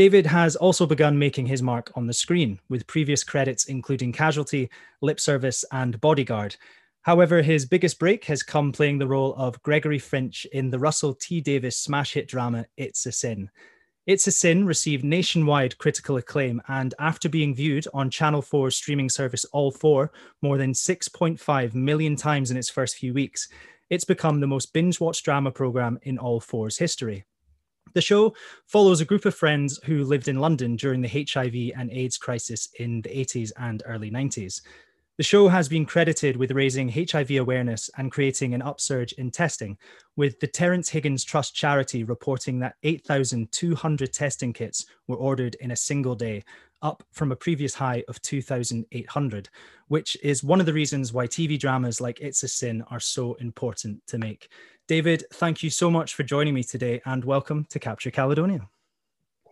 David 0.00 0.24
has 0.24 0.56
also 0.56 0.86
begun 0.86 1.18
making 1.18 1.44
his 1.44 1.60
mark 1.60 1.92
on 1.94 2.06
the 2.06 2.14
screen, 2.14 2.58
with 2.70 2.86
previous 2.86 3.22
credits 3.22 3.66
including 3.66 4.12
Casualty, 4.12 4.70
Lip 5.02 5.20
Service, 5.20 5.62
and 5.72 6.00
Bodyguard. 6.00 6.56
However, 7.02 7.42
his 7.42 7.66
biggest 7.66 7.98
break 7.98 8.24
has 8.24 8.42
come 8.42 8.72
playing 8.72 8.96
the 8.96 9.06
role 9.06 9.34
of 9.34 9.62
Gregory 9.62 9.98
Finch 9.98 10.46
in 10.54 10.70
the 10.70 10.78
Russell 10.78 11.12
T 11.12 11.42
Davies 11.42 11.76
smash 11.76 12.14
hit 12.14 12.28
drama 12.28 12.64
It's 12.78 13.04
a 13.04 13.12
Sin. 13.12 13.50
It's 14.06 14.26
a 14.26 14.32
Sin 14.32 14.64
received 14.64 15.04
nationwide 15.04 15.76
critical 15.76 16.16
acclaim, 16.16 16.62
and 16.66 16.94
after 16.98 17.28
being 17.28 17.54
viewed 17.54 17.86
on 17.92 18.08
Channel 18.08 18.40
4's 18.40 18.76
streaming 18.76 19.10
service 19.10 19.44
All 19.52 19.70
4 19.70 20.10
more 20.40 20.56
than 20.56 20.72
6.5 20.72 21.74
million 21.74 22.16
times 22.16 22.50
in 22.50 22.56
its 22.56 22.70
first 22.70 22.96
few 22.96 23.12
weeks, 23.12 23.48
it's 23.90 24.04
become 24.04 24.40
the 24.40 24.46
most 24.46 24.72
binge 24.72 24.98
watched 24.98 25.26
drama 25.26 25.50
program 25.50 25.98
in 26.04 26.16
All 26.16 26.40
4's 26.40 26.78
history. 26.78 27.26
The 27.94 28.00
show 28.00 28.34
follows 28.66 29.00
a 29.00 29.04
group 29.04 29.24
of 29.24 29.34
friends 29.34 29.80
who 29.84 30.04
lived 30.04 30.28
in 30.28 30.38
London 30.38 30.76
during 30.76 31.00
the 31.00 31.08
HIV 31.08 31.78
and 31.78 31.90
AIDS 31.90 32.18
crisis 32.18 32.68
in 32.78 33.02
the 33.02 33.10
80s 33.10 33.50
and 33.56 33.82
early 33.86 34.10
90s. 34.10 34.60
The 35.20 35.24
show 35.24 35.48
has 35.48 35.68
been 35.68 35.84
credited 35.84 36.36
with 36.36 36.52
raising 36.52 36.88
HIV 36.88 37.32
awareness 37.32 37.90
and 37.98 38.10
creating 38.10 38.54
an 38.54 38.62
upsurge 38.62 39.12
in 39.12 39.30
testing, 39.30 39.76
with 40.16 40.40
the 40.40 40.46
Terence 40.46 40.88
Higgins 40.88 41.24
Trust 41.24 41.54
charity 41.54 42.04
reporting 42.04 42.58
that 42.60 42.76
8,200 42.84 44.14
testing 44.14 44.54
kits 44.54 44.86
were 45.08 45.16
ordered 45.16 45.56
in 45.56 45.72
a 45.72 45.76
single 45.76 46.14
day, 46.14 46.42
up 46.80 47.02
from 47.12 47.32
a 47.32 47.36
previous 47.36 47.74
high 47.74 48.02
of 48.08 48.22
2,800, 48.22 49.50
which 49.88 50.16
is 50.22 50.42
one 50.42 50.58
of 50.58 50.64
the 50.64 50.72
reasons 50.72 51.12
why 51.12 51.26
TV 51.26 51.58
dramas 51.58 52.00
like 52.00 52.20
It's 52.20 52.42
a 52.42 52.48
Sin 52.48 52.82
are 52.90 53.00
so 53.00 53.34
important 53.34 54.00
to 54.06 54.16
make. 54.16 54.48
David, 54.90 55.22
thank 55.34 55.62
you 55.62 55.70
so 55.70 55.88
much 55.88 56.16
for 56.16 56.24
joining 56.24 56.52
me 56.52 56.64
today 56.64 57.00
and 57.06 57.24
welcome 57.24 57.64
to 57.70 57.78
Capture 57.78 58.10
Caledonia. 58.10 58.68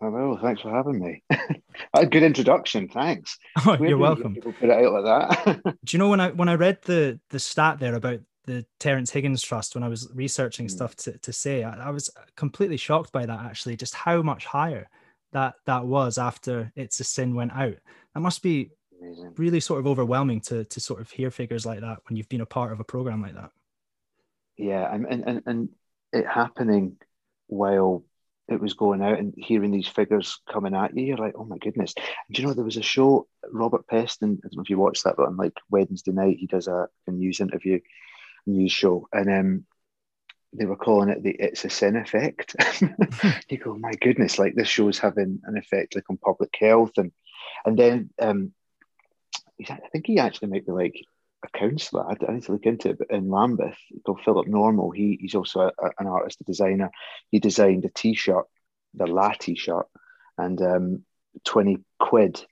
Hello, 0.00 0.36
thanks 0.42 0.62
for 0.62 0.70
having 0.72 0.98
me. 0.98 1.22
a 1.94 2.04
good 2.04 2.24
introduction, 2.24 2.88
thanks. 2.88 3.38
Oh, 3.64 3.76
you're 3.78 3.98
welcome. 3.98 4.34
People 4.34 4.52
put 4.52 4.68
it 4.68 4.84
out 4.84 4.92
like 4.94 5.04
that. 5.04 5.62
Do 5.84 5.96
you 5.96 6.00
know 6.00 6.08
when 6.08 6.18
I 6.18 6.32
when 6.32 6.48
I 6.48 6.56
read 6.56 6.82
the 6.82 7.20
the 7.30 7.38
stat 7.38 7.78
there 7.78 7.94
about 7.94 8.18
the 8.46 8.66
Terence 8.80 9.12
Higgins 9.12 9.40
Trust 9.40 9.76
when 9.76 9.84
I 9.84 9.88
was 9.88 10.10
researching 10.12 10.66
mm. 10.66 10.72
stuff 10.72 10.96
to, 10.96 11.16
to 11.18 11.32
say, 11.32 11.62
I, 11.62 11.86
I, 11.86 11.90
was 11.90 12.10
completely 12.34 12.76
shocked 12.76 13.12
by 13.12 13.24
that 13.24 13.38
actually, 13.44 13.76
just 13.76 13.94
how 13.94 14.22
much 14.22 14.44
higher 14.44 14.88
that 15.30 15.54
that 15.66 15.86
was 15.86 16.18
after 16.18 16.72
It's 16.74 16.98
a 16.98 17.04
Sin 17.04 17.36
went 17.36 17.52
out. 17.52 17.76
That 18.12 18.20
must 18.22 18.42
be 18.42 18.72
Amazing. 19.00 19.34
really 19.36 19.60
sort 19.60 19.78
of 19.78 19.86
overwhelming 19.86 20.40
to 20.48 20.64
to 20.64 20.80
sort 20.80 21.00
of 21.00 21.08
hear 21.12 21.30
figures 21.30 21.64
like 21.64 21.82
that 21.82 21.98
when 22.08 22.16
you've 22.16 22.28
been 22.28 22.40
a 22.40 22.46
part 22.46 22.72
of 22.72 22.80
a 22.80 22.84
program 22.84 23.22
like 23.22 23.36
that 23.36 23.52
yeah, 24.58 24.92
and 24.92 25.06
and 25.06 25.42
and 25.46 25.68
it 26.12 26.26
happening 26.26 26.96
while 27.46 28.04
it 28.48 28.60
was 28.60 28.74
going 28.74 29.02
out 29.02 29.18
and 29.18 29.34
hearing 29.36 29.70
these 29.70 29.86
figures 29.86 30.40
coming 30.50 30.74
at 30.74 30.96
you, 30.96 31.04
you're 31.04 31.16
like, 31.18 31.34
oh 31.36 31.44
my 31.44 31.58
goodness. 31.58 31.94
And 31.96 32.34
do 32.34 32.42
you 32.42 32.48
know 32.48 32.54
there 32.54 32.64
was 32.64 32.78
a 32.78 32.82
show, 32.82 33.28
Robert 33.52 33.86
Peston, 33.86 34.38
I 34.38 34.48
don't 34.48 34.56
know 34.56 34.62
if 34.62 34.70
you 34.70 34.78
watched 34.78 35.04
that, 35.04 35.16
but 35.16 35.26
on 35.26 35.36
like 35.36 35.52
Wednesday 35.70 36.12
night, 36.12 36.38
he 36.38 36.46
does 36.46 36.66
a, 36.66 36.88
a 37.06 37.10
news 37.10 37.40
interview, 37.40 37.80
news 38.46 38.72
show, 38.72 39.06
and 39.12 39.30
um, 39.30 39.64
they 40.54 40.64
were 40.64 40.76
calling 40.76 41.10
it 41.10 41.22
the 41.22 41.30
"It's 41.30 41.64
a 41.64 41.70
Sin" 41.70 41.96
effect. 41.96 42.56
you 43.48 43.58
go, 43.58 43.76
my 43.76 43.92
goodness, 43.92 44.38
like 44.38 44.54
this 44.54 44.68
show's 44.68 44.98
having 44.98 45.40
an 45.44 45.56
effect 45.56 45.94
like 45.94 46.08
on 46.10 46.16
public 46.16 46.54
health, 46.58 46.92
and 46.96 47.12
and 47.64 47.78
then 47.78 48.10
um, 48.18 48.52
I 49.68 49.78
think 49.92 50.06
he 50.06 50.18
actually 50.18 50.48
might 50.48 50.66
be 50.66 50.72
like 50.72 51.04
a 51.44 51.58
counsellor. 51.58 52.04
I, 52.08 52.16
I, 52.26 52.34
need 52.34 52.44
to 52.44 52.52
look 52.52 52.66
into 52.66 52.90
it. 52.90 52.98
But 52.98 53.10
in 53.10 53.30
Lambeth, 53.30 53.78
called 54.04 54.20
Philip 54.24 54.46
Normal, 54.46 54.90
he, 54.90 55.18
he's 55.20 55.34
also 55.34 55.60
a, 55.60 55.66
a, 55.66 55.90
an 55.98 56.06
artist, 56.06 56.40
a 56.40 56.44
designer. 56.44 56.90
He 57.30 57.38
designed 57.38 57.84
a 57.84 57.90
T-shirt, 57.90 58.46
the 58.94 59.06
La 59.06 59.32
T-shirt, 59.38 59.86
and 60.36 60.60
um, 60.62 61.04
twenty 61.44 61.78
quid 61.98 62.44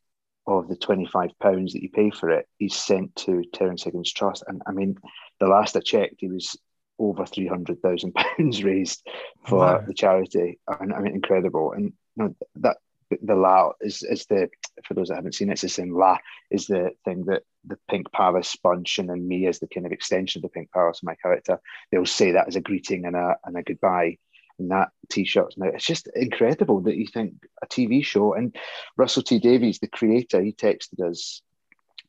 of 0.46 0.68
the 0.68 0.76
twenty 0.76 1.06
five 1.06 1.30
pounds 1.40 1.72
that 1.72 1.82
you 1.82 1.90
pay 1.90 2.10
for 2.10 2.30
it 2.30 2.46
is 2.60 2.74
sent 2.74 3.14
to 3.16 3.42
Terence 3.52 3.84
Higgins 3.84 4.12
Trust. 4.12 4.44
And 4.46 4.62
I 4.66 4.72
mean, 4.72 4.96
the 5.40 5.46
last 5.46 5.76
I 5.76 5.80
checked, 5.80 6.16
he 6.18 6.28
was 6.28 6.56
over 6.98 7.26
three 7.26 7.46
hundred 7.46 7.80
thousand 7.82 8.14
pounds 8.38 8.62
raised 8.62 9.06
for 9.46 9.58
wow. 9.58 9.84
the 9.86 9.94
charity. 9.94 10.58
And 10.80 10.92
I 10.92 11.00
mean, 11.00 11.14
incredible. 11.14 11.72
And 11.72 11.92
you 12.16 12.24
know, 12.24 12.36
that 12.56 12.76
the 13.22 13.34
La 13.34 13.72
is 13.80 14.02
is 14.02 14.26
the 14.26 14.48
for 14.84 14.94
those 14.94 15.08
that 15.08 15.16
haven't 15.16 15.34
seen 15.34 15.48
it, 15.48 15.52
it's 15.52 15.62
the 15.62 15.68
same 15.68 15.94
La 15.94 16.18
is 16.50 16.66
the 16.66 16.90
thing 17.04 17.24
that 17.26 17.42
the 17.64 17.78
Pink 17.90 18.10
Palace 18.12 18.48
sponge 18.48 18.98
and 18.98 19.08
then 19.08 19.26
me 19.26 19.46
as 19.46 19.58
the 19.58 19.68
kind 19.68 19.86
of 19.86 19.92
extension 19.92 20.40
of 20.40 20.42
the 20.42 20.48
Pink 20.48 20.70
Palace, 20.72 21.02
my 21.02 21.14
character. 21.16 21.60
They'll 21.90 22.06
say 22.06 22.32
that 22.32 22.48
as 22.48 22.56
a 22.56 22.60
greeting 22.60 23.04
and 23.06 23.16
a 23.16 23.36
and 23.44 23.56
a 23.56 23.62
goodbye. 23.62 24.18
And 24.58 24.70
that 24.70 24.88
t-shirt 25.10 25.52
now 25.58 25.66
it's 25.66 25.84
just 25.84 26.08
incredible 26.16 26.80
that 26.82 26.96
you 26.96 27.06
think 27.06 27.34
a 27.62 27.66
TV 27.66 28.02
show 28.02 28.32
and 28.32 28.56
Russell 28.96 29.22
T 29.22 29.38
Davies, 29.38 29.80
the 29.80 29.86
creator, 29.86 30.40
he 30.40 30.52
texted 30.52 31.06
us 31.06 31.42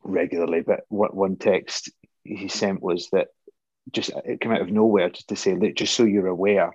regularly, 0.03 0.61
but 0.61 0.81
what 0.87 1.13
one 1.13 1.35
text 1.35 1.91
he 2.23 2.47
sent 2.47 2.81
was 2.81 3.09
that 3.09 3.27
just 3.91 4.11
it 4.25 4.39
came 4.39 4.51
out 4.51 4.61
of 4.61 4.71
nowhere 4.71 5.09
just 5.09 5.27
to 5.29 5.35
say 5.35 5.55
that 5.55 5.75
just 5.75 5.93
so 5.93 6.03
you're 6.03 6.27
aware 6.27 6.73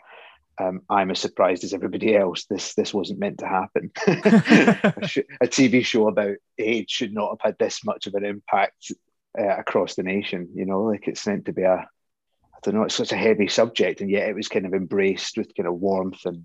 um, 0.63 0.83
I'm 0.89 1.11
as 1.11 1.19
surprised 1.19 1.65
as 1.65 1.75
everybody 1.75 2.17
else. 2.17 2.45
This 2.47 2.75
this 2.75 2.95
wasn't 2.95 3.21
meant 3.21 3.39
to 3.39 3.47
happen. 3.47 3.91
a, 4.07 5.47
TV 5.47 5.85
show 5.85 6.09
about 6.09 6.37
AIDS 6.59 6.91
should 6.91 7.13
not 7.13 7.31
have 7.31 7.41
had 7.41 7.59
this 7.59 7.85
much 7.85 8.07
of 8.07 8.15
an 8.15 8.25
impact 8.25 8.93
uh, 9.39 9.57
across 9.57 9.95
the 9.95 10.03
nation. 10.03 10.49
You 10.55 10.67
know, 10.67 10.83
like 10.83 11.09
it's 11.09 11.27
meant 11.27 11.47
to 11.47 11.53
be 11.53 11.63
a 11.63 11.75
I 11.75 12.59
don't 12.63 12.75
know. 12.75 12.85
It's 12.85 12.95
such 12.95 13.13
a 13.13 13.17
heavy 13.17 13.49
subject, 13.49 14.01
and 14.01 14.11
yet 14.11 14.29
it 14.29 14.35
was 14.35 14.49
kind 14.49 14.67
of 14.67 14.75
embraced 14.75 15.37
with 15.37 15.55
kind 15.55 15.69
of 15.69 15.75
warmth 15.75 16.25
and 16.27 16.45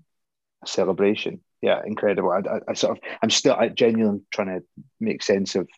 celebration. 0.66 1.40
Yeah, 1.62 1.82
incredible. 1.84 2.30
I, 2.30 2.38
I, 2.38 2.60
I 2.68 2.74
sort 2.74 2.98
of 2.98 3.04
I'm 3.22 3.30
still 3.30 3.54
I 3.54 3.68
genuinely 3.68 4.22
trying 4.32 4.48
to 4.48 4.64
make 5.00 5.22
sense 5.22 5.54
of 5.54 5.68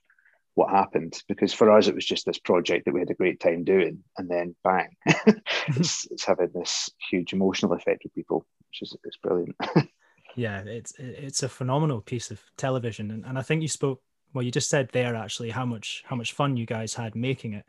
what 0.60 0.70
happened 0.70 1.22
because 1.28 1.52
for 1.52 1.70
us 1.70 1.88
it 1.88 1.94
was 1.94 2.04
just 2.04 2.26
this 2.26 2.38
project 2.38 2.84
that 2.84 2.94
we 2.94 3.00
had 3.00 3.10
a 3.10 3.14
great 3.14 3.40
time 3.40 3.64
doing 3.64 4.02
and 4.18 4.28
then 4.28 4.54
bang 4.62 4.88
it's, 5.68 6.06
it's 6.10 6.24
having 6.24 6.50
this 6.54 6.90
huge 7.10 7.32
emotional 7.32 7.72
effect 7.72 8.02
with 8.04 8.14
people 8.14 8.46
which 8.68 8.82
is 8.82 8.96
it's 9.04 9.16
brilliant 9.16 9.56
Yeah, 10.36 10.60
it's 10.60 10.92
it's 10.98 11.42
a 11.42 11.48
phenomenal 11.48 12.00
piece 12.00 12.30
of 12.30 12.40
television, 12.56 13.10
and, 13.10 13.24
and 13.24 13.38
I 13.38 13.42
think 13.42 13.62
you 13.62 13.68
spoke 13.68 14.00
well. 14.32 14.44
You 14.44 14.50
just 14.50 14.68
said 14.68 14.88
there 14.92 15.14
actually 15.14 15.50
how 15.50 15.64
much 15.64 16.04
how 16.06 16.16
much 16.16 16.32
fun 16.32 16.56
you 16.56 16.66
guys 16.66 16.94
had 16.94 17.14
making 17.14 17.54
it, 17.54 17.64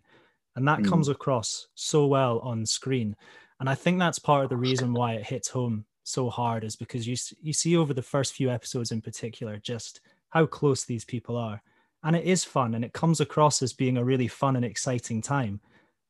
and 0.56 0.68
that 0.68 0.80
mm. 0.80 0.90
comes 0.90 1.10
across 1.10 1.68
so 1.76 2.06
well 2.08 2.40
on 2.40 2.66
screen. 2.66 3.16
And 3.60 3.70
I 3.70 3.76
think 3.76 4.00
that's 4.00 4.20
part 4.20 4.44
of 4.44 4.50
the 4.50 4.58
reason 4.58 4.94
why 4.94 5.14
it 5.14 5.26
hits 5.26 5.50
home 5.50 5.86
so 6.04 6.30
hard 6.30 6.64
is 6.64 6.76
because 6.76 7.08
you 7.08 7.16
you 7.42 7.54
see 7.54 7.78
over 7.78 7.94
the 7.94 8.02
first 8.02 8.34
few 8.34 8.50
episodes 8.50 8.92
in 8.92 9.02
particular 9.02 9.58
just 9.58 10.02
how 10.30 10.46
close 10.46 10.86
these 10.86 11.06
people 11.06 11.38
are, 11.38 11.62
and 12.04 12.16
it 12.16 12.26
is 12.26 12.44
fun, 12.44 12.74
and 12.74 12.84
it 12.84 12.94
comes 12.94 13.20
across 13.20 13.62
as 13.62 13.74
being 13.74 13.98
a 13.98 14.04
really 14.04 14.28
fun 14.28 14.56
and 14.56 14.66
exciting 14.66 15.22
time, 15.22 15.60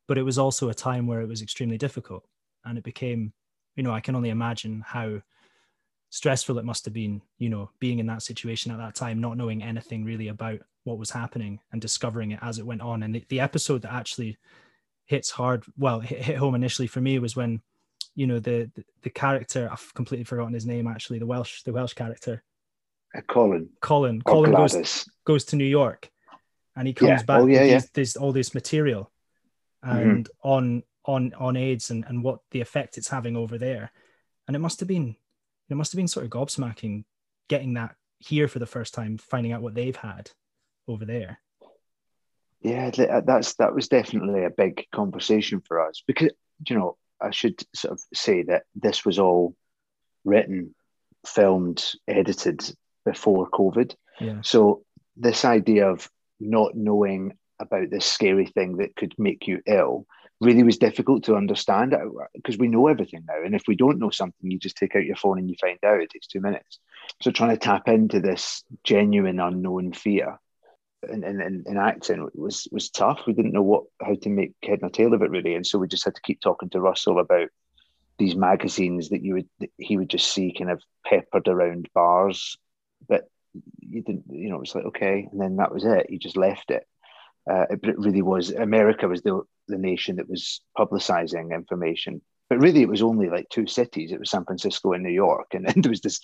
but 0.08 0.18
it 0.18 0.24
was 0.24 0.38
also 0.38 0.70
a 0.70 0.74
time 0.74 1.08
where 1.08 1.22
it 1.22 1.28
was 1.28 1.42
extremely 1.42 1.78
difficult, 1.78 2.26
and 2.66 2.78
it 2.78 2.84
became, 2.84 3.34
you 3.76 3.84
know, 3.84 3.94
I 3.94 4.00
can 4.00 4.16
only 4.16 4.30
imagine 4.30 4.84
how 4.86 5.22
stressful 6.12 6.58
it 6.58 6.66
must 6.66 6.86
have 6.86 6.94
been, 6.94 7.22
you 7.40 7.50
know, 7.50 7.70
being 7.80 8.00
in 8.00 8.06
that 8.08 8.22
situation 8.22 8.72
at 8.72 8.78
that 8.78 8.96
time, 8.96 9.20
not 9.20 9.38
knowing 9.38 9.64
anything 9.64 10.04
really 10.04 10.28
about 10.28 10.60
what 10.84 10.98
was 10.98 11.10
happening 11.10 11.60
and 11.72 11.82
discovering 11.82 12.32
it 12.32 12.40
as 12.42 12.60
it 12.60 12.66
went 12.66 12.82
on. 12.82 13.04
And 13.04 13.16
the, 13.16 13.26
the 13.30 13.40
episode 13.40 13.82
that 13.84 13.94
actually 13.94 14.38
hits 15.06 15.30
hard, 15.30 15.64
well, 15.78 16.00
hit, 16.00 16.22
hit, 16.22 16.38
home 16.38 16.56
initially 16.56 16.88
for 16.88 17.00
me 17.02 17.18
was 17.20 17.36
when, 17.36 17.62
you 18.16 18.28
know, 18.28 18.40
the, 18.40 18.70
the, 18.76 18.84
the 19.04 19.10
character 19.10 19.70
I've 19.72 19.94
completely 19.94 20.26
forgotten 20.26 20.54
his 20.54 20.66
name 20.66 20.86
actually, 20.86 21.20
the 21.20 21.26
Welsh 21.26 21.64
the 21.64 21.74
Welsh 21.74 21.94
character, 21.94 22.44
uh, 23.16 23.22
Colin. 23.28 23.70
Colin. 23.82 24.22
Colin 24.22 24.52
goes 24.52 25.10
goes 25.26 25.46
to 25.46 25.56
New 25.56 25.66
York, 25.66 26.10
and 26.76 26.88
he 26.88 26.94
comes 26.94 27.10
yeah. 27.10 27.24
back 27.24 27.42
oh, 27.42 27.46
yeah, 27.48 27.62
with 27.62 27.70
yeah. 27.72 27.82
These, 27.94 28.16
all 28.16 28.32
this 28.32 28.54
material, 28.54 29.12
mm-hmm. 29.86 29.98
and 29.98 30.26
mm-hmm. 30.26 30.50
on 30.50 30.84
on 31.06 31.34
on 31.38 31.58
AIDS 31.58 31.92
and 31.92 32.06
and 32.08 32.24
what 32.24 32.40
the 32.52 32.62
effect 32.62 32.98
it's 32.98 33.10
having 33.10 33.36
over 33.36 33.58
there, 33.58 33.92
and 34.48 34.56
it 34.56 34.60
must 34.60 34.80
have 34.80 34.88
been 34.88 35.16
it 35.70 35.76
must 35.76 35.92
have 35.92 35.98
been 35.98 36.08
sort 36.08 36.26
of 36.26 36.32
gobsmacking 36.32 37.04
getting 37.48 37.74
that 37.74 37.96
here 38.20 38.48
for 38.48 38.60
the 38.60 38.66
first 38.66 38.94
time, 38.94 39.18
finding 39.18 39.52
out 39.52 39.62
what 39.62 39.74
they've 39.74 39.96
had 39.96 40.30
over 40.88 41.06
there. 41.06 41.40
Yeah, 42.62 42.92
uh, 43.10 43.22
that's 43.22 43.56
that 43.56 43.74
was 43.74 43.88
definitely 43.88 44.44
a 44.44 44.52
big 44.52 44.86
conversation 44.92 45.62
for 45.62 45.86
us 45.88 46.04
because 46.06 46.32
you 46.68 46.78
know 46.78 46.98
I 47.20 47.32
should 47.32 47.62
sort 47.76 47.94
of 47.94 48.02
say 48.14 48.44
that 48.44 48.64
this 48.76 49.06
was 49.06 49.20
all 49.20 49.56
written, 50.24 50.76
filmed, 51.26 51.84
edited 52.08 52.62
before 53.06 53.50
COVID. 53.50 53.96
Yeah. 54.20 54.42
So 54.42 54.84
this 55.18 55.46
idea 55.46 55.90
of 55.90 56.10
not 56.40 56.76
knowing 56.76 57.38
about 57.60 57.90
this 57.90 58.06
scary 58.06 58.48
thing 58.48 58.78
that 58.78 58.96
could 58.96 59.14
make 59.18 59.48
you 59.48 59.62
ill 59.66 60.06
really 60.40 60.64
was 60.64 60.80
difficult 60.80 61.24
to 61.24 61.36
understand 61.36 61.94
uh, 61.94 62.00
because 62.34 62.58
we 62.58 62.68
know 62.68 62.88
everything 62.88 63.24
now. 63.28 63.44
And 63.44 63.54
if 63.54 63.64
we 63.68 63.76
don't 63.76 64.00
know 64.00 64.10
something, 64.10 64.50
you 64.50 64.58
just 64.58 64.76
take 64.76 64.96
out 64.96 65.06
your 65.06 65.16
phone 65.16 65.38
and 65.38 65.48
you 65.50 65.56
find 65.62 65.78
out. 65.86 66.02
It 66.02 66.10
takes 66.10 66.28
two 66.28 66.42
minutes. 66.42 66.80
So 67.22 67.30
trying 67.30 67.52
to 67.52 67.58
tap 67.58 67.88
into 67.88 68.20
this 68.20 68.64
genuine 68.84 69.40
unknown 69.40 69.94
fear 69.94 70.40
in, 71.10 71.24
in, 71.24 71.64
in 71.66 71.78
acting 71.78 72.30
was 72.34 72.68
was 72.72 72.90
tough. 72.90 73.22
We 73.26 73.34
didn't 73.34 73.54
know 73.54 73.62
what 73.62 73.84
how 74.02 74.16
to 74.16 74.30
make 74.30 74.54
head 74.64 74.80
and 74.82 74.94
tail 74.94 75.14
of 75.14 75.22
it 75.22 75.32
really, 75.32 75.56
and 75.56 75.66
so 75.66 75.80
we 75.80 75.88
just 75.88 76.06
had 76.06 76.16
to 76.16 76.22
keep 76.22 76.42
talking 76.42 76.70
to 76.70 76.82
Russell 76.82 77.20
about 77.20 77.50
these 78.18 78.36
magazines 78.36 79.10
that 79.10 79.24
you 79.24 79.36
would 79.36 79.50
that 79.60 79.72
he 79.78 79.98
would 79.98 80.10
just 80.10 80.32
see 80.32 80.54
kind 80.58 80.70
of 80.70 80.82
peppered 81.06 81.48
around 81.48 81.90
bars, 81.94 82.58
but 83.08 83.26
you 83.80 84.02
didn't. 84.02 84.26
You 84.30 84.50
know, 84.50 84.58
it 84.58 84.62
was 84.62 84.76
like 84.76 84.86
okay, 84.86 85.28
and 85.32 85.40
then 85.40 85.58
that 85.58 85.74
was 85.74 85.86
it. 85.86 86.08
You 86.10 86.20
just 86.20 86.38
left 86.38 86.72
it. 86.72 86.84
Uh, 87.50 87.66
it, 87.70 87.80
it 87.84 87.98
really 87.98 88.22
was 88.22 88.52
America 88.52 89.08
was 89.08 89.22
the 89.22 89.42
the 89.68 89.78
nation 89.78 90.18
that 90.18 90.30
was 90.30 90.62
publicizing 90.78 91.54
information. 91.54 92.22
But 92.50 92.60
really, 92.60 92.82
it 92.82 92.90
was 92.90 93.02
only 93.02 93.30
like 93.30 93.48
two 93.50 93.66
cities. 93.66 94.12
It 94.12 94.20
was 94.20 94.30
San 94.30 94.44
Francisco 94.44 94.92
and 94.94 95.04
New 95.04 95.12
York, 95.12 95.54
and 95.54 95.66
then 95.68 95.82
there 95.82 95.90
was 95.90 96.02
this 96.02 96.20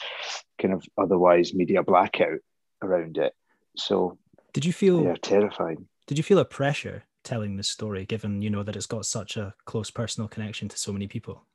kind 0.62 0.74
of 0.74 0.84
otherwise 0.98 1.54
media 1.54 1.84
blackout 1.84 2.40
around 2.82 3.18
it. 3.18 3.34
So, 3.78 4.18
did 4.54 4.66
you 4.66 4.74
feel 4.74 5.04
yeah 5.04 5.16
terrified? 5.22 5.78
Did 6.08 6.18
you 6.18 6.24
feel 6.24 6.40
a 6.40 6.46
pressure 6.46 7.04
telling 7.24 7.58
this 7.58 7.68
story, 7.68 8.06
given 8.06 8.42
you 8.42 8.50
know 8.50 8.64
that 8.64 8.76
it's 8.76 8.86
got 8.86 9.06
such 9.06 9.38
a 9.38 9.54
close 9.66 9.92
personal 9.92 10.28
connection 10.28 10.70
to 10.70 10.78
so 10.78 10.94
many 10.94 11.08
people? 11.08 11.46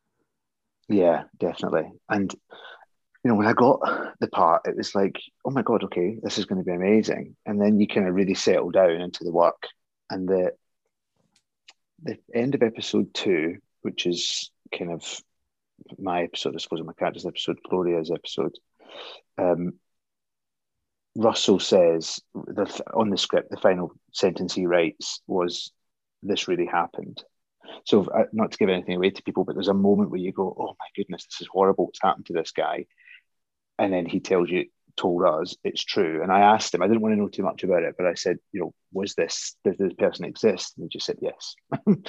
Yeah, 0.89 1.25
definitely. 1.39 1.91
And 2.09 2.35
you 3.25 3.31
know, 3.31 3.37
when 3.37 3.47
I 3.47 3.53
got 3.53 3.81
the 4.19 4.27
part, 4.27 4.63
it 4.67 4.77
was 4.77 4.95
like, 4.95 5.21
oh 5.45 5.51
my 5.51 5.63
god, 5.63 5.85
okay, 5.85 6.19
this 6.23 6.39
is 6.39 6.45
going 6.45 6.59
to 6.59 6.65
be 6.65 6.75
amazing. 6.75 7.37
And 7.47 7.61
then 7.61 7.79
you 7.79 7.87
kind 7.87 8.09
of 8.09 8.15
really 8.15 8.35
settle 8.35 8.71
down 8.71 9.01
into 9.01 9.25
the 9.25 9.33
work, 9.33 9.69
and 10.11 10.29
the 10.29 10.53
the 12.03 12.19
end 12.35 12.55
of 12.57 12.63
episode 12.63 13.15
two, 13.15 13.59
which 13.83 14.07
is 14.07 14.51
kind 14.77 14.91
of 14.91 15.21
my 15.99 16.25
episode, 16.25 16.55
I 16.57 16.59
suppose, 16.59 16.83
my 16.83 16.93
character's 16.95 17.27
episode, 17.27 17.59
Gloria's 17.69 18.11
episode. 18.11 18.57
Um, 19.39 19.75
Russell 21.15 21.61
says 21.61 22.21
the, 22.35 22.83
on 22.95 23.11
the 23.11 23.19
script, 23.19 23.51
the 23.51 23.57
final 23.57 23.93
sentence 24.13 24.55
he 24.55 24.67
writes 24.67 25.21
was, 25.29 25.71
"This 26.23 26.49
really 26.49 26.67
happened." 26.67 27.23
So, 27.85 28.05
uh, 28.07 28.25
not 28.33 28.51
to 28.53 28.59
give 28.59 28.69
anything 28.69 28.97
away 28.97 29.11
to 29.11 29.23
people, 29.23 29.45
but 29.45 29.55
there's 29.55 29.69
a 29.69 29.75
moment 29.75 30.11
where 30.11 30.21
you 30.21 30.33
go, 30.33 30.57
"Oh 30.59 30.75
my 30.79 30.87
goodness, 30.97 31.25
this 31.27 31.43
is 31.43 31.49
horrible! 31.53 31.87
What's 31.87 32.03
happened 32.03 32.27
to 32.27 32.33
this 32.33 32.51
guy?" 32.51 32.87
And 33.79 33.93
then 33.93 34.07
he 34.07 34.21
tells 34.21 34.51
you, 34.51 34.67
told 34.97 35.25
us 35.25 35.57
it's 35.65 35.85
true. 35.85 36.23
And 36.23 36.31
I 36.31 36.41
asked 36.41 36.75
him, 36.75 36.83
I 36.83 36.87
didn't 36.87 37.01
want 37.01 37.15
to 37.15 37.21
know 37.21 37.29
too 37.29 37.43
much 37.43 37.65
about 37.65 37.83
it, 37.83 37.95
but 37.97 38.07
I 38.07 38.15
said, 38.15 38.39
you 38.53 38.61
know, 38.61 38.75
was 38.93 39.15
this, 39.15 39.57
does 39.65 39.77
this 39.79 39.95
person 39.95 40.25
exist? 40.25 40.75
And 40.77 40.85
he 40.85 40.89
just 40.89 41.07
said 41.07 41.17
yes. 41.21 41.55
and 41.87 42.07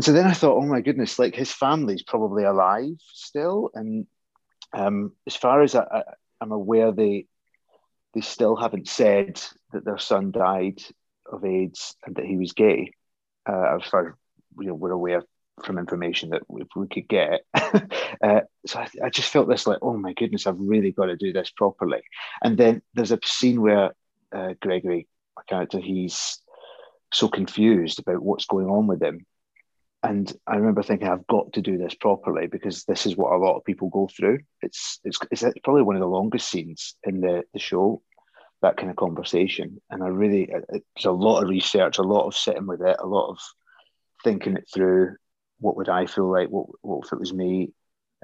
so 0.00 0.12
then 0.12 0.26
I 0.26 0.32
thought, 0.32 0.56
oh 0.56 0.66
my 0.66 0.80
goodness, 0.80 1.18
like 1.18 1.34
his 1.34 1.52
family's 1.52 2.02
probably 2.02 2.44
alive 2.44 2.96
still. 3.12 3.70
And 3.74 4.06
um, 4.72 5.12
as 5.26 5.36
far 5.36 5.62
as 5.62 5.74
I, 5.74 6.02
am 6.42 6.52
aware, 6.52 6.92
they 6.92 7.26
they 8.14 8.20
still 8.20 8.54
haven't 8.54 8.86
said 8.86 9.42
that 9.72 9.84
their 9.84 9.98
son 9.98 10.30
died 10.30 10.80
of 11.30 11.44
AIDS 11.44 11.96
and 12.06 12.14
that 12.14 12.24
he 12.24 12.36
was 12.36 12.52
gay. 12.52 12.92
Uh, 13.48 13.76
as 13.76 13.88
far 13.88 14.08
as 14.08 14.14
you 14.60 14.68
know, 14.68 14.74
we're 14.74 14.92
aware 14.92 15.24
from 15.62 15.78
information 15.78 16.30
that 16.30 16.42
we, 16.48 16.64
we 16.74 16.88
could 16.88 17.08
get. 17.08 17.42
uh, 17.54 18.40
so 18.66 18.80
I, 18.80 18.88
I, 19.04 19.10
just 19.10 19.30
felt 19.30 19.48
this 19.48 19.66
like, 19.66 19.78
oh 19.82 19.96
my 19.96 20.12
goodness, 20.12 20.46
I've 20.46 20.58
really 20.58 20.92
got 20.92 21.06
to 21.06 21.16
do 21.16 21.32
this 21.32 21.50
properly. 21.50 22.02
And 22.42 22.56
then 22.56 22.82
there's 22.94 23.12
a 23.12 23.20
scene 23.24 23.60
where 23.60 23.92
uh, 24.34 24.54
Gregory, 24.60 25.06
my 25.36 25.42
character, 25.48 25.78
he's 25.78 26.40
so 27.12 27.28
confused 27.28 28.00
about 28.00 28.22
what's 28.22 28.46
going 28.46 28.66
on 28.66 28.86
with 28.86 29.02
him. 29.02 29.24
And 30.02 30.30
I 30.46 30.56
remember 30.56 30.82
thinking, 30.82 31.08
I've 31.08 31.26
got 31.26 31.54
to 31.54 31.62
do 31.62 31.78
this 31.78 31.94
properly 31.94 32.46
because 32.46 32.84
this 32.84 33.06
is 33.06 33.16
what 33.16 33.32
a 33.32 33.38
lot 33.38 33.56
of 33.56 33.64
people 33.64 33.88
go 33.88 34.08
through. 34.14 34.40
It's 34.60 35.00
it's, 35.04 35.18
it's 35.30 35.44
probably 35.62 35.82
one 35.82 35.96
of 35.96 36.00
the 36.00 36.06
longest 36.06 36.50
scenes 36.50 36.94
in 37.04 37.20
the, 37.22 37.44
the 37.54 37.58
show, 37.58 38.02
that 38.60 38.76
kind 38.76 38.90
of 38.90 38.96
conversation. 38.96 39.80
And 39.88 40.02
I 40.02 40.08
really, 40.08 40.52
it's 40.94 41.06
a 41.06 41.10
lot 41.10 41.42
of 41.42 41.48
research, 41.48 41.96
a 41.96 42.02
lot 42.02 42.26
of 42.26 42.36
sitting 42.36 42.66
with 42.66 42.82
it, 42.82 42.96
a 42.98 43.06
lot 43.06 43.30
of 43.30 43.38
thinking 44.24 44.56
it 44.56 44.68
through 44.72 45.16
what 45.58 45.76
would 45.76 45.88
I 45.88 46.06
feel 46.06 46.30
like? 46.30 46.48
What, 46.48 46.66
what 46.82 47.06
if 47.06 47.12
it 47.12 47.18
was 47.18 47.32
me? 47.32 47.72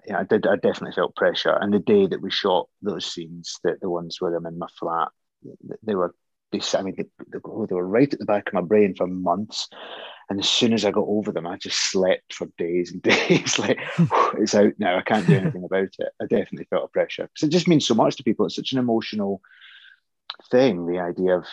Yeah, 0.06 0.20
I 0.20 0.24
did. 0.24 0.46
I 0.46 0.56
definitely 0.56 0.92
felt 0.92 1.16
pressure. 1.16 1.56
And 1.60 1.72
the 1.72 1.78
day 1.78 2.06
that 2.06 2.22
we 2.22 2.30
shot 2.30 2.68
those 2.82 3.06
scenes, 3.06 3.58
that 3.64 3.80
the 3.80 3.90
ones 3.90 4.20
where 4.20 4.34
I'm 4.34 4.46
in 4.46 4.58
my 4.58 4.68
flat, 4.78 5.08
they 5.82 5.94
were. 5.94 6.14
They, 6.52 6.60
I 6.74 6.82
mean, 6.82 6.94
they, 6.96 7.04
they, 7.28 7.38
oh, 7.44 7.66
they 7.66 7.76
were 7.76 7.86
right 7.86 8.12
at 8.12 8.18
the 8.18 8.24
back 8.24 8.48
of 8.48 8.54
my 8.54 8.60
brain 8.60 8.96
for 8.96 9.06
months. 9.06 9.68
And 10.28 10.40
as 10.40 10.48
soon 10.48 10.72
as 10.72 10.84
I 10.84 10.90
got 10.90 11.06
over 11.06 11.30
them, 11.30 11.46
I 11.46 11.56
just 11.56 11.90
slept 11.90 12.34
for 12.34 12.48
days 12.58 12.92
and 12.92 13.02
days. 13.02 13.58
like 13.58 13.78
it's 14.36 14.54
out 14.54 14.72
now. 14.78 14.98
I 14.98 15.02
can't 15.02 15.26
do 15.26 15.36
anything 15.36 15.64
about 15.64 15.88
it. 15.98 16.12
I 16.20 16.26
definitely 16.26 16.66
felt 16.70 16.86
a 16.86 16.88
pressure 16.88 17.28
because 17.32 17.46
it 17.46 17.52
just 17.52 17.68
means 17.68 17.86
so 17.86 17.94
much 17.94 18.16
to 18.16 18.24
people. 18.24 18.46
It's 18.46 18.56
such 18.56 18.72
an 18.72 18.78
emotional 18.78 19.40
thing. 20.50 20.86
The 20.86 20.98
idea 20.98 21.38
of 21.38 21.46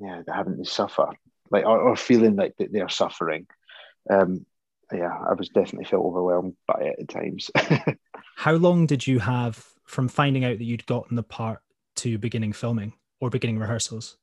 yeah, 0.00 0.22
having 0.28 0.56
to 0.56 0.64
suffer, 0.64 1.08
like 1.50 1.66
or, 1.66 1.80
or 1.80 1.96
feeling 1.96 2.36
like 2.36 2.56
that 2.58 2.72
they're 2.72 2.88
suffering 2.88 3.46
um, 4.08 4.46
yeah, 4.92 5.16
I 5.28 5.34
was 5.34 5.48
definitely 5.48 5.84
felt 5.84 6.04
overwhelmed 6.04 6.56
by 6.66 6.80
it 6.80 6.96
at 7.00 7.08
times. 7.08 7.50
How 8.36 8.52
long 8.52 8.86
did 8.86 9.06
you 9.06 9.18
have 9.18 9.64
from 9.84 10.08
finding 10.08 10.44
out 10.44 10.58
that 10.58 10.64
you'd 10.64 10.86
gotten 10.86 11.16
the 11.16 11.22
part 11.22 11.60
to 11.96 12.18
beginning 12.18 12.52
filming 12.52 12.94
or 13.20 13.30
beginning 13.30 13.58
rehearsals? 13.58 14.16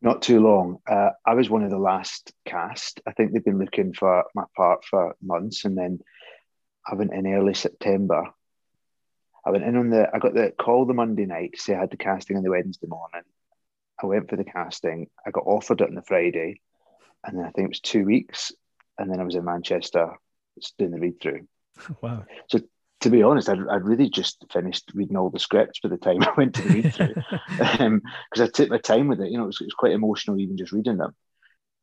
Not 0.00 0.22
too 0.22 0.40
long. 0.40 0.78
Uh, 0.88 1.10
I 1.26 1.34
was 1.34 1.50
one 1.50 1.64
of 1.64 1.70
the 1.70 1.78
last 1.78 2.32
cast. 2.44 3.00
I 3.06 3.12
think 3.12 3.32
they've 3.32 3.44
been 3.44 3.58
looking 3.58 3.92
for 3.92 4.24
my 4.34 4.44
part 4.56 4.84
for 4.84 5.16
months, 5.22 5.64
and 5.64 5.76
then 5.76 6.00
I 6.86 6.94
went 6.94 7.12
in 7.12 7.26
early 7.26 7.54
September. 7.54 8.24
I 9.44 9.50
went 9.50 9.64
in 9.64 9.76
on 9.76 9.90
the. 9.90 10.08
I 10.12 10.18
got 10.18 10.34
the 10.34 10.52
call 10.56 10.84
the 10.84 10.94
Monday 10.94 11.26
night 11.26 11.54
to 11.54 11.60
say 11.60 11.74
I 11.74 11.80
had 11.80 11.90
the 11.90 11.96
casting 11.96 12.36
on 12.36 12.44
the 12.44 12.50
Wednesday 12.50 12.86
morning. 12.86 13.22
I 14.00 14.06
went 14.06 14.30
for 14.30 14.36
the 14.36 14.44
casting. 14.44 15.08
I 15.26 15.30
got 15.30 15.46
offered 15.46 15.80
it 15.80 15.88
on 15.88 15.96
the 15.96 16.02
Friday 16.02 16.60
and 17.24 17.38
then 17.38 17.44
I 17.44 17.50
think 17.50 17.66
it 17.66 17.70
was 17.70 17.80
two 17.80 18.04
weeks, 18.04 18.52
and 18.98 19.10
then 19.10 19.20
I 19.20 19.24
was 19.24 19.34
in 19.34 19.44
Manchester 19.44 20.10
doing 20.78 20.90
the 20.90 20.98
read 20.98 21.20
through. 21.20 21.46
Wow! 22.02 22.24
So 22.48 22.58
to 23.02 23.10
be 23.10 23.22
honest, 23.22 23.48
I'd, 23.48 23.60
I'd 23.70 23.84
really 23.84 24.10
just 24.10 24.44
finished 24.52 24.90
reading 24.94 25.16
all 25.16 25.30
the 25.30 25.38
scripts 25.38 25.78
by 25.78 25.90
the 25.90 25.96
time 25.96 26.22
I 26.22 26.32
went 26.36 26.56
to 26.56 26.62
the 26.62 26.74
read 26.74 26.92
through, 26.92 27.14
because 27.14 27.80
um, 27.80 28.02
I 28.36 28.46
took 28.46 28.68
my 28.68 28.78
time 28.78 29.06
with 29.06 29.20
it. 29.20 29.30
You 29.30 29.38
know, 29.38 29.44
it 29.44 29.46
was, 29.46 29.60
it 29.60 29.66
was 29.66 29.74
quite 29.74 29.92
emotional 29.92 30.40
even 30.40 30.56
just 30.56 30.72
reading 30.72 30.96
them. 30.96 31.14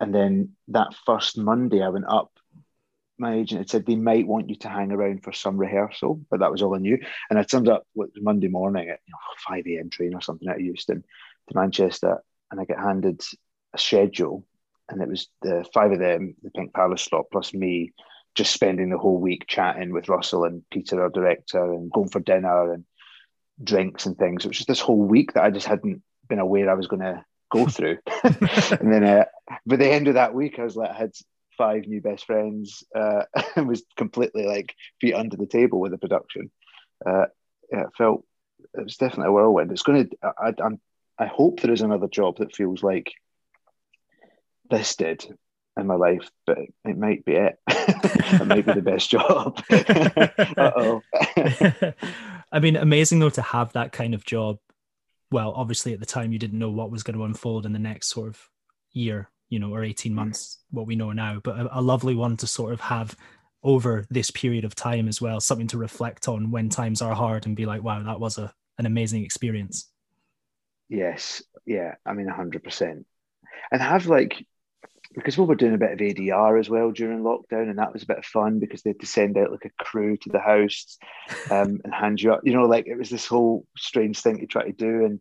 And 0.02 0.14
then 0.14 0.50
that 0.68 0.94
first 1.06 1.38
Monday, 1.38 1.82
I 1.82 1.88
went 1.88 2.08
up 2.10 2.32
my 3.18 3.36
agent 3.36 3.60
had 3.60 3.70
said 3.70 3.86
they 3.86 3.96
might 3.96 4.28
want 4.28 4.50
you 4.50 4.56
to 4.56 4.70
hang 4.70 4.92
around 4.92 5.24
for 5.24 5.32
some 5.32 5.58
rehearsal, 5.58 6.22
but 6.30 6.40
that 6.40 6.52
was 6.52 6.62
all 6.62 6.76
I 6.76 6.80
knew. 6.80 7.00
And 7.30 7.40
I 7.40 7.44
turned 7.44 7.70
up 7.70 7.88
was 7.94 8.10
Monday 8.18 8.48
morning 8.48 8.90
at 8.90 9.00
you 9.06 9.12
know, 9.12 9.56
5 9.56 9.64
a.m. 9.68 9.90
train 9.90 10.14
or 10.14 10.22
something 10.22 10.48
out 10.50 10.56
of 10.56 10.62
Euston 10.62 11.04
to 11.48 11.56
Manchester, 11.56 12.22
and 12.52 12.60
I 12.60 12.66
get 12.66 12.80
handed 12.80 13.22
a 13.74 13.78
schedule, 13.78 14.46
and 14.90 15.02
it 15.02 15.08
was 15.08 15.28
the 15.42 15.66
five 15.74 15.92
of 15.92 16.00
them, 16.00 16.36
the 16.44 16.52
Pink 16.52 16.74
Palace 16.74 17.04
slot, 17.04 17.26
plus 17.32 17.54
me, 17.54 17.94
just 18.36 18.54
spending 18.54 18.90
the 18.90 18.98
whole 18.98 19.18
week 19.20 19.46
chatting 19.48 19.92
with 19.92 20.10
Russell 20.10 20.44
and 20.44 20.64
Peter, 20.72 21.02
our 21.02 21.10
director, 21.10 21.74
and 21.74 21.92
going 21.92 22.10
for 22.10 22.20
dinner 22.20 22.74
and 22.74 22.86
drinks 23.64 24.06
and 24.06 24.18
things. 24.18 24.44
It 24.44 24.50
was 24.50 24.58
just 24.58 24.68
this 24.68 24.82
whole 24.82 25.02
week 25.02 25.34
that 25.34 25.44
I 25.44 25.50
just 25.50 25.68
hadn't 25.68 26.04
been 26.28 26.40
aware 26.40 26.70
I 26.70 26.76
was 26.76 26.88
going 26.88 27.02
to 27.02 27.24
go 27.52 27.66
through. 27.68 27.98
and 28.24 28.94
then 28.94 29.04
uh, 29.04 29.26
by 29.66 29.78
the 29.78 29.90
end 29.90 30.08
of 30.08 30.16
that 30.16 30.34
week, 30.34 30.60
I 30.60 30.64
was 30.64 30.76
like, 30.76 30.92
I 30.92 30.98
had 30.98 31.12
five 31.58 31.88
new 31.88 32.02
best 32.02 32.26
friends 32.26 32.84
uh, 32.96 33.24
and 33.56 33.68
was 33.68 33.84
completely 33.96 34.46
like 34.46 34.76
feet 35.00 35.14
under 35.14 35.38
the 35.38 35.48
table 35.48 35.80
with 35.80 35.92
the 35.92 35.98
production. 35.98 36.52
Uh, 37.06 37.26
yeah, 37.72 37.82
it 37.82 37.96
felt 37.98 38.26
it 38.74 38.84
was 38.84 38.98
definitely 38.98 39.30
a 39.30 39.32
whirlwind. 39.32 39.72
It's 39.72 39.84
going 39.84 40.10
to. 40.10 40.18
I, 40.24 40.54
I'm. 40.64 40.80
I 41.18 41.28
hope 41.28 41.62
there 41.62 41.72
is 41.72 41.82
another 41.82 42.10
job 42.10 42.38
that 42.40 42.56
feels 42.56 42.84
like 42.84 43.14
this 44.70 44.96
did 44.96 45.26
in 45.78 45.88
my 45.88 45.96
life, 45.96 46.30
but 46.46 46.58
it 46.86 46.98
might 46.98 47.26
be 47.26 47.34
it. 47.34 47.60
it 47.68 48.48
might 48.48 48.66
be 48.66 48.74
the 48.74 48.82
best 48.82 49.10
job. 49.10 49.62
oh. 50.58 51.02
I 52.52 52.60
mean, 52.60 52.76
amazing 52.76 53.20
though 53.20 53.30
to 53.32 53.42
have 53.42 53.74
that 53.74 53.92
kind 53.92 54.14
of 54.14 54.26
job. 54.26 54.58
Well, 55.32 55.54
obviously 55.56 55.94
at 55.94 56.00
the 56.00 56.06
time 56.06 56.32
you 56.32 56.40
didn't 56.40 56.60
know 56.60 56.70
what 56.70 56.92
was 56.92 57.04
going 57.04 57.18
to 57.18 57.26
unfold 57.26 57.66
in 57.66 57.74
the 57.74 57.80
next 57.80 58.08
sort 58.08 58.30
of 58.30 58.50
year 58.92 59.30
you 59.50 59.60
know, 59.60 59.74
or 59.74 59.84
18 59.84 60.12
mm. 60.12 60.16
months, 60.16 60.60
what 60.72 60.88
we 60.88 60.96
know 60.96 61.12
now, 61.12 61.40
but 61.44 61.58
a, 61.58 61.80
a 61.80 61.82
lovely 61.82 62.16
one 62.16 62.38
to 62.38 62.48
sort 62.48 62.74
of 62.74 62.82
have 62.82 63.16
over 63.64 64.06
this 64.10 64.32
period 64.32 64.64
of 64.64 64.76
time 64.76 65.08
as 65.08 65.22
well, 65.22 65.40
something 65.40 65.68
to 65.68 65.78
reflect 65.78 66.28
on 66.28 66.52
when 66.52 66.70
times 66.70 67.02
are 67.02 67.16
hard 67.16 67.46
and 67.46 67.56
be 67.56 67.66
like, 67.66 67.84
wow, 67.84 68.02
that 68.04 68.20
was 68.20 68.38
a, 68.38 68.54
an 68.78 68.86
amazing 68.86 69.24
experience. 69.24 69.90
Yes. 70.88 71.42
Yeah. 71.66 71.96
I 72.06 72.14
mean, 72.14 72.28
100%. 72.28 73.06
And 73.72 73.82
have 73.82 74.06
like, 74.06 74.46
because 75.16 75.38
we 75.38 75.46
were 75.46 75.56
doing 75.56 75.74
a 75.74 75.78
bit 75.78 75.94
of 75.94 76.00
ADR 76.00 76.60
as 76.60 76.70
well 76.70 76.92
during 76.92 77.24
lockdown, 77.24 77.70
and 77.70 77.80
that 77.80 77.94
was 77.94 78.04
a 78.04 78.08
bit 78.08 78.18
of 78.18 78.26
fun 78.26 78.60
because 78.60 78.82
they 78.82 78.92
had 78.92 79.00
to 79.00 79.06
send 79.06 79.38
out 79.38 79.52
like 79.52 79.66
a 79.66 79.84
crew 79.84 80.18
to 80.18 80.30
the 80.30 80.40
house 80.40 80.98
um, 81.52 81.80
and 81.84 81.94
hand 81.94 82.22
you 82.22 82.34
up. 82.34 82.42
You 82.44 82.54
know, 82.54 82.66
like 82.66 82.88
it 82.88 82.98
was 82.98 83.10
this 83.10 83.26
whole 83.26 83.66
strange 83.78 84.20
thing 84.20 84.40
to 84.40 84.46
try 84.46 84.66
to 84.66 84.72
do. 84.72 85.06
And 85.06 85.20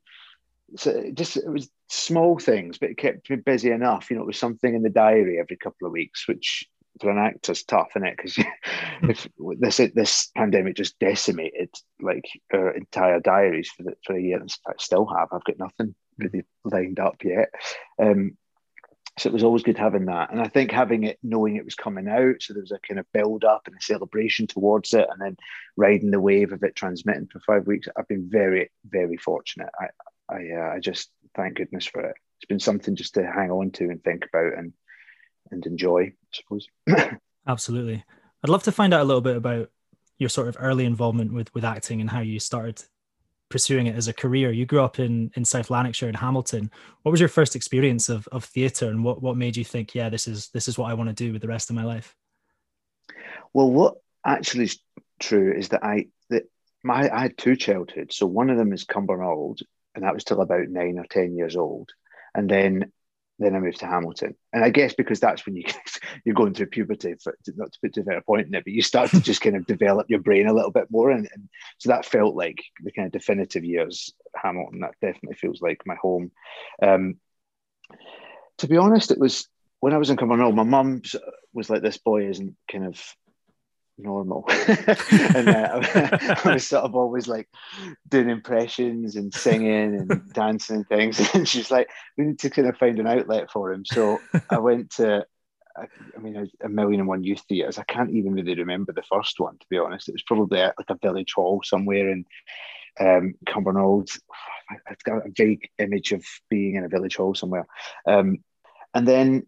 so 0.76 0.90
it 0.90 1.14
just 1.14 1.36
it 1.36 1.48
was 1.48 1.70
small 1.88 2.38
things, 2.38 2.78
but 2.78 2.90
it 2.90 2.98
kept 2.98 3.30
me 3.30 3.36
busy 3.36 3.70
enough. 3.70 4.10
You 4.10 4.16
know, 4.16 4.22
it 4.22 4.26
was 4.26 4.38
something 4.38 4.74
in 4.74 4.82
the 4.82 4.90
diary 4.90 5.38
every 5.38 5.56
couple 5.56 5.86
of 5.86 5.92
weeks, 5.92 6.26
which 6.26 6.68
for 7.00 7.10
an 7.10 7.18
actor's 7.18 7.64
tough, 7.64 7.88
isn't 7.96 8.06
it? 8.06 8.16
Because 8.16 8.38
if 9.02 9.28
this 9.58 9.80
this 9.94 10.30
pandemic 10.36 10.76
just 10.76 10.98
decimated 10.98 11.70
like 12.00 12.24
our 12.52 12.70
entire 12.70 13.20
diaries 13.20 13.70
for 13.70 13.84
the, 13.84 13.94
for 14.04 14.16
a 14.16 14.20
year, 14.20 14.38
and 14.38 14.52
I 14.66 14.72
still 14.78 15.06
have. 15.06 15.28
I've 15.32 15.44
got 15.44 15.58
nothing 15.58 15.94
really 16.18 16.44
lined 16.64 17.00
up 17.00 17.22
yet. 17.24 17.50
Um, 18.00 18.36
so 19.18 19.28
it 19.28 19.32
was 19.32 19.44
always 19.44 19.62
good 19.62 19.78
having 19.78 20.06
that, 20.06 20.30
and 20.32 20.40
I 20.40 20.48
think 20.48 20.72
having 20.72 21.04
it, 21.04 21.18
knowing 21.22 21.56
it 21.56 21.64
was 21.64 21.74
coming 21.74 22.08
out, 22.08 22.36
so 22.40 22.52
there 22.52 22.62
was 22.62 22.72
a 22.72 22.78
kind 22.80 22.98
of 22.98 23.06
build 23.12 23.44
up 23.44 23.62
and 23.66 23.76
a 23.76 23.80
celebration 23.80 24.46
towards 24.46 24.92
it, 24.92 25.06
and 25.10 25.20
then 25.20 25.36
riding 25.76 26.10
the 26.10 26.20
wave 26.20 26.52
of 26.52 26.62
it 26.64 26.74
transmitting 26.74 27.28
for 27.28 27.40
five 27.40 27.66
weeks. 27.66 27.86
I've 27.96 28.08
been 28.08 28.28
very, 28.28 28.70
very 28.88 29.16
fortunate. 29.16 29.70
I, 29.80 30.34
I 30.34 30.50
uh, 30.56 30.74
I 30.74 30.80
just 30.80 31.10
thank 31.36 31.56
goodness 31.56 31.86
for 31.86 32.00
it. 32.00 32.16
It's 32.38 32.48
been 32.48 32.60
something 32.60 32.96
just 32.96 33.14
to 33.14 33.24
hang 33.24 33.50
on 33.50 33.70
to 33.72 33.84
and 33.84 34.02
think 34.02 34.26
about 34.32 34.58
and 34.58 34.72
and 35.50 35.64
enjoy, 35.66 36.02
I 36.02 36.32
suppose. 36.32 36.68
Absolutely. 37.46 38.04
I'd 38.42 38.50
love 38.50 38.62
to 38.64 38.72
find 38.72 38.92
out 38.92 39.02
a 39.02 39.04
little 39.04 39.20
bit 39.20 39.36
about 39.36 39.70
your 40.18 40.28
sort 40.28 40.48
of 40.48 40.56
early 40.58 40.86
involvement 40.86 41.32
with 41.32 41.54
with 41.54 41.64
acting 41.64 42.00
and 42.00 42.10
how 42.10 42.20
you 42.20 42.40
started 42.40 42.82
pursuing 43.50 43.86
it 43.86 43.96
as 43.96 44.08
a 44.08 44.12
career. 44.12 44.50
You 44.50 44.66
grew 44.66 44.82
up 44.82 44.98
in 44.98 45.30
in 45.34 45.44
South 45.44 45.70
Lanarkshire 45.70 46.08
in 46.08 46.14
Hamilton. 46.14 46.70
What 47.02 47.10
was 47.10 47.20
your 47.20 47.28
first 47.28 47.56
experience 47.56 48.08
of 48.08 48.28
of 48.32 48.44
theatre 48.44 48.88
and 48.88 49.04
what 49.04 49.22
what 49.22 49.36
made 49.36 49.56
you 49.56 49.64
think, 49.64 49.94
yeah, 49.94 50.08
this 50.08 50.26
is 50.26 50.48
this 50.48 50.68
is 50.68 50.78
what 50.78 50.90
I 50.90 50.94
want 50.94 51.08
to 51.08 51.14
do 51.14 51.32
with 51.32 51.42
the 51.42 51.48
rest 51.48 51.70
of 51.70 51.76
my 51.76 51.84
life? 51.84 52.14
Well, 53.52 53.70
what 53.70 53.94
actually 54.24 54.64
is 54.64 54.78
true 55.20 55.52
is 55.52 55.68
that 55.68 55.84
I 55.84 56.08
that 56.30 56.44
my 56.82 57.10
I 57.10 57.20
had 57.22 57.38
two 57.38 57.56
childhoods. 57.56 58.16
So 58.16 58.26
one 58.26 58.50
of 58.50 58.56
them 58.56 58.72
is 58.72 58.84
Cumbernauld, 58.84 59.62
and 59.94 60.04
that 60.04 60.14
was 60.14 60.24
till 60.24 60.40
about 60.40 60.68
nine 60.68 60.98
or 60.98 61.06
ten 61.08 61.36
years 61.36 61.56
old, 61.56 61.90
and 62.34 62.48
then 62.48 62.92
then 63.38 63.56
I 63.56 63.58
moved 63.58 63.80
to 63.80 63.86
Hamilton, 63.86 64.36
and 64.52 64.64
I 64.64 64.70
guess 64.70 64.94
because 64.94 65.20
that's 65.20 65.44
when 65.44 65.56
you 65.56 65.64
you're 66.24 66.34
going 66.34 66.54
through 66.54 66.66
puberty, 66.66 67.14
not 67.56 67.72
to 67.72 67.78
put 67.80 67.94
too 67.94 68.04
fair 68.04 68.18
a 68.18 68.22
point 68.22 68.46
in 68.46 68.54
it, 68.54 68.64
but 68.64 68.72
you 68.72 68.82
start 68.82 69.10
to 69.10 69.20
just 69.20 69.40
kind 69.40 69.56
of 69.56 69.66
develop 69.66 70.08
your 70.08 70.20
brain 70.20 70.46
a 70.46 70.52
little 70.52 70.70
bit 70.70 70.90
more, 70.90 71.10
and, 71.10 71.28
and, 71.34 71.48
so 71.78 71.90
that 71.90 72.06
felt 72.06 72.36
like 72.36 72.62
the 72.82 72.92
kind 72.92 73.06
of 73.06 73.12
definitive 73.12 73.64
years. 73.64 74.12
Hamilton, 74.36 74.80
that 74.80 74.94
definitely 75.00 75.36
feels 75.36 75.62
like 75.62 75.82
my 75.86 75.94
home. 75.96 76.30
Um, 76.82 77.16
to 78.58 78.68
be 78.68 78.76
honest, 78.76 79.10
it 79.10 79.18
was 79.18 79.48
when 79.80 79.92
I 79.92 79.98
was 79.98 80.10
in 80.10 80.16
Cumbernauld. 80.16 80.54
My 80.54 80.62
mum 80.62 81.02
was 81.52 81.70
like, 81.70 81.82
"This 81.82 81.98
boy 81.98 82.28
isn't 82.28 82.56
kind 82.70 82.86
of 82.86 83.00
normal. 83.98 84.44
and 84.68 85.48
uh, 85.48 85.80
I 86.44 86.52
was 86.52 86.66
sort 86.66 86.84
of 86.84 86.94
always 86.94 87.28
like 87.28 87.48
doing 88.08 88.28
impressions 88.28 89.16
and 89.16 89.32
singing 89.32 89.96
and 89.96 90.22
dancing 90.32 90.76
and 90.76 90.88
things. 90.88 91.34
And 91.34 91.48
she's 91.48 91.70
like, 91.70 91.88
we 92.16 92.24
need 92.24 92.38
to 92.40 92.50
kind 92.50 92.68
of 92.68 92.76
find 92.76 92.98
an 92.98 93.06
outlet 93.06 93.50
for 93.50 93.72
him. 93.72 93.84
So 93.84 94.20
I 94.50 94.58
went 94.58 94.90
to, 94.92 95.26
I, 95.76 95.86
I 96.16 96.20
mean, 96.20 96.48
a, 96.62 96.68
million 96.68 97.00
and 97.00 97.08
one 97.08 97.24
youth 97.24 97.42
theatres. 97.48 97.78
I 97.78 97.84
can't 97.84 98.10
even 98.10 98.34
really 98.34 98.54
remember 98.54 98.92
the 98.92 99.02
first 99.02 99.40
one, 99.40 99.58
to 99.58 99.66
be 99.70 99.78
honest. 99.78 100.08
It 100.08 100.14
was 100.14 100.22
probably 100.22 100.60
like 100.60 100.74
a 100.88 100.98
village 101.00 101.32
hall 101.34 101.62
somewhere 101.64 102.10
in 102.10 102.24
um, 103.00 103.34
Cumbernauld. 103.46 104.10
I've 104.88 105.02
got 105.04 105.26
a 105.26 105.30
vague 105.36 105.68
image 105.78 106.12
of 106.12 106.24
being 106.48 106.76
in 106.76 106.84
a 106.84 106.88
village 106.88 107.16
hall 107.16 107.34
somewhere. 107.34 107.66
Um, 108.06 108.38
and 108.94 109.06
then 109.06 109.46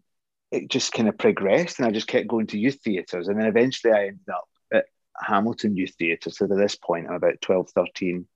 it 0.51 0.69
just 0.69 0.93
kind 0.93 1.09
of 1.09 1.17
progressed 1.17 1.79
and 1.79 1.87
I 1.87 1.91
just 1.91 2.07
kept 2.07 2.27
going 2.27 2.47
to 2.47 2.59
youth 2.59 2.79
theatres. 2.83 3.27
And 3.27 3.39
then 3.39 3.47
eventually 3.47 3.93
I 3.93 4.07
ended 4.07 4.29
up 4.31 4.47
at 4.73 4.85
Hamilton 5.19 5.75
Youth 5.75 5.95
Theatre. 5.97 6.29
So 6.29 6.45
at 6.45 6.57
this 6.57 6.75
point, 6.75 7.07
I'm 7.07 7.15
about 7.15 7.41
12, 7.41 7.69
13, 7.71 8.27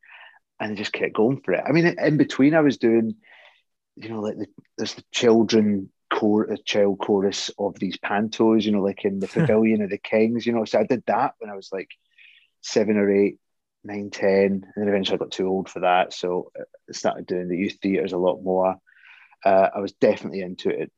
and 0.60 0.72
I 0.72 0.76
just 0.76 0.94
kept 0.94 1.14
going 1.14 1.42
for 1.42 1.54
it. 1.54 1.64
I 1.66 1.72
mean, 1.72 1.86
in 1.86 2.18
between, 2.18 2.54
I 2.54 2.62
was 2.62 2.78
doing, 2.78 3.16
you 3.96 4.10
know, 4.10 4.22
like 4.22 4.38
the, 4.38 4.48
there's 4.78 4.96
the 4.96 5.04
children 5.12 5.90
core, 6.12 6.44
a 6.44 6.58
child 6.58 7.00
chorus 7.00 7.50
of 7.58 7.80
these 7.80 7.98
pantos, 7.98 8.64
you 8.64 8.74
know, 8.74 8.82
like 8.82 9.06
in 9.06 9.20
the 9.20 9.28
Pavilion 9.28 9.82
of 9.82 9.90
the 9.90 9.98
Kings, 9.98 10.46
you 10.46 10.54
know. 10.54 10.66
So 10.66 10.80
I 10.80 10.84
did 10.84 11.04
that 11.08 11.36
when 11.40 11.50
I 11.50 11.56
was 11.56 11.70
like 11.72 11.90
seven 12.62 12.98
or 12.98 13.10
eight, 13.10 13.38
nine, 13.86 14.10
ten, 14.12 14.46
and 14.46 14.74
then 14.76 14.90
eventually 14.90 15.16
I 15.16 15.20
got 15.20 15.32
too 15.32 15.48
old 15.48 15.70
for 15.70 15.80
that. 15.80 16.14
So 16.14 16.52
I 16.58 16.92
started 16.92 17.26
doing 17.26 17.48
the 17.48 17.58
youth 17.58 17.78
theatres 17.82 18.12
a 18.12 18.18
lot 18.18 18.44
more. 18.44 18.76
Uh, 19.44 19.70
I 19.74 19.80
was 19.80 19.94
definitely 19.94 20.42
into 20.42 20.70
it 20.70 20.92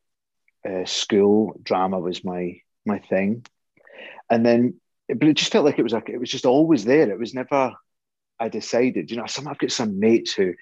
uh, 0.67 0.86
school 0.86 1.60
drama 1.62 2.00
was 2.00 2.24
my 2.24 2.60
my 2.86 3.00
thing, 3.00 3.46
and 4.29 4.46
then 4.46 4.75
but 5.08 5.27
it 5.27 5.36
just 5.36 5.51
felt 5.51 5.65
like 5.65 5.79
it 5.79 5.84
was 5.84 5.93
like 5.93 6.10
it 6.10 6.20
was 6.20 6.29
just 6.29 6.46
always 6.46 6.86
there. 6.86 7.10
It 7.10 7.20
was 7.20 7.34
never 7.34 7.74
I 8.39 8.50
decided. 8.50 9.12
You 9.12 9.17
know, 9.17 9.25
some 9.25 9.48
I've 9.48 9.58
got 9.58 9.72
some 9.72 10.00
mates 10.00 10.34
who 10.34 10.53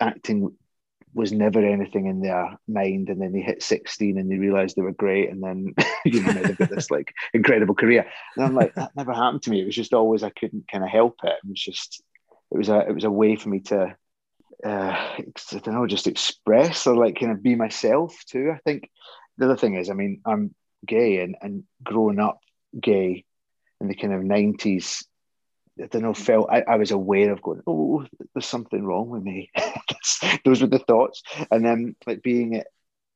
acting 0.00 0.56
was 1.14 1.30
never 1.30 1.60
anything 1.64 2.06
in 2.06 2.20
their 2.20 2.58
mind, 2.66 3.08
and 3.08 3.20
then 3.20 3.32
they 3.32 3.40
hit 3.40 3.62
sixteen 3.62 4.18
and 4.18 4.30
they 4.30 4.36
realised 4.36 4.76
they 4.76 4.82
were 4.82 4.92
great, 4.92 5.30
and 5.30 5.42
then 5.42 5.74
you 6.04 6.22
know 6.22 6.32
they've 6.32 6.58
got 6.58 6.70
this 6.70 6.90
like 6.90 7.12
incredible 7.32 7.74
career. 7.74 8.06
And 8.36 8.44
I'm 8.44 8.54
like, 8.54 8.74
that 8.74 8.96
never 8.96 9.12
happened 9.12 9.42
to 9.42 9.50
me. 9.50 9.60
It 9.60 9.66
was 9.66 9.76
just 9.76 9.94
always 9.94 10.22
I 10.22 10.30
couldn't 10.30 10.68
kind 10.70 10.84
of 10.84 10.90
help 10.90 11.16
it. 11.22 11.38
It 11.44 11.48
was 11.48 11.60
just 11.60 12.02
it 12.50 12.58
was 12.58 12.68
a 12.68 12.80
it 12.80 12.94
was 12.94 13.04
a 13.04 13.10
way 13.10 13.36
for 13.36 13.48
me 13.48 13.60
to 13.60 13.96
uh, 14.64 14.68
I 14.68 15.24
don't 15.50 15.66
know, 15.68 15.86
just 15.86 16.06
express 16.06 16.86
or 16.86 16.96
like 16.96 17.18
kind 17.18 17.32
of 17.32 17.42
be 17.42 17.54
myself 17.54 18.16
too. 18.26 18.52
I 18.54 18.58
think 18.64 18.90
the 19.38 19.46
other 19.46 19.56
thing 19.56 19.76
is, 19.76 19.90
I 19.90 19.94
mean, 19.94 20.20
I'm 20.24 20.54
gay 20.86 21.20
and, 21.20 21.36
and 21.40 21.64
growing 21.82 22.18
up 22.18 22.40
gay 22.78 23.24
in 23.80 23.88
the 23.88 23.94
kind 23.94 24.12
of 24.12 24.22
90s, 24.22 25.04
I 25.82 25.86
don't 25.86 26.02
know, 26.02 26.14
felt 26.14 26.50
I, 26.50 26.62
I 26.62 26.76
was 26.76 26.92
aware 26.92 27.32
of 27.32 27.42
going, 27.42 27.62
oh, 27.66 28.04
there's 28.32 28.46
something 28.46 28.84
wrong 28.84 29.08
with 29.08 29.22
me. 29.22 29.50
Those 30.44 30.60
were 30.60 30.68
the 30.68 30.78
thoughts. 30.78 31.22
And 31.50 31.64
then, 31.64 31.96
like 32.06 32.22
being 32.22 32.56
at 32.56 32.68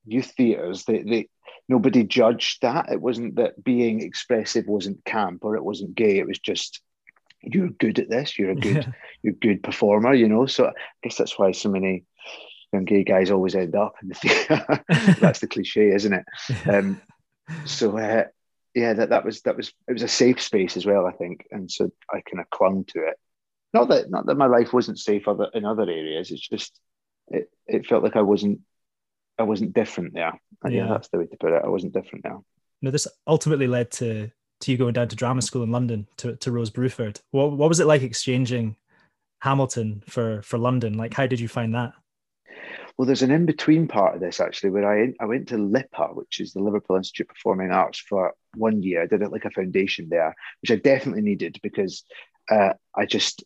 youth 0.04 0.32
theatres, 0.36 0.84
they, 0.84 1.02
they 1.02 1.28
nobody 1.68 2.02
judged 2.02 2.62
that. 2.62 2.90
It 2.90 3.00
wasn't 3.00 3.36
that 3.36 3.62
being 3.62 4.02
expressive 4.02 4.66
wasn't 4.66 5.04
camp 5.04 5.44
or 5.44 5.56
it 5.56 5.64
wasn't 5.64 5.94
gay. 5.94 6.18
It 6.18 6.26
was 6.26 6.38
just 6.40 6.80
you're 7.42 7.68
good 7.68 8.00
at 8.00 8.10
this. 8.10 8.38
You're 8.38 8.50
a 8.50 8.56
good, 8.56 8.76
yeah. 8.86 8.92
you're 9.22 9.34
a 9.34 9.36
good 9.36 9.62
performer. 9.62 10.14
You 10.14 10.28
know. 10.28 10.46
So 10.46 10.66
I 10.66 10.72
guess 11.02 11.16
that's 11.16 11.38
why 11.38 11.52
so 11.52 11.70
many 11.70 12.04
young 12.72 12.84
gay 12.84 13.04
guys 13.04 13.30
always 13.30 13.54
end 13.54 13.74
up 13.74 13.94
in 14.02 14.08
the 14.08 14.14
theatre. 14.14 14.84
That's 15.20 15.40
the 15.40 15.46
cliche, 15.46 15.90
isn't 15.90 16.12
it? 16.12 16.24
Um, 16.68 17.00
so 17.64 17.96
uh, 17.96 18.24
yeah, 18.74 18.92
that 18.94 19.10
that 19.10 19.24
was 19.24 19.42
that 19.42 19.56
was 19.56 19.72
it 19.88 19.92
was 19.92 20.02
a 20.02 20.08
safe 20.08 20.40
space 20.40 20.76
as 20.76 20.86
well, 20.86 21.06
I 21.06 21.12
think, 21.12 21.46
and 21.50 21.70
so 21.70 21.90
I 22.10 22.20
kind 22.20 22.40
of 22.40 22.50
clung 22.50 22.84
to 22.88 23.08
it. 23.08 23.18
Not 23.72 23.88
that 23.88 24.10
not 24.10 24.26
that 24.26 24.36
my 24.36 24.46
life 24.46 24.72
wasn't 24.72 24.98
safe 24.98 25.28
other 25.28 25.48
in 25.54 25.64
other 25.64 25.82
areas. 25.82 26.30
It's 26.30 26.46
just 26.46 26.78
it, 27.28 27.50
it 27.66 27.86
felt 27.86 28.02
like 28.02 28.16
I 28.16 28.22
wasn't 28.22 28.60
I 29.38 29.44
wasn't 29.44 29.74
different 29.74 30.14
there. 30.14 30.38
And 30.62 30.74
yeah. 30.74 30.84
yeah, 30.84 30.88
that's 30.88 31.08
the 31.08 31.18
way 31.18 31.26
to 31.26 31.36
put 31.36 31.52
it. 31.52 31.62
I 31.64 31.68
wasn't 31.68 31.92
different 31.92 32.24
there. 32.24 32.38
No, 32.82 32.90
this 32.90 33.06
ultimately 33.26 33.66
led 33.66 33.90
to 33.92 34.30
to 34.60 34.72
you 34.72 34.78
going 34.78 34.92
down 34.92 35.08
to 35.08 35.16
drama 35.16 35.40
school 35.42 35.62
in 35.62 35.70
London 35.70 36.08
to, 36.16 36.34
to 36.36 36.50
Rose 36.50 36.70
Bruford. 36.70 37.20
What 37.30 37.52
what 37.52 37.68
was 37.68 37.80
it 37.80 37.86
like 37.86 38.02
exchanging 38.02 38.76
Hamilton 39.40 40.02
for 40.08 40.42
for 40.42 40.58
London? 40.58 40.94
Like, 40.94 41.14
how 41.14 41.26
did 41.26 41.40
you 41.40 41.48
find 41.48 41.74
that? 41.74 41.92
Well, 42.98 43.06
there's 43.06 43.22
an 43.22 43.30
in 43.30 43.46
between 43.46 43.86
part 43.86 44.16
of 44.16 44.20
this 44.20 44.40
actually, 44.40 44.70
where 44.70 44.90
I 44.90 45.14
I 45.20 45.26
went 45.26 45.48
to 45.48 45.56
LIPA, 45.56 46.14
which 46.14 46.40
is 46.40 46.52
the 46.52 46.60
Liverpool 46.60 46.96
Institute 46.96 47.28
of 47.30 47.36
Performing 47.36 47.70
Arts, 47.70 48.00
for 48.00 48.34
one 48.56 48.82
year. 48.82 49.02
I 49.02 49.06
did 49.06 49.22
it 49.22 49.30
like 49.30 49.44
a 49.44 49.50
foundation 49.50 50.08
there, 50.10 50.34
which 50.60 50.72
I 50.72 50.76
definitely 50.76 51.22
needed 51.22 51.60
because 51.62 52.02
uh, 52.50 52.72
I 52.96 53.06
just 53.06 53.44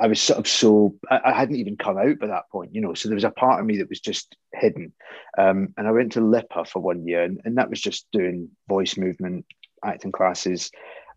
I 0.00 0.06
was 0.06 0.20
sort 0.20 0.38
of 0.38 0.46
so 0.46 0.94
I, 1.10 1.20
I, 1.26 1.32
hadn't 1.32 1.56
even 1.56 1.76
come 1.76 1.96
out 1.98 2.18
by 2.18 2.28
that 2.28 2.50
point, 2.52 2.74
you 2.74 2.80
know. 2.80 2.94
So 2.94 3.08
there 3.08 3.16
was 3.16 3.24
a 3.24 3.30
part 3.30 3.58
of 3.58 3.66
me 3.66 3.78
that 3.78 3.88
was 3.88 4.00
just 4.00 4.36
hidden, 4.52 4.92
um, 5.36 5.74
and 5.76 5.88
I 5.88 5.90
went 5.90 6.12
to 6.12 6.20
LIPA 6.20 6.66
for 6.66 6.80
one 6.80 7.06
year, 7.06 7.22
and, 7.24 7.40
and 7.44 7.58
that 7.58 7.70
was 7.70 7.80
just 7.80 8.06
doing 8.12 8.50
voice 8.68 8.96
movement, 8.96 9.46
acting 9.84 10.12
classes. 10.12 10.70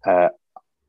Uh, 0.06 0.30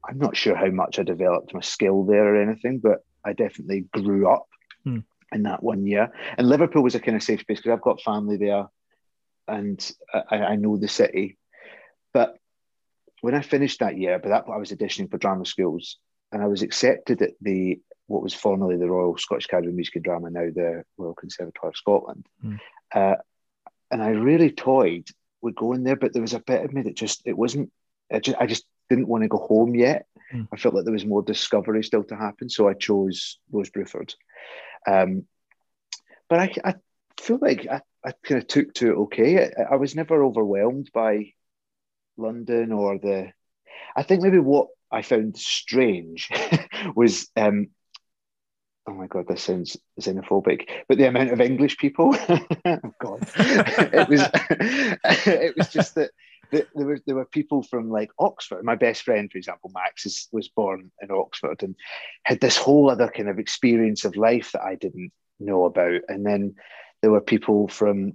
I'm 0.09 0.19
not 0.19 0.37
sure 0.37 0.57
how 0.57 0.71
much 0.71 0.99
I 0.99 1.03
developed 1.03 1.55
my 1.55 1.61
skill 1.61 2.05
there 2.05 2.35
or 2.35 2.41
anything, 2.41 2.79
but 2.79 3.05
I 3.25 3.35
definitely 3.35 3.87
grew 3.93 4.29
up 4.31 4.47
hmm. 4.85 5.01
In 5.33 5.45
that 5.45 5.63
one 5.63 5.87
year. 5.87 6.13
And 6.37 6.49
Liverpool 6.49 6.83
was 6.83 6.95
a 6.95 7.01
kind 7.01 7.17
of 7.17 7.23
safe 7.23 7.41
space 7.41 7.59
because 7.59 7.73
I've 7.73 7.83
got 7.83 8.03
family 8.03 8.37
there, 8.37 8.67
and 9.49 9.93
I, 10.13 10.37
I 10.37 10.57
know 10.57 10.77
the 10.77 10.89
city. 10.89 11.39
But 12.13 12.37
when 13.21 13.35
I 13.35 13.43
finished 13.43 13.81
that 13.81 13.97
year, 13.97 14.19
but 14.19 14.29
that 14.29 14.45
I 14.53 14.59
was 14.59 14.71
auditioning 14.71 15.11
for 15.11 15.19
drama 15.19 15.47
schools, 15.47 15.99
and 16.31 16.43
I 16.43 16.47
was 16.47 16.63
accepted 16.63 17.23
at 17.23 17.33
the 17.41 17.81
what 18.07 18.23
was 18.23 18.35
formerly 18.35 18.77
the 18.77 18.91
Royal 18.91 19.17
Scottish 19.17 19.47
Academy 19.47 19.69
of 19.69 19.75
Music 19.75 19.97
and 19.97 20.05
Drama, 20.05 20.31
now 20.31 20.51
the 20.55 20.85
Royal 20.99 21.15
Conservatoire 21.15 21.71
of 21.71 21.77
Scotland. 21.77 22.27
Hmm. 22.43 22.57
Uh, 22.95 23.15
and 23.91 24.03
I 24.03 24.11
really 24.11 24.51
toyed 24.51 25.09
with 25.41 25.55
going 25.55 25.83
there, 25.83 25.97
but 25.97 26.13
there 26.13 26.23
was 26.23 26.35
a 26.35 26.41
bit 26.41 26.65
of 26.65 26.73
me 26.73 26.83
that 26.83 26.97
just 26.97 27.23
it 27.25 27.37
wasn't. 27.37 27.71
I 28.13 28.19
just, 28.19 28.37
I 28.39 28.47
just 28.47 28.67
didn't 28.91 29.09
want 29.09 29.23
to 29.23 29.29
go 29.29 29.39
home 29.39 29.75
yet. 29.75 30.07
Mm. 30.35 30.49
I 30.53 30.57
felt 30.57 30.75
like 30.75 30.85
there 30.85 30.93
was 30.93 31.07
more 31.07 31.23
discovery 31.23 31.83
still 31.83 32.05
to 32.05 32.17
happen, 32.17 32.51
so 32.51 32.69
I 32.69 32.75
chose 32.75 33.39
Rose 33.51 33.71
Bruford. 33.71 34.15
Um, 34.87 35.27
but 36.29 36.39
I, 36.39 36.53
I 36.65 36.75
feel 37.21 37.39
like 37.41 37.67
I, 37.71 37.81
I 38.05 38.13
kind 38.23 38.41
of 38.43 38.49
took 38.49 38.75
to 38.75 38.91
it 38.91 38.97
okay. 39.05 39.45
I, 39.45 39.75
I 39.75 39.77
was 39.77 39.95
never 39.95 40.25
overwhelmed 40.25 40.91
by 40.93 41.33
London 42.17 42.73
or 42.73 42.99
the. 42.99 43.33
I 43.95 44.03
think 44.03 44.23
maybe 44.23 44.39
what 44.39 44.69
I 44.91 45.03
found 45.03 45.37
strange 45.37 46.31
was 46.95 47.29
um, 47.37 47.69
oh 48.87 48.95
my 48.95 49.07
god, 49.07 49.27
this 49.29 49.43
sounds 49.43 49.77
xenophobic, 50.01 50.69
but 50.89 50.99
the 50.99 51.07
amount 51.07 51.31
of 51.31 51.41
English 51.41 51.79
people, 51.79 52.15
oh 52.29 52.93
god, 53.01 53.29
it 53.37 54.09
was 54.09 54.29
it 55.27 55.57
was 55.57 55.69
just 55.69 55.95
that, 55.95 56.11
that, 56.53 56.69
there 56.75 56.87
were 56.87 56.99
there 57.07 57.17
were 57.17 57.25
people 57.25 57.63
from 57.63 57.91
like 57.91 58.11
Oxford. 58.19 58.65
My 58.65 58.77
best 58.77 59.03
friend, 59.03 59.31
for 59.31 59.39
example, 59.39 59.71
Max, 59.75 60.07
is, 60.07 60.29
was 60.33 60.49
born 60.49 60.91
in 61.03 61.11
Oxford 61.11 61.63
and 61.63 61.75
had 62.25 62.41
this 62.41 62.57
whole 62.57 62.91
other 62.91 63.09
kind 63.09 63.29
of 63.29 63.39
experience 63.39 64.05
of 64.05 64.17
life 64.17 64.53
that 64.53 64.63
I 64.63 64.77
didn't 64.77 65.13
know 65.41 65.65
about, 65.65 66.03
and 66.09 66.25
then 66.25 66.55
there 67.01 67.11
were 67.11 67.21
people 67.21 67.69
from 67.69 68.15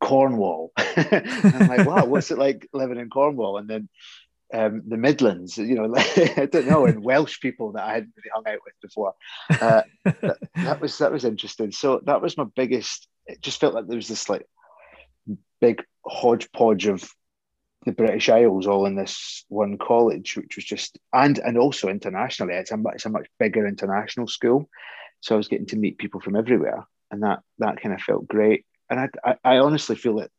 Cornwall. 0.00 0.72
I'm 0.76 1.68
like, 1.68 1.86
wow, 1.86 2.04
what's 2.04 2.30
it 2.30 2.38
like 2.38 2.68
living 2.72 2.98
in 2.98 3.10
Cornwall? 3.10 3.58
And 3.58 3.68
then 3.68 3.88
um, 4.52 4.82
the 4.86 4.96
Midlands, 4.96 5.58
you 5.58 5.74
know, 5.74 5.94
I 5.96 6.48
don't 6.50 6.68
know, 6.68 6.86
and 6.86 7.02
Welsh 7.02 7.40
people 7.40 7.72
that 7.72 7.84
I 7.84 7.94
hadn't 7.94 8.14
really 8.16 8.30
hung 8.34 8.46
out 8.46 8.60
with 8.64 8.74
before. 8.82 9.14
Uh, 9.50 9.82
that, 10.04 10.38
that, 10.56 10.80
was 10.80 10.98
that 10.98 11.12
was 11.12 11.24
interesting. 11.24 11.72
So 11.72 12.00
that 12.04 12.22
was 12.22 12.36
my 12.36 12.46
biggest. 12.56 13.08
It 13.26 13.40
just 13.40 13.60
felt 13.60 13.74
like 13.74 13.86
there 13.86 13.96
was 13.96 14.08
this 14.08 14.28
like 14.28 14.46
big 15.60 15.84
hodgepodge 16.06 16.86
of 16.86 17.08
the 17.88 17.94
British 17.94 18.28
Isles 18.28 18.66
all 18.66 18.84
in 18.84 18.94
this 18.94 19.46
one 19.48 19.78
college, 19.78 20.36
which 20.36 20.56
was 20.56 20.64
just 20.64 20.98
and 21.12 21.38
and 21.38 21.56
also 21.56 21.88
internationally, 21.88 22.54
it's 22.54 22.70
a 22.70 22.78
it's 22.94 23.06
a 23.06 23.10
much 23.10 23.26
bigger 23.38 23.66
international 23.66 24.28
school. 24.28 24.68
So 25.20 25.34
I 25.34 25.38
was 25.38 25.48
getting 25.48 25.66
to 25.68 25.76
meet 25.76 25.98
people 25.98 26.20
from 26.20 26.36
everywhere, 26.36 26.86
and 27.10 27.22
that 27.22 27.40
that 27.58 27.80
kind 27.80 27.94
of 27.94 28.02
felt 28.02 28.28
great. 28.28 28.66
And 28.90 29.00
I 29.00 29.08
I, 29.24 29.36
I 29.42 29.58
honestly 29.58 29.96
feel 29.96 30.16
that 30.16 30.30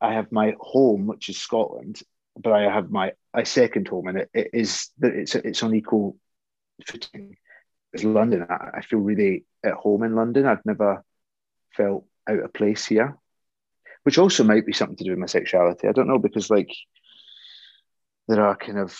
I 0.00 0.14
have 0.14 0.30
my 0.30 0.54
home, 0.60 1.06
which 1.08 1.28
is 1.28 1.38
Scotland, 1.38 2.00
but 2.40 2.52
I 2.52 2.72
have 2.72 2.88
my 2.88 3.12
a 3.34 3.44
second 3.44 3.88
home, 3.88 4.06
and 4.06 4.18
it, 4.18 4.30
it 4.32 4.50
is 4.52 4.90
it's 5.02 5.34
it's 5.34 5.62
on 5.64 5.74
equal 5.74 6.16
footing 6.86 7.36
as 7.94 8.04
London. 8.04 8.46
I, 8.48 8.78
I 8.78 8.80
feel 8.82 9.00
really 9.00 9.44
at 9.64 9.74
home 9.74 10.04
in 10.04 10.14
London. 10.14 10.46
I've 10.46 10.64
never 10.64 11.04
felt 11.76 12.06
out 12.28 12.38
of 12.38 12.52
place 12.52 12.86
here, 12.86 13.18
which 14.04 14.18
also 14.18 14.44
might 14.44 14.66
be 14.66 14.72
something 14.72 14.96
to 14.96 15.04
do 15.04 15.10
with 15.10 15.18
my 15.18 15.26
sexuality. 15.26 15.88
I 15.88 15.92
don't 15.92 16.08
know 16.08 16.18
because 16.18 16.50
like 16.50 16.70
there 18.28 18.44
are 18.46 18.56
kind 18.56 18.78
of 18.78 18.96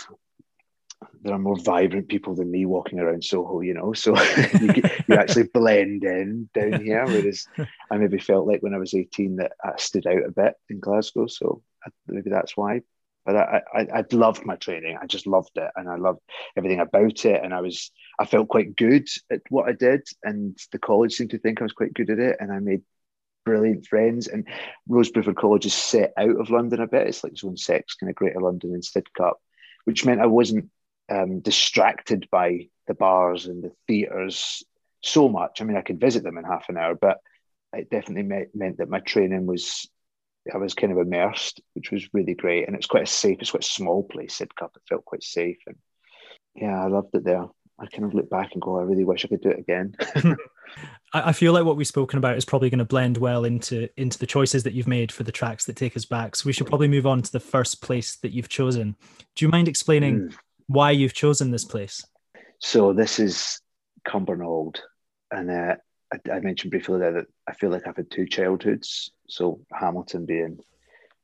there 1.22 1.34
are 1.34 1.38
more 1.38 1.58
vibrant 1.58 2.08
people 2.08 2.34
than 2.34 2.50
me 2.50 2.64
walking 2.66 2.98
around 2.98 3.24
Soho, 3.24 3.60
you 3.60 3.74
know. 3.74 3.92
So 3.92 4.18
you, 4.60 4.82
you 5.08 5.14
actually 5.14 5.44
blend 5.44 6.04
in 6.04 6.48
down 6.54 6.82
here, 6.82 7.04
whereas 7.06 7.46
I 7.90 7.96
maybe 7.96 8.18
felt 8.18 8.46
like 8.46 8.62
when 8.62 8.74
I 8.74 8.78
was 8.78 8.94
eighteen 8.94 9.36
that 9.36 9.52
I 9.62 9.72
stood 9.76 10.06
out 10.06 10.24
a 10.26 10.30
bit 10.30 10.54
in 10.68 10.80
Glasgow. 10.80 11.26
So 11.26 11.62
maybe 12.06 12.30
that's 12.30 12.56
why. 12.56 12.82
But 13.26 13.36
I, 13.36 13.62
I, 13.74 13.80
I 13.94 14.04
loved 14.12 14.44
my 14.44 14.56
training. 14.56 14.98
I 15.00 15.06
just 15.06 15.26
loved 15.26 15.56
it, 15.56 15.70
and 15.76 15.88
I 15.88 15.96
loved 15.96 16.20
everything 16.56 16.80
about 16.80 17.24
it. 17.24 17.42
And 17.42 17.54
I 17.54 17.62
was, 17.62 17.90
I 18.18 18.26
felt 18.26 18.48
quite 18.48 18.76
good 18.76 19.08
at 19.32 19.40
what 19.48 19.66
I 19.66 19.72
did, 19.72 20.06
and 20.22 20.58
the 20.72 20.78
college 20.78 21.14
seemed 21.14 21.30
to 21.30 21.38
think 21.38 21.60
I 21.60 21.64
was 21.64 21.72
quite 21.72 21.94
good 21.94 22.10
at 22.10 22.18
it. 22.18 22.36
And 22.38 22.52
I 22.52 22.58
made 22.58 22.82
brilliant 23.44 23.87
friends. 23.87 24.26
And 24.28 24.46
Rose 24.88 25.11
Bruford 25.11 25.37
College 25.37 25.66
is 25.66 25.74
set 25.74 26.12
out 26.16 26.40
of 26.40 26.50
London 26.50 26.80
a 26.80 26.87
bit. 26.87 27.07
It's 27.07 27.24
like 27.24 27.37
Zone 27.37 27.57
Six, 27.57 27.94
kind 27.94 28.11
of 28.11 28.16
Greater 28.16 28.40
London 28.40 28.72
and 28.72 28.83
Sidcup, 28.83 29.35
which 29.85 30.04
meant 30.04 30.20
I 30.20 30.26
wasn't 30.26 30.70
um, 31.09 31.40
distracted 31.40 32.28
by 32.30 32.68
the 32.87 32.94
bars 32.94 33.46
and 33.46 33.64
the 33.64 33.72
theatres 33.87 34.62
so 35.02 35.28
much. 35.28 35.61
I 35.61 35.64
mean, 35.64 35.76
I 35.76 35.83
could 35.83 36.00
visit 36.00 36.22
them 36.22 36.38
in 36.38 36.44
half 36.44 36.68
an 36.68 36.78
hour, 36.78 36.94
but 36.94 37.18
it 37.72 37.90
definitely 37.90 38.22
meant, 38.22 38.48
meant 38.54 38.78
that 38.78 38.88
my 38.88 39.00
training 39.00 39.46
was 39.46 39.88
I 40.52 40.59
was 40.59 40.74
kind 40.74 40.92
of 40.92 40.98
immersed, 40.98 41.61
which 41.72 41.90
was 41.90 42.09
really 42.12 42.35
great. 42.35 42.66
And 42.66 42.76
it's 42.76 42.87
quite 42.87 43.04
a 43.04 43.07
safe, 43.07 43.38
it's 43.40 43.52
quite 43.52 43.64
a 43.64 43.68
small 43.68 44.02
place, 44.02 44.38
Sidcup. 44.38 44.76
It 44.76 44.83
felt 44.88 45.04
quite 45.04 45.22
safe. 45.22 45.57
And 45.66 45.76
yeah, 46.54 46.85
I 46.85 46.88
loved 46.88 47.14
it 47.14 47.24
there. 47.24 47.46
I 47.78 47.87
kind 47.87 48.04
of 48.04 48.14
look 48.14 48.30
back 48.30 48.52
and 48.52 48.62
go, 48.62 48.78
I 48.78 48.82
really 48.82 49.04
wish 49.04 49.24
I 49.24 49.28
could 49.28 49.42
do 49.42 49.50
it 49.50 49.58
again. 49.58 49.96
I 51.12 51.32
feel 51.32 51.52
like 51.52 51.64
what 51.64 51.76
we've 51.76 51.87
spoken 51.87 52.18
about 52.18 52.37
is 52.37 52.44
probably 52.44 52.70
going 52.70 52.78
to 52.78 52.84
blend 52.84 53.18
well 53.18 53.44
into 53.44 53.88
into 53.96 54.18
the 54.18 54.26
choices 54.26 54.62
that 54.62 54.74
you've 54.74 54.88
made 54.88 55.10
for 55.10 55.24
the 55.24 55.32
tracks 55.32 55.64
that 55.66 55.76
take 55.76 55.96
us 55.96 56.04
back. 56.04 56.37
So 56.37 56.46
we 56.46 56.52
should 56.52 56.66
probably 56.66 56.88
move 56.88 57.06
on 57.06 57.22
to 57.22 57.32
the 57.32 57.40
first 57.40 57.82
place 57.82 58.16
that 58.16 58.32
you've 58.32 58.48
chosen. 58.48 58.96
Do 59.34 59.44
you 59.44 59.50
mind 59.50 59.68
explaining 59.68 60.20
mm. 60.20 60.34
why 60.66 60.92
you've 60.92 61.14
chosen 61.14 61.50
this 61.50 61.64
place? 61.64 62.04
So 62.60 62.92
this 62.92 63.18
is 63.18 63.60
Cumbernauld, 64.06 64.78
and 65.30 65.50
uh, 65.50 65.76
I, 66.12 66.30
I, 66.32 66.40
mentioned 66.40 66.70
briefly 66.70 66.98
there 66.98 67.12
that 67.12 67.26
I 67.48 67.54
feel 67.54 67.70
like 67.70 67.87
I've 67.87 67.96
had 67.96 68.10
two 68.10 68.26
childhoods. 68.26 69.10
So 69.28 69.60
Hamilton 69.72 70.26
being 70.26 70.58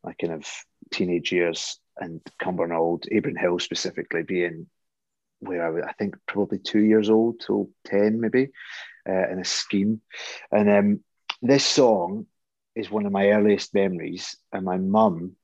my 0.05 0.13
kind 0.21 0.35
of 0.35 0.47
teenage 0.93 1.33
years, 1.33 1.79
and 1.99 2.21
Cumbernauld, 2.43 3.09
Abronhill 3.13 3.61
specifically 3.61 4.23
being 4.23 4.67
where 5.41 5.85
I 5.85 5.91
I 5.91 5.93
think 5.95 6.17
probably 6.27 6.59
two 6.59 6.81
years 6.81 7.11
old 7.11 7.41
till 7.41 7.71
ten 7.85 8.21
maybe, 8.21 8.51
uh, 9.09 9.29
in 9.29 9.39
a 9.41 9.45
scheme. 9.45 10.01
And 10.53 10.71
um, 10.71 11.01
this 11.43 11.65
song 11.65 12.27
is 12.75 12.91
one 12.91 13.07
of 13.07 13.13
my 13.13 13.31
earliest 13.31 13.75
memories, 13.75 14.37
and 14.53 14.65
my 14.65 14.77
mum. 14.77 15.37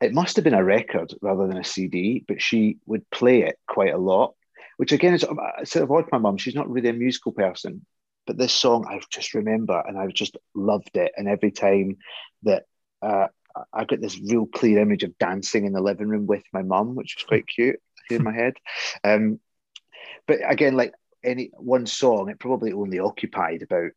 It 0.00 0.14
must 0.14 0.36
have 0.36 0.44
been 0.44 0.54
a 0.54 0.62
record 0.62 1.12
rather 1.20 1.48
than 1.48 1.56
a 1.56 1.64
CD, 1.64 2.24
but 2.26 2.40
she 2.40 2.78
would 2.86 3.10
play 3.10 3.42
it 3.42 3.58
quite 3.66 3.92
a 3.92 3.98
lot 3.98 4.34
which 4.78 4.92
again 4.92 5.12
is 5.12 5.22
sort 5.22 5.82
of 5.82 5.90
odd. 5.90 6.06
My 6.10 6.18
mum, 6.18 6.38
she's 6.38 6.54
not 6.54 6.70
really 6.70 6.88
a 6.88 6.94
musical 6.94 7.32
person, 7.32 7.84
but 8.26 8.38
this 8.38 8.52
song, 8.52 8.86
I 8.88 9.00
just 9.10 9.34
remember 9.34 9.82
and 9.86 9.98
I 9.98 10.06
just 10.06 10.36
loved 10.54 10.96
it. 10.96 11.12
And 11.16 11.28
every 11.28 11.50
time 11.50 11.96
that 12.44 12.64
uh, 13.02 13.26
I 13.72 13.84
got 13.84 14.00
this 14.00 14.20
real 14.20 14.46
clear 14.46 14.78
image 14.80 15.02
of 15.02 15.18
dancing 15.18 15.66
in 15.66 15.72
the 15.72 15.82
living 15.82 16.08
room 16.08 16.26
with 16.26 16.44
my 16.52 16.62
mum, 16.62 16.94
which 16.94 17.16
was 17.16 17.24
quite 17.24 17.48
cute 17.48 17.80
in 18.10 18.22
my 18.22 18.32
head. 18.32 18.54
Um, 19.04 19.40
but 20.26 20.38
again, 20.48 20.76
like 20.76 20.92
any 21.24 21.50
one 21.56 21.86
song, 21.86 22.28
it 22.28 22.38
probably 22.38 22.72
only 22.72 22.98
occupied 22.98 23.62
about 23.62 23.90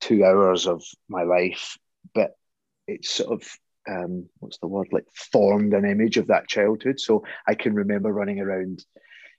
two 0.00 0.24
hours 0.24 0.66
of 0.66 0.82
my 1.08 1.22
life, 1.22 1.78
but 2.14 2.32
it's 2.86 3.10
sort 3.10 3.40
of 3.40 3.48
um, 3.88 4.28
what's 4.38 4.58
the 4.58 4.66
word 4.66 4.88
like 4.92 5.06
formed 5.32 5.72
an 5.72 5.84
image 5.84 6.16
of 6.16 6.28
that 6.28 6.48
childhood. 6.48 7.00
So 7.00 7.24
I 7.46 7.54
can 7.54 7.74
remember 7.74 8.12
running 8.12 8.40
around 8.40 8.84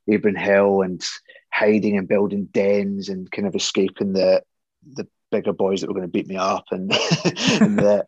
Abronhill 0.09 0.83
and 0.83 1.05
hiding 1.51 1.97
and 1.97 2.07
building 2.07 2.45
dens 2.51 3.09
and 3.09 3.29
kind 3.29 3.47
of 3.47 3.55
escaping 3.55 4.13
the 4.13 4.43
the 4.93 5.07
bigger 5.31 5.53
boys 5.53 5.81
that 5.81 5.87
were 5.87 5.93
going 5.93 6.07
to 6.07 6.11
beat 6.11 6.27
me 6.27 6.35
up 6.35 6.65
and 6.71 6.91
and, 7.61 7.77
the, 7.77 8.05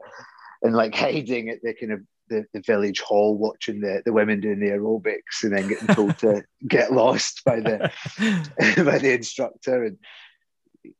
and 0.63 0.73
like 0.73 0.95
hiding 0.95 1.49
at 1.49 1.61
the 1.61 1.73
kind 1.73 1.91
of 1.91 2.01
the, 2.31 2.45
the 2.53 2.61
village 2.61 2.99
hall 2.99 3.37
watching 3.37 3.81
the, 3.81 4.01
the 4.05 4.13
women 4.13 4.39
doing 4.39 4.59
the 4.59 4.69
aerobics 4.69 5.43
and 5.43 5.55
then 5.55 5.67
getting 5.67 5.87
told 5.87 6.17
to 6.19 6.43
get 6.67 6.91
lost 6.91 7.43
by 7.45 7.59
the 7.59 7.91
by 8.85 8.97
the 8.97 9.13
instructor 9.13 9.83
and 9.83 9.97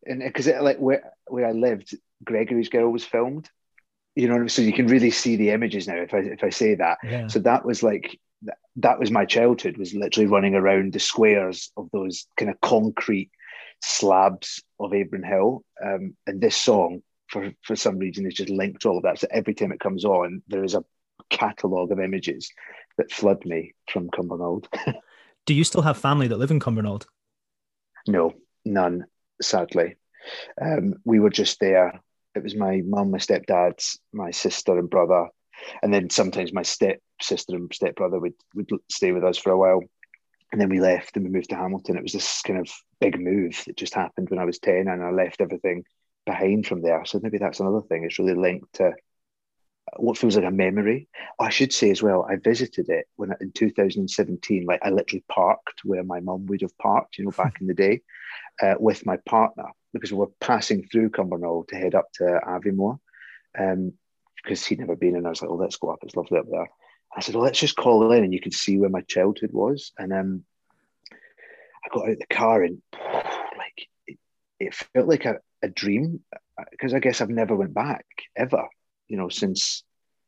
and 0.06 0.20
because 0.20 0.48
like 0.48 0.78
where 0.78 1.12
where 1.28 1.48
I 1.48 1.52
lived 1.52 1.96
Gregory's 2.24 2.70
Girl 2.70 2.92
was 2.92 3.06
filmed 3.06 3.50
you 4.16 4.28
know 4.28 4.48
so 4.48 4.62
you 4.62 4.74
can 4.74 4.88
really 4.88 5.12
see 5.12 5.38
the 5.38 5.52
images 5.52 5.88
now 5.88 5.96
if 5.96 6.14
I 6.14 6.20
if 6.20 6.44
I 6.44 6.50
say 6.50 6.76
that 6.76 7.00
yeah. 7.04 7.28
so 7.28 7.40
that 7.40 7.66
was 7.66 7.82
like 7.82 8.20
that, 8.44 8.58
that 8.78 9.00
was 9.00 9.10
my 9.10 9.26
childhood 9.26 9.78
was 9.78 9.94
literally 9.94 10.28
running 10.28 10.56
around 10.56 10.94
the 10.94 11.00
squares 11.00 11.72
of 11.78 11.90
those 11.92 12.28
kind 12.38 12.52
of 12.52 12.60
concrete 12.62 13.32
slabs 13.84 14.64
of 14.80 14.92
Abronhill. 14.92 15.62
Um, 15.84 16.16
and 16.28 16.40
this 16.40 16.56
song, 16.56 17.02
for, 17.28 17.52
for 17.64 17.76
some 17.76 17.98
reason, 17.98 18.26
is 18.26 18.34
just 18.34 18.50
linked 18.50 18.82
to 18.82 18.90
all 18.90 18.98
of 18.98 19.04
that. 19.04 19.20
So 19.20 19.28
every 19.32 19.54
time 19.54 19.72
it 19.72 19.80
comes 19.80 20.06
on, 20.06 20.42
there 20.48 20.64
is 20.64 20.76
a 20.76 20.84
catalogue 21.32 21.92
of 21.92 22.00
images 22.00 22.52
that 22.98 23.12
flood 23.12 23.44
me 23.46 23.74
from 23.92 24.10
Cumbernauld. 24.10 24.68
Do 25.46 25.54
you 25.56 25.64
still 25.64 25.82
have 25.82 25.98
family 25.98 26.28
that 26.28 26.38
live 26.38 26.52
in 26.52 26.60
Cumbernauld? 26.60 27.06
No, 28.08 28.34
none, 28.64 29.06
sadly. 29.42 29.96
Um, 30.62 30.96
we 31.04 31.20
were 31.20 31.30
just 31.30 31.60
there. 31.60 32.00
It 32.36 32.44
was 32.44 32.56
my 32.56 32.82
mum, 32.86 33.12
my 33.12 33.18
stepdad, 33.18 33.84
my 34.14 34.32
sister 34.32 34.78
and 34.78 34.90
brother, 34.90 35.28
and 35.82 35.94
then 35.94 36.10
sometimes 36.10 36.54
my 36.54 36.62
step 36.62 37.00
sister 37.22 37.56
and 37.56 37.74
step 37.74 37.96
brother 37.96 38.20
would 38.20 38.34
would 38.56 38.70
stay 38.90 39.12
with 39.12 39.24
us 39.24 39.38
for 39.38 39.52
a 39.52 39.58
while, 39.58 39.82
and 40.52 40.62
then 40.62 40.70
we 40.70 40.80
left 40.80 41.16
and 41.16 41.26
we 41.26 41.32
moved 41.32 41.50
to 41.50 41.56
Hamilton. 41.56 41.98
It 41.98 42.04
was 42.04 42.14
this 42.14 42.42
kind 42.44 42.60
of 42.60 42.70
big 43.00 43.20
move 43.20 43.62
that 43.66 43.78
just 43.78 43.94
happened 43.94 44.30
when 44.30 44.40
I 44.40 44.46
was 44.46 44.60
ten, 44.60 44.88
and 44.88 45.04
I 45.04 45.12
left 45.12 45.42
everything 45.42 45.84
behind 46.26 46.68
from 46.68 46.82
there. 46.82 47.04
So 47.06 47.20
maybe 47.22 47.38
that's 47.38 47.60
another 47.60 47.82
thing. 47.82 48.04
It's 48.04 48.20
really 48.20 48.36
linked 48.36 48.74
to 48.74 48.94
what 49.98 50.18
feels 50.18 50.36
like 50.36 50.46
a 50.46 50.52
memory. 50.52 51.08
I 51.40 51.50
should 51.50 51.74
say 51.74 51.92
as 51.92 52.02
well, 52.02 52.26
I 52.30 52.38
visited 52.38 52.90
it 52.90 53.08
when 53.16 53.34
in 53.42 53.52
2017. 53.52 54.66
Like 54.66 54.80
I 54.84 54.90
literally 54.90 55.24
parked 55.30 55.82
where 55.84 56.04
my 56.04 56.20
mum 56.20 56.46
would 56.48 56.62
have 56.62 56.78
parked, 56.78 57.18
you 57.18 57.26
know, 57.26 57.32
back 57.32 57.60
in 57.60 57.68
the 57.68 57.74
day, 57.74 58.02
uh, 58.62 58.76
with 58.80 59.06
my 59.06 59.18
partner 59.26 59.66
because 59.94 60.12
we 60.12 60.20
were 60.20 60.32
passing 60.40 60.88
through 60.88 61.10
Cumbernauld 61.10 61.68
to 61.68 61.76
head 61.76 61.96
up 61.96 62.06
to 62.14 62.24
Aviemore, 62.48 63.00
um, 63.60 63.94
because 64.38 64.66
he'd 64.66 64.80
never 64.80 64.96
been, 64.96 65.18
and 65.18 65.28
I 65.28 65.30
was 65.30 65.42
like, 65.42 65.52
"Oh, 65.52 65.56
let's 65.56 65.76
go 65.76 65.90
up. 65.90 66.00
It's 66.04 66.16
lovely 66.16 66.40
up 66.40 66.46
there." 66.50 66.70
I 67.16 67.20
said, 67.20 67.36
"Well, 67.36 67.44
let's 67.44 67.60
just 67.60 67.76
call 67.76 68.12
in, 68.12 68.24
and 68.24 68.34
you 68.34 68.40
can 68.40 68.54
see 68.54 68.78
where 68.78 68.90
my 68.90 69.02
childhood 69.02 69.52
was." 69.52 69.92
And 69.98 70.14
um, 70.14 70.44
I 71.12 71.90
got 71.94 72.10
out 72.10 72.18
the 72.20 72.34
car, 72.34 72.64
and 72.64 72.82
like 72.94 73.88
it, 74.08 74.18
it 74.60 74.74
felt 74.74 75.08
like 75.08 75.26
a, 75.26 75.40
a 75.62 75.68
dream 75.68 76.22
because 76.70 76.94
I 76.94 77.00
guess 77.00 77.20
I've 77.20 77.30
never 77.30 77.56
went 77.56 77.74
back 77.74 78.06
ever 78.38 78.68
you 79.12 79.18
know, 79.18 79.28
since 79.28 79.84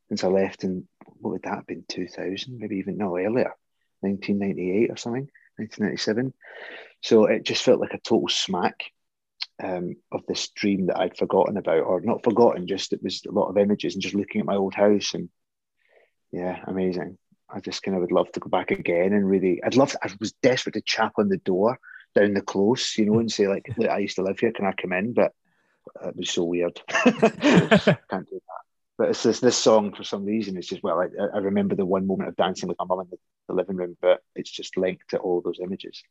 since 0.09 0.25
I 0.25 0.27
left 0.27 0.65
in 0.65 0.85
what 1.21 1.31
would 1.31 1.43
that 1.43 1.55
have 1.55 1.67
been, 1.67 1.85
2000, 1.87 2.59
maybe 2.59 2.75
even 2.77 2.97
no 2.97 3.17
earlier, 3.17 3.55
1998 4.01 4.91
or 4.91 4.97
something, 4.97 5.29
1997. 5.55 6.33
So 7.01 7.25
it 7.25 7.43
just 7.43 7.63
felt 7.63 7.79
like 7.79 7.93
a 7.93 7.99
total 7.99 8.27
smack 8.27 8.91
um, 9.63 9.95
of 10.11 10.25
this 10.27 10.49
dream 10.49 10.87
that 10.87 10.99
I'd 10.99 11.17
forgotten 11.17 11.55
about, 11.55 11.79
or 11.85 12.01
not 12.01 12.25
forgotten, 12.25 12.67
just 12.67 12.91
it 12.91 13.01
was 13.01 13.23
a 13.25 13.31
lot 13.31 13.47
of 13.47 13.57
images 13.57 13.95
and 13.95 14.03
just 14.03 14.15
looking 14.15 14.41
at 14.41 14.47
my 14.47 14.57
old 14.57 14.73
house 14.73 15.13
and 15.13 15.29
yeah, 16.33 16.59
amazing. 16.67 17.17
I 17.49 17.61
just 17.61 17.83
kind 17.83 17.95
of 17.95 18.01
would 18.01 18.11
love 18.11 18.31
to 18.33 18.41
go 18.41 18.49
back 18.49 18.71
again 18.71 19.13
and 19.13 19.27
really, 19.27 19.63
I'd 19.63 19.77
love, 19.77 19.91
to, 19.91 19.99
I 20.03 20.09
was 20.19 20.33
desperate 20.43 20.73
to 20.73 20.81
chap 20.81 21.13
on 21.17 21.29
the 21.29 21.37
door 21.37 21.79
down 22.15 22.33
the 22.33 22.41
close, 22.41 22.97
you 22.97 23.05
know, 23.05 23.19
and 23.19 23.31
say 23.31 23.47
like, 23.47 23.65
I 23.89 23.99
used 23.99 24.17
to 24.17 24.23
live 24.23 24.39
here, 24.39 24.51
can 24.51 24.65
I 24.65 24.73
come 24.73 24.91
in? 24.91 25.13
But 25.13 25.31
it 26.03 26.17
was 26.17 26.29
so 26.29 26.43
weird. 26.43 26.81
Can't 26.89 27.15
do 27.15 27.95
that 28.09 28.62
but 29.03 29.09
it's 29.09 29.23
this 29.23 29.41
this 29.41 29.57
song 29.57 29.93
for 29.93 30.05
some 30.05 30.23
reason. 30.23 30.55
It's 30.55 30.69
just 30.69 30.81
well, 30.81 31.01
I, 31.01 31.07
I 31.35 31.39
remember 31.39 31.75
the 31.75 31.85
one 31.85 32.07
moment 32.07 32.29
of 32.29 32.37
dancing 32.37 32.69
with 32.69 32.77
my 32.79 32.85
mum 32.85 33.01
in 33.01 33.07
the, 33.11 33.17
the, 33.49 33.53
living 33.53 33.75
room, 33.75 33.97
but 34.01 34.23
it's 34.33 34.49
just 34.49 34.77
linked 34.77 35.09
to 35.09 35.17
all 35.17 35.41
those 35.41 35.59
images. 35.61 36.01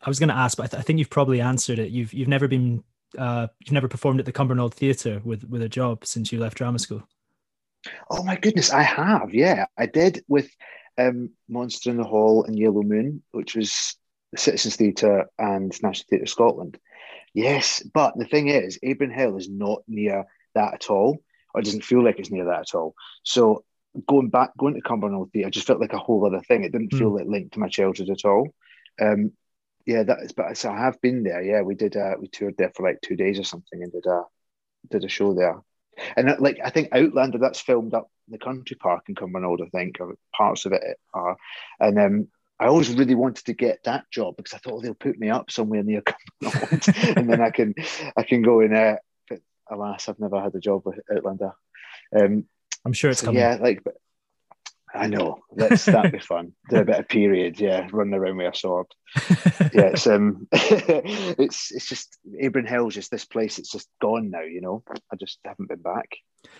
I 0.00 0.08
was 0.08 0.20
going 0.20 0.28
to 0.28 0.36
ask, 0.36 0.56
but 0.56 0.62
I, 0.62 0.66
th- 0.68 0.78
I, 0.78 0.82
think 0.84 1.00
you've 1.00 1.10
probably 1.10 1.40
answered 1.40 1.80
it. 1.80 1.90
You've 1.90 2.12
you've 2.12 2.28
never 2.28 2.46
been 2.46 2.84
uh, 3.18 3.48
you've 3.58 3.72
never 3.72 3.88
performed 3.88 4.20
at 4.20 4.26
the 4.26 4.32
Cumbernauld 4.32 4.72
Theatre 4.72 5.20
with 5.24 5.42
with 5.50 5.62
a 5.62 5.68
job 5.68 6.06
since 6.06 6.30
you 6.30 6.38
left 6.38 6.58
drama 6.58 6.78
school. 6.78 7.02
Oh 8.08 8.22
my 8.22 8.36
goodness, 8.36 8.70
I 8.70 8.82
have. 8.82 9.34
Yeah, 9.34 9.66
I 9.76 9.86
did 9.86 10.22
with 10.28 10.48
um, 10.98 11.30
Monster 11.48 11.90
in 11.90 11.96
the 11.96 12.04
Hall 12.04 12.44
and 12.44 12.56
Yellow 12.56 12.82
Moon, 12.82 13.24
which 13.32 13.56
was 13.56 13.96
the 14.30 14.38
Citizens 14.38 14.76
Theatre 14.76 15.26
and 15.40 15.72
National 15.82 16.06
Theatre 16.08 16.26
Scotland. 16.26 16.78
Yes, 17.34 17.82
but 17.82 18.16
the 18.16 18.26
thing 18.26 18.46
is, 18.46 18.78
Abronhill 18.84 19.40
is 19.40 19.48
not 19.48 19.82
near 19.88 20.26
that 20.54 20.74
at 20.74 20.88
all 20.88 21.18
or 21.54 21.60
it 21.60 21.64
doesn't 21.64 21.84
feel 21.84 22.04
like 22.04 22.18
it's 22.18 22.30
near 22.30 22.46
that 22.46 22.60
at 22.60 22.74
all. 22.74 22.94
So 23.22 23.64
going 24.06 24.30
back, 24.30 24.50
going 24.58 24.74
to 24.74 24.80
Cumbernauld 24.80 25.32
Theatre, 25.32 25.48
I 25.48 25.50
just 25.50 25.66
felt 25.66 25.80
like 25.80 25.92
a 25.92 25.98
whole 25.98 26.24
other 26.26 26.40
thing. 26.40 26.64
It 26.64 26.72
didn't 26.72 26.92
mm. 26.92 26.98
feel 26.98 27.14
like 27.14 27.26
linked 27.26 27.54
to 27.54 27.60
my 27.60 27.68
childhood 27.68 28.10
at 28.10 28.24
all. 28.24 28.54
Um, 29.00 29.32
yeah, 29.86 30.02
that 30.04 30.20
is. 30.22 30.32
But 30.32 30.56
so 30.56 30.70
I 30.70 30.78
have 30.78 31.00
been 31.00 31.22
there. 31.22 31.42
Yeah, 31.42 31.62
we 31.62 31.74
did. 31.74 31.96
Uh, 31.96 32.14
we 32.20 32.28
toured 32.28 32.56
there 32.56 32.72
for 32.74 32.88
like 32.88 33.00
two 33.00 33.16
days 33.16 33.38
or 33.38 33.44
something, 33.44 33.82
and 33.82 33.92
did 33.92 34.06
a 34.06 34.22
did 34.90 35.04
a 35.04 35.08
show 35.08 35.34
there. 35.34 35.60
And 36.16 36.28
that, 36.28 36.40
like 36.40 36.58
I 36.64 36.70
think 36.70 36.88
Outlander, 36.92 37.38
that's 37.38 37.60
filmed 37.60 37.94
up 37.94 38.10
in 38.28 38.32
the 38.32 38.38
country 38.38 38.76
park 38.76 39.04
in 39.08 39.14
Cumbernauld, 39.14 39.62
I 39.62 39.68
think, 39.70 39.96
or 40.00 40.14
parts 40.34 40.64
of 40.66 40.72
it 40.72 40.82
are. 41.12 41.36
And 41.80 41.98
um, 41.98 42.28
I 42.58 42.66
always 42.66 42.94
really 42.94 43.14
wanted 43.14 43.44
to 43.46 43.54
get 43.54 43.82
that 43.84 44.04
job 44.10 44.36
because 44.36 44.54
I 44.54 44.58
thought 44.58 44.74
oh, 44.74 44.80
they'll 44.80 44.94
put 44.94 45.18
me 45.18 45.30
up 45.30 45.50
somewhere 45.50 45.82
near 45.82 46.02
Cumbernauld, 46.42 47.16
and 47.16 47.28
then 47.28 47.40
I 47.40 47.50
can 47.50 47.74
I 48.16 48.22
can 48.22 48.42
go 48.42 48.60
in 48.60 48.74
uh, 48.74 48.96
alas, 49.72 50.08
I've 50.08 50.20
never 50.20 50.40
had 50.40 50.54
a 50.54 50.60
job 50.60 50.82
with 50.84 51.00
Outlander. 51.14 51.52
Um, 52.14 52.44
I'm 52.84 52.92
sure 52.92 53.10
it's 53.10 53.20
so 53.20 53.26
coming. 53.26 53.40
Yeah, 53.40 53.58
like 53.60 53.82
I 54.94 55.06
know. 55.06 55.40
Let's 55.50 55.84
that 55.86 56.12
be 56.12 56.18
fun. 56.18 56.52
Do 56.68 56.76
a 56.76 56.84
bit 56.84 56.98
of 56.98 57.08
period, 57.08 57.58
yeah, 57.58 57.88
running 57.92 58.14
around 58.14 58.36
with 58.36 58.54
a 58.54 58.56
sword. 58.56 58.86
yeah, 59.72 59.90
it's 59.92 60.06
um, 60.06 60.48
it's 60.52 61.70
it's 61.70 61.86
just 61.86 62.18
Abronhill's 62.42 62.94
just 62.94 63.10
this 63.10 63.24
place. 63.24 63.58
It's 63.58 63.70
just 63.70 63.88
gone 64.00 64.30
now. 64.30 64.42
You 64.42 64.60
know, 64.60 64.82
I 65.12 65.16
just 65.16 65.38
haven't 65.44 65.68
been 65.68 65.82
back 65.82 66.08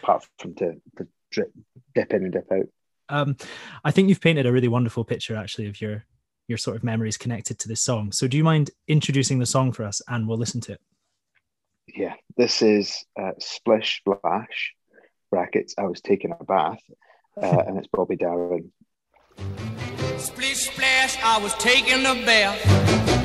apart 0.03 0.27
from 0.39 0.55
to, 0.57 0.75
to 0.99 1.09
drip, 1.31 1.53
dip 1.95 2.13
in 2.13 2.25
and 2.25 2.33
dip 2.33 2.51
out. 2.51 2.69
Um, 3.09 3.37
I 3.85 3.91
think 3.91 4.09
you've 4.09 4.21
painted 4.21 4.47
a 4.47 4.53
really 4.53 4.69
wonderful 4.69 5.05
picture 5.05 5.37
actually 5.37 5.69
of 5.69 5.81
your 5.81 6.05
your 6.49 6.59
sort 6.59 6.77
of 6.77 6.85
memories 6.85 7.19
connected 7.19 7.59
to 7.61 7.69
this 7.69 7.83
song. 7.83 8.13
So, 8.13 8.27
do 8.27 8.37
you 8.37 8.45
mind 8.45 8.71
introducing 8.89 9.39
the 9.39 9.47
song 9.47 9.73
for 9.73 9.85
us, 9.85 10.01
and 10.09 10.27
we'll 10.27 10.39
listen 10.39 10.61
to 10.63 10.73
it? 10.73 10.81
yeah, 11.95 12.15
this 12.37 12.63
is 12.63 13.05
uh, 13.21 13.33
Splish 13.39 14.01
Splash, 14.01 14.75
brackets, 15.31 15.75
I 15.79 15.85
was 15.85 16.01
taking 16.01 16.33
a 16.39 16.45
bath, 16.45 16.81
uh, 17.41 17.47
and 17.67 17.79
it's 17.79 17.89
Bobby 17.89 18.17
Darin. 18.17 18.73
Splish 20.17 20.71
Splash, 20.71 21.19
I 21.23 21.39
was 21.43 21.55
taking 21.55 22.01
a 22.07 22.15
bath, 22.27 22.61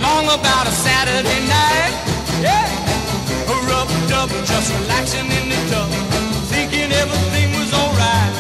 long 0.02 0.26
about 0.26 0.68
a 0.68 0.72
Saturday 0.72 1.42
night. 1.48 1.94
Yeah, 2.42 2.88
rubbed 3.68 4.12
up, 4.12 4.30
just 4.46 4.74
relaxing 4.82 5.26
in 5.26 5.50
the 5.50 5.62
tub, 5.70 5.90
thinking 6.52 6.92
everything 6.92 7.52
was 7.60 7.74
alright. 7.74 8.34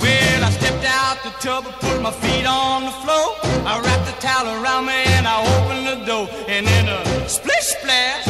Well, 0.00 0.44
I 0.44 0.50
stepped 0.50 0.84
out 0.84 1.22
the 1.24 1.30
tub, 1.40 1.64
put 1.80 2.00
my 2.02 2.10
feet 2.10 2.46
on 2.46 2.84
the 2.84 2.94
floor, 3.02 3.36
I 3.66 3.80
wrapped 3.84 4.06
the 4.06 4.20
towel 4.20 4.62
around 4.62 4.86
me, 4.86 5.02
and 5.16 5.26
I 5.26 5.40
opened 5.56 5.86
the 5.86 6.04
door, 6.04 6.28
and 6.48 6.66
in 6.66 6.88
a 6.88 7.28
splish 7.28 7.78
splash 7.78 8.23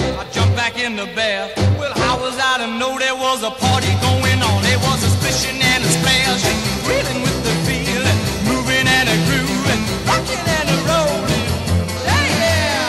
back 0.64 0.78
in 0.78 0.96
the 0.96 1.04
bath. 1.14 1.52
Well, 1.78 1.92
how 1.94 2.18
was 2.18 2.38
I 2.40 2.56
to 2.64 2.66
know 2.78 2.98
there 2.98 3.14
was 3.14 3.42
a 3.42 3.50
party 3.50 3.92
going 4.00 4.40
on? 4.40 4.62
There 4.62 4.78
was 4.78 5.04
a 5.04 5.10
splishing 5.16 5.60
and 5.60 5.84
a 5.84 5.88
splash, 5.96 6.42
reeling 6.88 7.20
with 7.20 7.38
the 7.44 7.52
feeling, 7.68 8.18
moving 8.48 8.86
and 8.88 9.08
a 9.14 9.16
grooving, 9.28 9.82
rocking 10.08 10.46
and 10.58 10.68
a 10.74 10.76
rolling. 10.88 11.44
Yeah, 12.08 12.88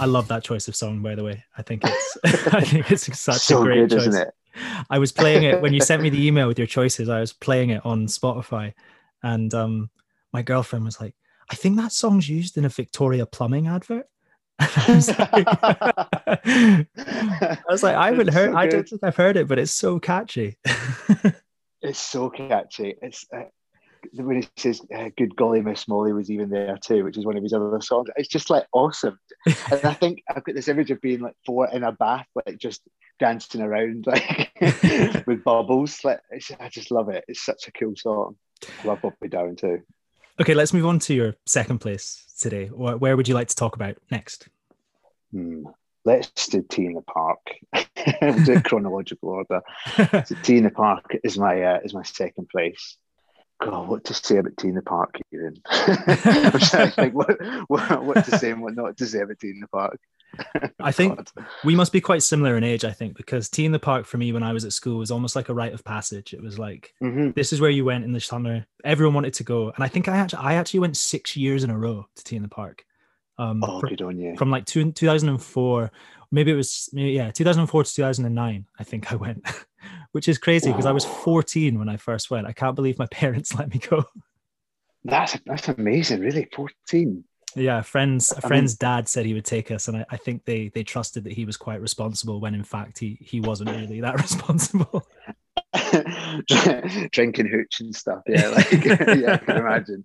I 0.00 0.06
love 0.06 0.28
that 0.28 0.42
choice 0.44 0.66
of 0.66 0.74
song, 0.74 1.02
by 1.02 1.14
the 1.14 1.24
way. 1.24 1.44
I 1.58 1.62
think 1.62 1.82
it's 1.84 2.18
I 2.54 2.62
think 2.62 2.90
it's 2.90 3.18
such 3.18 3.42
so 3.42 3.60
a 3.60 3.64
great 3.64 3.90
good, 3.90 3.98
choice. 3.98 4.06
Isn't 4.06 4.28
it? 4.28 4.34
I 4.88 4.98
was 4.98 5.12
playing 5.12 5.42
it 5.42 5.60
when 5.60 5.74
you 5.74 5.82
sent 5.82 6.02
me 6.02 6.08
the 6.08 6.26
email 6.26 6.48
with 6.48 6.56
your 6.58 6.66
choices. 6.66 7.10
I 7.10 7.20
was 7.20 7.34
playing 7.34 7.68
it 7.68 7.84
on 7.84 8.06
Spotify, 8.06 8.72
and 9.22 9.52
um, 9.52 9.90
my 10.32 10.40
girlfriend 10.40 10.86
was 10.86 11.02
like, 11.02 11.14
"I 11.50 11.54
think 11.54 11.76
that 11.76 11.92
song's 11.92 12.30
used 12.30 12.56
in 12.56 12.64
a 12.64 12.70
Victorian 12.70 13.26
Plumbing 13.26 13.66
advert." 13.66 14.06
I 14.58 14.84
was 14.88 15.08
like, 15.08 15.30
I, 16.96 17.64
was 17.68 17.82
like, 17.82 17.96
I 17.96 18.10
haven't 18.10 18.32
heard. 18.32 18.52
So 18.52 18.56
I 18.56 18.66
don't 18.66 18.88
think 18.88 19.02
I've 19.02 19.16
heard 19.16 19.36
it, 19.36 19.48
but 19.48 19.58
it's 19.58 19.72
so 19.72 19.98
catchy. 19.98 20.58
it's 21.82 21.98
so 21.98 22.30
catchy. 22.30 22.94
It's 23.02 23.26
uh, 23.34 23.44
when 24.14 24.42
he 24.42 24.48
says 24.56 24.80
uh, 24.94 25.10
"Good 25.16 25.34
golly, 25.36 25.62
Miss 25.62 25.88
Molly" 25.88 26.12
was 26.12 26.30
even 26.30 26.50
there 26.50 26.76
too, 26.78 27.04
which 27.04 27.16
is 27.16 27.26
one 27.26 27.36
of 27.36 27.42
his 27.42 27.52
other 27.52 27.80
songs. 27.80 28.08
It's 28.16 28.28
just 28.28 28.50
like 28.50 28.66
awesome. 28.72 29.18
and 29.46 29.84
I 29.84 29.94
think 29.94 30.22
I've 30.28 30.44
got 30.44 30.54
this 30.54 30.68
image 30.68 30.90
of 30.90 31.00
being 31.00 31.20
like 31.20 31.36
four 31.44 31.68
in 31.68 31.82
a 31.82 31.92
bath, 31.92 32.26
like 32.46 32.58
just 32.58 32.82
dancing 33.18 33.62
around, 33.62 34.06
like 34.06 34.52
with 35.26 35.44
bubbles. 35.44 36.04
Like 36.04 36.20
I 36.60 36.68
just 36.68 36.90
love 36.90 37.08
it. 37.08 37.24
It's 37.28 37.44
such 37.44 37.68
a 37.68 37.72
cool 37.72 37.94
song. 37.96 38.36
I 38.84 38.86
love 38.86 39.02
Bobby 39.02 39.28
Darin 39.28 39.56
too. 39.56 39.82
Okay, 40.40 40.54
let's 40.54 40.72
move 40.72 40.86
on 40.86 40.98
to 41.00 41.14
your 41.14 41.36
second 41.46 41.78
place 41.78 42.24
today. 42.38 42.66
Where 42.66 43.16
would 43.16 43.28
you 43.28 43.34
like 43.34 43.48
to 43.48 43.54
talk 43.54 43.76
about 43.76 43.96
next? 44.10 44.48
Hmm. 45.32 45.64
Let's 46.04 46.48
do 46.48 46.64
T 46.68 46.86
in 46.86 46.94
the 46.94 47.02
Park. 47.02 47.38
do 48.44 48.60
chronological 48.62 49.28
order. 49.28 49.62
so 50.24 50.34
T 50.42 50.56
in 50.56 50.64
the 50.64 50.70
Park 50.70 51.16
is 51.22 51.38
my 51.38 51.62
uh, 51.62 51.78
is 51.84 51.94
my 51.94 52.02
second 52.02 52.48
place. 52.48 52.96
God, 53.64 53.88
what 53.88 54.04
to 54.04 54.14
say 54.14 54.38
about 54.38 54.56
T 54.56 54.68
in 54.68 54.74
the 54.74 54.82
Park, 54.82 55.18
Kieran? 55.30 55.56
I'm 55.66 56.58
trying 56.58 56.90
to 56.90 56.94
think 56.96 57.14
what, 57.14 57.38
what, 57.68 58.04
what 58.04 58.24
to 58.24 58.38
say 58.38 58.50
and 58.50 58.62
what 58.62 58.74
not 58.74 58.96
to 58.98 59.06
say 59.06 59.20
about 59.20 59.38
T 59.38 59.50
in 59.50 59.60
the 59.60 59.68
Park. 59.68 59.98
I 60.80 60.92
think 60.92 61.28
we 61.64 61.76
must 61.76 61.92
be 61.92 62.00
quite 62.00 62.22
similar 62.22 62.56
in 62.56 62.64
age, 62.64 62.84
I 62.84 62.90
think, 62.90 63.16
because 63.16 63.48
T 63.48 63.64
in 63.64 63.72
the 63.72 63.78
Park 63.78 64.06
for 64.06 64.18
me 64.18 64.32
when 64.32 64.42
I 64.42 64.52
was 64.52 64.64
at 64.64 64.72
school 64.72 64.98
was 64.98 65.10
almost 65.10 65.36
like 65.36 65.48
a 65.48 65.54
rite 65.54 65.74
of 65.74 65.84
passage. 65.84 66.34
It 66.34 66.42
was 66.42 66.58
like 66.58 66.94
hmm 67.00 67.30
this 67.30 67.52
is 67.52 67.60
where 67.60 67.70
you 67.70 67.84
went 67.84 68.04
in 68.04 68.12
the 68.12 68.20
summer. 68.20 68.66
Everyone 68.84 69.14
wanted 69.14 69.34
to 69.34 69.44
go. 69.44 69.70
And 69.70 69.84
I 69.84 69.88
think 69.88 70.08
I 70.08 70.16
actually 70.16 70.42
I 70.42 70.54
actually 70.54 70.80
went 70.80 70.96
six 70.96 71.36
years 71.36 71.64
in 71.64 71.70
a 71.70 71.78
row 71.78 72.06
to 72.16 72.24
T 72.24 72.36
in 72.36 72.42
the 72.42 72.48
Park. 72.48 72.84
Um 73.50 73.62
Oh, 73.64 73.80
fr- 73.80 73.88
good 73.88 74.02
on 74.02 74.18
you. 74.18 74.36
from 74.36 74.50
like 74.50 74.64
two, 74.66 74.92
2004 74.92 75.90
maybe 76.34 76.50
it 76.50 76.54
was 76.54 76.88
maybe, 76.92 77.10
yeah 77.12 77.30
2004 77.30 77.84
to 77.84 77.94
2009 77.94 78.66
i 78.78 78.84
think 78.84 79.12
i 79.12 79.16
went 79.16 79.44
which 80.12 80.28
is 80.28 80.38
crazy 80.38 80.70
because 80.70 80.86
i 80.86 80.92
was 80.92 81.04
14 81.04 81.78
when 81.78 81.88
i 81.90 81.96
first 81.96 82.30
went 82.30 82.46
i 82.46 82.52
can't 82.52 82.74
believe 82.76 82.98
my 82.98 83.06
parents 83.22 83.54
let 83.58 83.68
me 83.72 83.78
go 83.90 84.04
That's 85.04 85.36
that's 85.44 85.68
amazing. 85.68 86.20
Really, 86.20 86.48
fourteen. 86.54 87.24
yeah 87.56 87.78
a 87.80 87.82
friend's 87.82 88.30
a 88.32 88.36
mean- 88.36 88.48
friend's 88.48 88.74
dad 88.76 89.08
said 89.08 89.26
he 89.26 89.34
would 89.34 89.44
take 89.44 89.70
us 89.70 89.88
and 89.88 89.96
I, 89.98 90.04
I 90.14 90.16
think 90.24 90.44
they 90.44 90.68
they 90.74 90.84
trusted 90.84 91.24
that 91.24 91.32
he 91.38 91.44
was 91.44 91.56
quite 91.66 91.80
responsible 91.88 92.40
when 92.40 92.54
in 92.54 92.64
fact 92.64 92.98
he 93.04 93.18
he 93.20 93.38
wasn't 93.40 93.70
really 93.70 94.00
that 94.00 94.16
responsible 94.26 95.04
Drinking 97.12 97.46
hooch 97.46 97.80
and 97.80 97.94
stuff. 97.94 98.22
Yeah, 98.26 98.48
like 98.48 98.70
yeah, 98.84 99.34
I 99.34 99.36
can 99.38 99.56
imagine. 99.58 100.04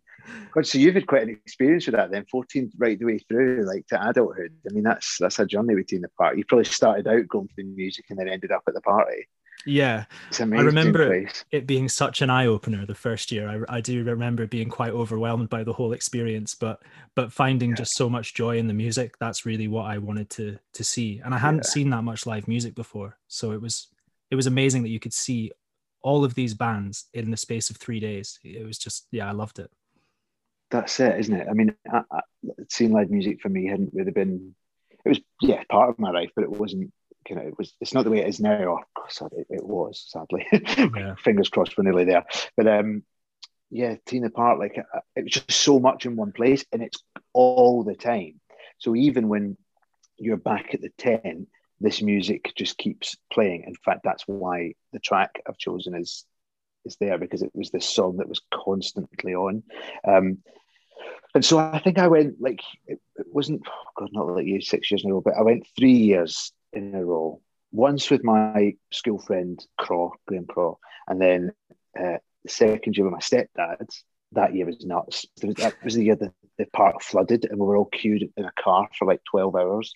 God, 0.52 0.67
so 0.67 0.78
you've 0.78 0.95
had 0.95 1.08
quite 1.08 1.23
an 1.23 1.30
experience 1.30 1.86
with 1.86 1.95
that 1.95 2.12
then, 2.12 2.26
14 2.30 2.71
right 2.78 2.97
the 3.00 3.06
way 3.06 3.19
through, 3.19 3.65
like 3.65 3.88
to 3.88 4.10
adulthood. 4.10 4.54
I 4.69 4.73
mean, 4.73 4.84
that's 4.84 5.17
that's 5.19 5.39
a 5.39 5.45
journey 5.45 5.76
between 5.76 6.02
the 6.02 6.10
party. 6.10 6.39
You 6.39 6.45
probably 6.45 6.65
started 6.65 7.08
out 7.08 7.28
going 7.28 7.47
for 7.47 7.54
the 7.58 7.63
music 7.63 8.06
and 8.10 8.19
then 8.19 8.28
ended 8.30 8.52
up 8.52 8.63
at 8.67 8.73
the 8.73 8.82
party. 8.82 9.28
yeah 9.65 10.06
It's 10.30 10.39
amazing. 10.39 10.63
I 10.63 10.65
remember 10.67 11.02
it- 11.04 11.08
place. 11.26 11.45
it 11.52 11.67
being 11.67 11.89
such 11.89 12.21
an 12.21 12.30
eye-opener 12.30 12.86
the 12.86 12.93
first 12.95 13.32
year 13.32 13.65
I, 13.69 13.78
I 13.78 13.82
do 13.82 14.04
remember 14.04 14.45
being 14.47 14.69
quite 14.69 14.91
overwhelmed 14.91 15.50
by 15.50 15.63
the 15.63 15.73
whole 15.73 15.93
experience 15.93 16.54
but 16.56 16.84
but 17.15 17.34
finding 17.34 17.76
just 17.76 17.95
so 17.95 18.08
much 18.10 18.34
joy 18.36 18.58
in 18.60 18.67
the 18.67 18.73
music 18.76 19.17
that's 19.19 19.45
really 19.47 19.67
what 19.67 19.86
i 19.86 19.97
wanted 19.97 20.30
to 20.38 20.60
to 20.73 20.84
see 20.84 21.21
and 21.26 21.34
i 21.34 21.39
hadn't 21.39 21.65
Yeah. 21.65 21.71
seen 21.76 21.89
that 21.89 22.04
much 22.04 22.26
live 22.28 22.47
music 22.47 22.76
before 22.76 23.17
so 23.28 23.52
it 23.52 23.60
was 23.62 23.88
it 24.30 24.36
was 24.36 24.45
amazing 24.47 24.84
that 24.84 24.89
you 24.89 25.00
could 25.00 25.13
see 25.13 25.52
all 26.07 26.23
of 26.23 26.33
these 26.35 26.53
bands 26.53 27.05
in 27.13 27.31
the 27.31 27.37
space 27.37 27.69
of 27.69 27.77
three 27.77 27.99
days 27.99 28.39
it 28.43 28.65
was 28.65 28.77
just 28.77 29.07
yeah 29.11 29.27
i 29.27 29.31
loved 29.31 29.59
it 29.59 29.69
That's 30.69 30.99
it, 30.99 31.19
isn't 31.19 31.33
it? 31.33 31.47
I 31.49 31.53
mean, 31.53 31.73
I, 31.89 32.01
I, 32.11 32.19
seeing 32.69 32.91
live 32.91 33.09
music 33.09 33.39
for 33.41 33.49
me 33.49 33.67
hadn't 33.67 33.93
really 33.93 34.11
been. 34.11 34.53
It 35.05 35.09
was 35.09 35.19
yeah 35.41 35.63
part 35.69 35.89
of 35.89 35.99
my 35.99 36.11
life, 36.11 36.31
but 36.35 36.43
it 36.43 36.51
wasn't. 36.51 36.91
You 37.29 37.35
know, 37.35 37.41
it 37.41 37.57
was. 37.57 37.73
It's 37.79 37.93
not 37.93 38.03
the 38.03 38.11
way 38.11 38.19
it 38.19 38.27
is 38.27 38.39
now. 38.39 38.63
Or 38.63 38.81
oh, 38.97 39.05
sorry, 39.07 39.31
it, 39.37 39.47
it 39.49 39.65
was 39.65 40.03
sadly. 40.07 40.45
Yeah. 40.97 41.15
Fingers 41.23 41.49
crossed, 41.49 41.77
we're 41.77 41.85
nearly 41.85 42.03
there. 42.03 42.25
But 42.57 42.67
um, 42.67 43.03
yeah, 43.69 43.95
T 44.05 44.17
in 44.17 44.23
the 44.23 44.29
Park, 44.29 44.59
like 44.59 44.77
uh, 44.77 44.99
it 45.15 45.23
was 45.23 45.31
just 45.31 45.51
so 45.51 45.79
much 45.79 46.05
in 46.05 46.17
one 46.17 46.33
place, 46.33 46.65
and 46.73 46.81
it's 46.83 47.01
all 47.31 47.83
the 47.83 47.95
time. 47.95 48.41
So 48.79 48.93
even 48.93 49.29
when 49.29 49.55
you're 50.17 50.35
back 50.51 50.73
at 50.73 50.81
the 50.81 50.91
tent, 50.97 51.47
this 51.79 52.01
music 52.01 52.51
just 52.55 52.77
keeps 52.77 53.17
playing. 53.31 53.63
In 53.67 53.75
fact, 53.75 54.01
that's 54.03 54.23
why 54.27 54.73
the 54.93 54.99
track 54.99 55.41
I've 55.47 55.57
chosen 55.57 55.95
is 55.95 56.25
is 56.85 56.97
there 56.99 57.17
because 57.17 57.41
it 57.41 57.51
was 57.53 57.69
this 57.69 57.87
song 57.87 58.17
that 58.17 58.29
was 58.29 58.41
constantly 58.53 59.35
on. 59.35 59.63
Um, 60.07 60.37
and 61.35 61.43
so 61.43 61.59
I 61.59 61.79
think 61.79 61.99
I 61.99 62.07
went 62.07 62.41
like 62.41 62.61
it, 62.85 62.99
it 63.17 63.27
wasn't 63.31 63.61
oh 63.67 63.91
God, 63.97 64.09
not 64.11 64.27
like 64.27 64.45
you 64.45 64.61
six 64.61 64.89
years 64.89 65.03
in 65.03 65.11
a 65.11 65.13
row, 65.13 65.21
but 65.21 65.35
I 65.37 65.43
went 65.43 65.67
three 65.77 65.93
years 65.93 66.51
in 66.73 66.95
a 66.95 67.03
row. 67.03 67.41
Once 67.71 68.09
with 68.09 68.23
my 68.23 68.75
school 68.91 69.19
friend 69.19 69.63
Craw, 69.77 70.11
Graham 70.25 70.45
Craw, 70.45 70.77
and 71.07 71.21
then 71.21 71.51
uh, 71.99 72.17
the 72.43 72.49
second 72.49 72.95
year 72.95 73.05
with 73.05 73.13
my 73.13 73.19
stepdad. 73.19 73.87
That 74.33 74.53
year 74.53 74.65
was 74.65 74.85
nuts. 74.85 75.25
That 75.41 75.75
was 75.83 75.93
the 75.93 76.03
year 76.03 76.15
the, 76.17 76.33
the 76.57 76.65
park 76.73 77.01
flooded, 77.01 77.45
and 77.45 77.57
we 77.57 77.65
were 77.65 77.77
all 77.77 77.85
queued 77.85 78.29
in 78.35 78.43
a 78.43 78.51
car 78.61 78.89
for 78.97 79.05
like 79.05 79.21
twelve 79.23 79.55
hours. 79.55 79.93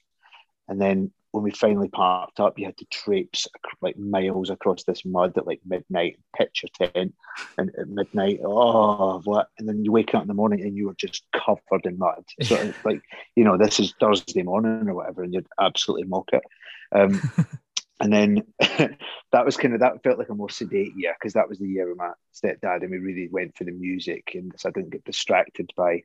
And 0.70 0.80
then 0.80 1.12
when 1.32 1.44
we 1.44 1.52
finally 1.52 1.88
parked 1.88 2.40
up, 2.40 2.60
you 2.60 2.66
had 2.66 2.78
to 2.78 2.86
traipse 2.86 3.48
like 3.82 3.98
miles 3.98 4.50
across 4.50 4.84
this 4.84 5.06
mud 5.06 5.38
at 5.38 5.48
like 5.48 5.62
midnight, 5.66 6.20
pitch 6.38 6.64
your 6.64 6.90
tent, 6.92 7.16
and 7.58 7.72
at 7.78 7.88
midnight, 7.88 8.42
oh, 8.46 9.22
what? 9.24 9.48
And 9.58 9.68
then 9.68 9.86
you 9.86 9.92
wake 9.92 10.14
up 10.14 10.24
in 10.24 10.28
the 10.28 10.34
morning 10.34 10.62
and 10.62 10.76
you 10.76 10.88
were 10.88 10.96
just 10.96 11.24
covered 11.34 11.86
in 11.86 11.98
mud. 11.98 12.24
So 12.44 12.56
it's 12.56 12.86
like, 12.86 13.02
you 13.36 13.46
know, 13.46 13.58
this 13.58 13.80
is 13.80 13.94
Thursday 14.00 14.44
morning 14.44 14.90
or 14.90 14.94
whatever, 14.94 15.24
and 15.24 15.34
you'd 15.34 15.48
absolutely 15.60 16.08
mock 16.08 16.30
it. 16.34 16.44
Um, 16.92 17.22
and 18.02 18.12
then 18.12 18.44
that 19.32 19.46
was 19.46 19.56
kind 19.56 19.74
of 19.74 19.80
that 19.80 20.04
felt 20.04 20.20
like 20.20 20.30
a 20.30 20.36
more 20.36 20.50
sedate 20.50 20.94
year 20.98 21.16
because 21.18 21.34
that 21.34 21.48
was 21.48 21.60
the 21.60 21.68
year 21.68 21.88
with 21.88 21.98
my 21.98 22.12
stepdad, 22.34 22.82
and 22.82 22.92
we 22.92 22.98
really 22.98 23.30
went 23.30 23.56
for 23.56 23.64
the 23.64 23.72
music, 23.72 24.32
and 24.34 24.52
so 24.58 24.68
I 24.68 24.72
didn't 24.74 24.92
get 24.92 25.06
distracted 25.06 25.72
by 25.78 26.04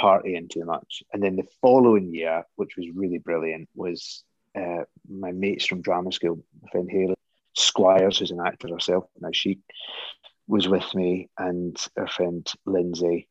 partying 0.00 0.50
too 0.50 0.64
much. 0.64 1.04
And 1.12 1.22
then 1.22 1.36
the 1.36 1.46
following 1.60 2.12
year, 2.12 2.44
which 2.56 2.76
was 2.76 2.88
really 2.92 3.18
brilliant, 3.18 3.68
was 3.76 4.24
uh, 4.56 4.84
my 5.08 5.32
mates 5.32 5.66
from 5.66 5.82
drama 5.82 6.12
school, 6.12 6.44
my 6.62 6.68
friend 6.70 6.90
Hayley 6.90 7.14
Squires, 7.54 8.18
who's 8.18 8.30
an 8.30 8.40
actor 8.44 8.68
herself 8.68 9.04
now, 9.20 9.30
she 9.32 9.60
was 10.46 10.68
with 10.68 10.94
me, 10.94 11.28
and 11.38 11.76
her 11.96 12.06
friend 12.06 12.46
Lindsay, 12.66 13.28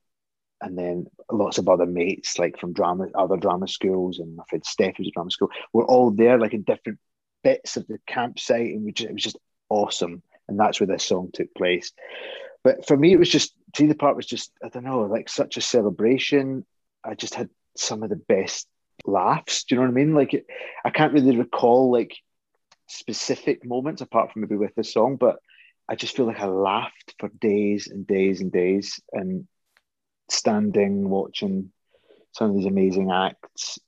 and 0.62 0.77
then 0.77 1.05
lots 1.31 1.57
of 1.57 1.67
other 1.69 1.86
mates, 1.86 2.39
like 2.39 2.57
from 2.57 2.73
drama, 2.73 3.07
other 3.15 3.38
drama 3.38 3.67
schools, 3.67 4.19
and 4.19 4.36
my 4.36 4.43
friend 4.49 4.65
Steph, 4.65 4.95
who's 4.97 5.07
a 5.07 5.12
drama 5.12 5.29
school, 5.29 5.49
we're 5.73 5.86
all 5.86 6.12
there, 6.12 6.39
like 6.39 6.53
in 6.53 6.63
different 6.63 6.99
bits 7.43 7.77
of 7.77 7.86
the 7.88 7.99
campsite, 8.07 8.73
and 8.73 8.83
we 8.83 8.91
just, 8.91 9.09
it 9.09 9.13
was 9.13 9.23
just 9.23 9.38
awesome. 9.69 10.23
And 10.47 10.59
that's 10.59 10.79
where 10.79 10.88
this 10.88 11.05
song 11.05 11.29
took 11.33 11.53
place. 11.55 11.91
But 12.63 12.88
for 12.88 12.97
me, 12.97 13.13
it 13.13 13.19
was 13.19 13.29
just 13.29 13.53
T 13.75 13.86
the 13.88 13.95
Park 13.95 14.15
was 14.15 14.25
just 14.25 14.51
I 14.63 14.69
don't 14.69 14.83
know, 14.83 15.01
like 15.01 15.29
such 15.29 15.57
a 15.57 15.62
celebration. 15.62 16.65
I 17.03 17.15
just 17.15 17.36
had 17.36 17.49
some 17.75 18.03
of 18.03 18.09
the 18.09 18.15
best 18.15 18.67
laughs. 19.06 19.63
Do 19.63 19.76
you 19.76 19.82
know 19.82 19.88
what 19.88 19.92
I 19.92 19.96
mean? 19.96 20.13
Like 20.16 20.46
I 20.86 20.89
can't 20.89 21.13
really 21.13 21.38
recall 21.38 21.92
like 21.92 22.16
specific 22.88 23.66
moments 23.66 24.02
apart 24.02 24.32
from 24.32 24.42
maybe 24.42 24.56
with 24.56 24.76
the 24.76 24.84
song, 24.84 25.18
but 25.18 25.38
I 25.89 25.96
just 25.96 26.16
feel 26.16 26.26
like 26.26 26.39
I 26.39 26.48
laughed 26.48 27.16
for 27.20 27.30
days 27.30 27.88
and 27.88 28.08
days 28.08 28.42
and 28.42 28.52
days, 28.52 29.02
and 29.12 29.48
standing 30.30 31.10
watching 31.10 31.72
some 32.32 32.50
of 32.50 32.56
these 32.56 32.66
amazing 32.66 33.12
acts, 33.12 33.80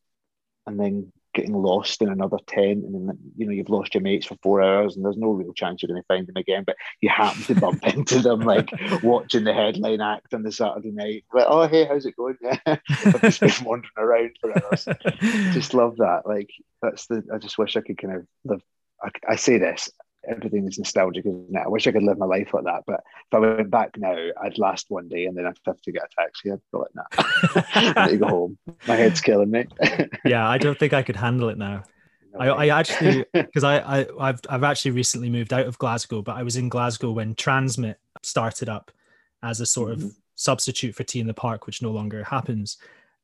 and 0.68 0.80
then 0.80 1.12
getting 1.36 1.54
lost 1.54 2.02
in 2.02 2.10
another 2.10 2.38
tent, 2.48 2.84
and 2.84 3.10
then 3.10 3.18
you 3.38 3.46
know 3.46 3.52
you've 3.52 3.70
lost 3.70 3.94
your 3.94 4.02
mates 4.02 4.26
for 4.26 4.38
four 4.42 4.64
hours, 4.64 4.96
and 4.96 5.06
there's 5.06 5.18
no 5.18 5.30
real 5.30 5.54
chance 5.54 5.84
you're 5.84 5.90
going 5.90 6.02
to 6.02 6.08
find 6.08 6.26
them 6.26 6.38
again, 6.38 6.64
but 6.66 6.76
you 7.02 7.10
happen 7.10 7.44
to 7.44 7.62
bump 7.62 7.86
into 7.96 8.20
them 8.20 8.40
like 8.40 8.72
watching 9.04 9.44
the 9.44 9.54
headline 9.54 10.02
act 10.02 10.34
on 10.34 10.42
the 10.42 10.52
Saturday 10.52 10.92
night. 10.92 11.26
Like, 11.34 11.46
oh 11.48 11.68
hey, 11.68 11.86
how's 11.86 12.06
it 12.06 12.16
going? 12.16 12.38
Yeah, 12.42 12.58
I've 12.66 13.22
just 13.22 13.42
been 13.42 13.52
wandering 13.64 13.92
around 13.98 14.32
for 14.42 14.52
hours. 14.52 14.88
Just 15.54 15.74
love 15.74 15.98
that. 15.98 16.24
Like 16.26 16.50
that's 16.82 17.06
the. 17.08 17.24
I 17.32 17.38
just 17.38 17.58
wish 17.58 17.76
I 17.76 17.82
could 17.82 17.98
kind 18.02 18.16
of 18.16 18.28
live. 18.46 18.62
I, 19.04 19.10
I 19.34 19.36
say 19.36 19.58
this. 19.58 19.90
Everything 20.28 20.68
is 20.68 20.78
nostalgic, 20.78 21.26
isn't 21.26 21.56
it? 21.56 21.62
I 21.66 21.68
wish 21.68 21.88
I 21.88 21.92
could 21.92 22.04
live 22.04 22.18
my 22.18 22.26
life 22.26 22.54
like 22.54 22.64
that. 22.66 22.84
But 22.88 23.02
if 23.32 23.34
I 23.34 23.40
went 23.40 23.70
back 23.70 23.98
now, 23.98 24.16
I'd 24.42 24.58
last 24.58 24.88
one 24.90 25.08
day 25.08 25.26
and 25.26 25.38
then 25.38 25.46
I'd 25.46 25.58
have 25.66 25.82
to 25.82 25.92
get 25.92 26.04
a 26.04 26.22
taxi. 26.22 26.52
I'd 26.52 26.60
be 26.72 26.78
like, 26.80 26.96
nah, 26.96 27.04
I 27.76 28.06
need 28.08 28.12
to 28.12 28.18
go 28.18 28.28
home. 28.28 28.58
My 28.88 28.96
head's 28.96 29.22
killing 29.22 29.52
me. 29.52 29.66
yeah 30.26 30.48
i 30.48 30.58
don't 30.58 30.78
think 30.80 30.94
i 30.94 31.02
could 31.04 31.16
handle 31.16 31.50
it 31.50 31.58
now 31.58 31.84
I, 32.38 32.48
I 32.50 32.80
actually 32.80 33.26
because 33.34 33.64
I, 33.64 33.78
I 34.02 34.06
I've 34.20 34.42
I've 34.50 34.64
actually 34.64 34.92
recently 34.92 35.30
moved 35.30 35.54
out 35.54 35.68
of 35.68 35.78
Glasgow, 35.78 36.22
but 36.22 36.36
I 36.36 36.44
was 36.44 36.58
in 36.58 36.68
Glasgow 36.68 37.12
when 37.12 37.34
TRNSMT 37.34 37.96
started 38.24 38.68
up 38.68 38.92
as 39.42 39.62
a 39.62 39.66
sort 39.66 39.92
of 39.94 40.00
Mhm. 40.00 40.16
substitute 40.36 40.96
for 40.96 41.04
T 41.06 41.22
in 41.22 41.28
the 41.28 41.34
Park, 41.34 41.66
which 41.66 41.82
no 41.82 41.92
longer 41.92 42.26
happens. 42.26 42.78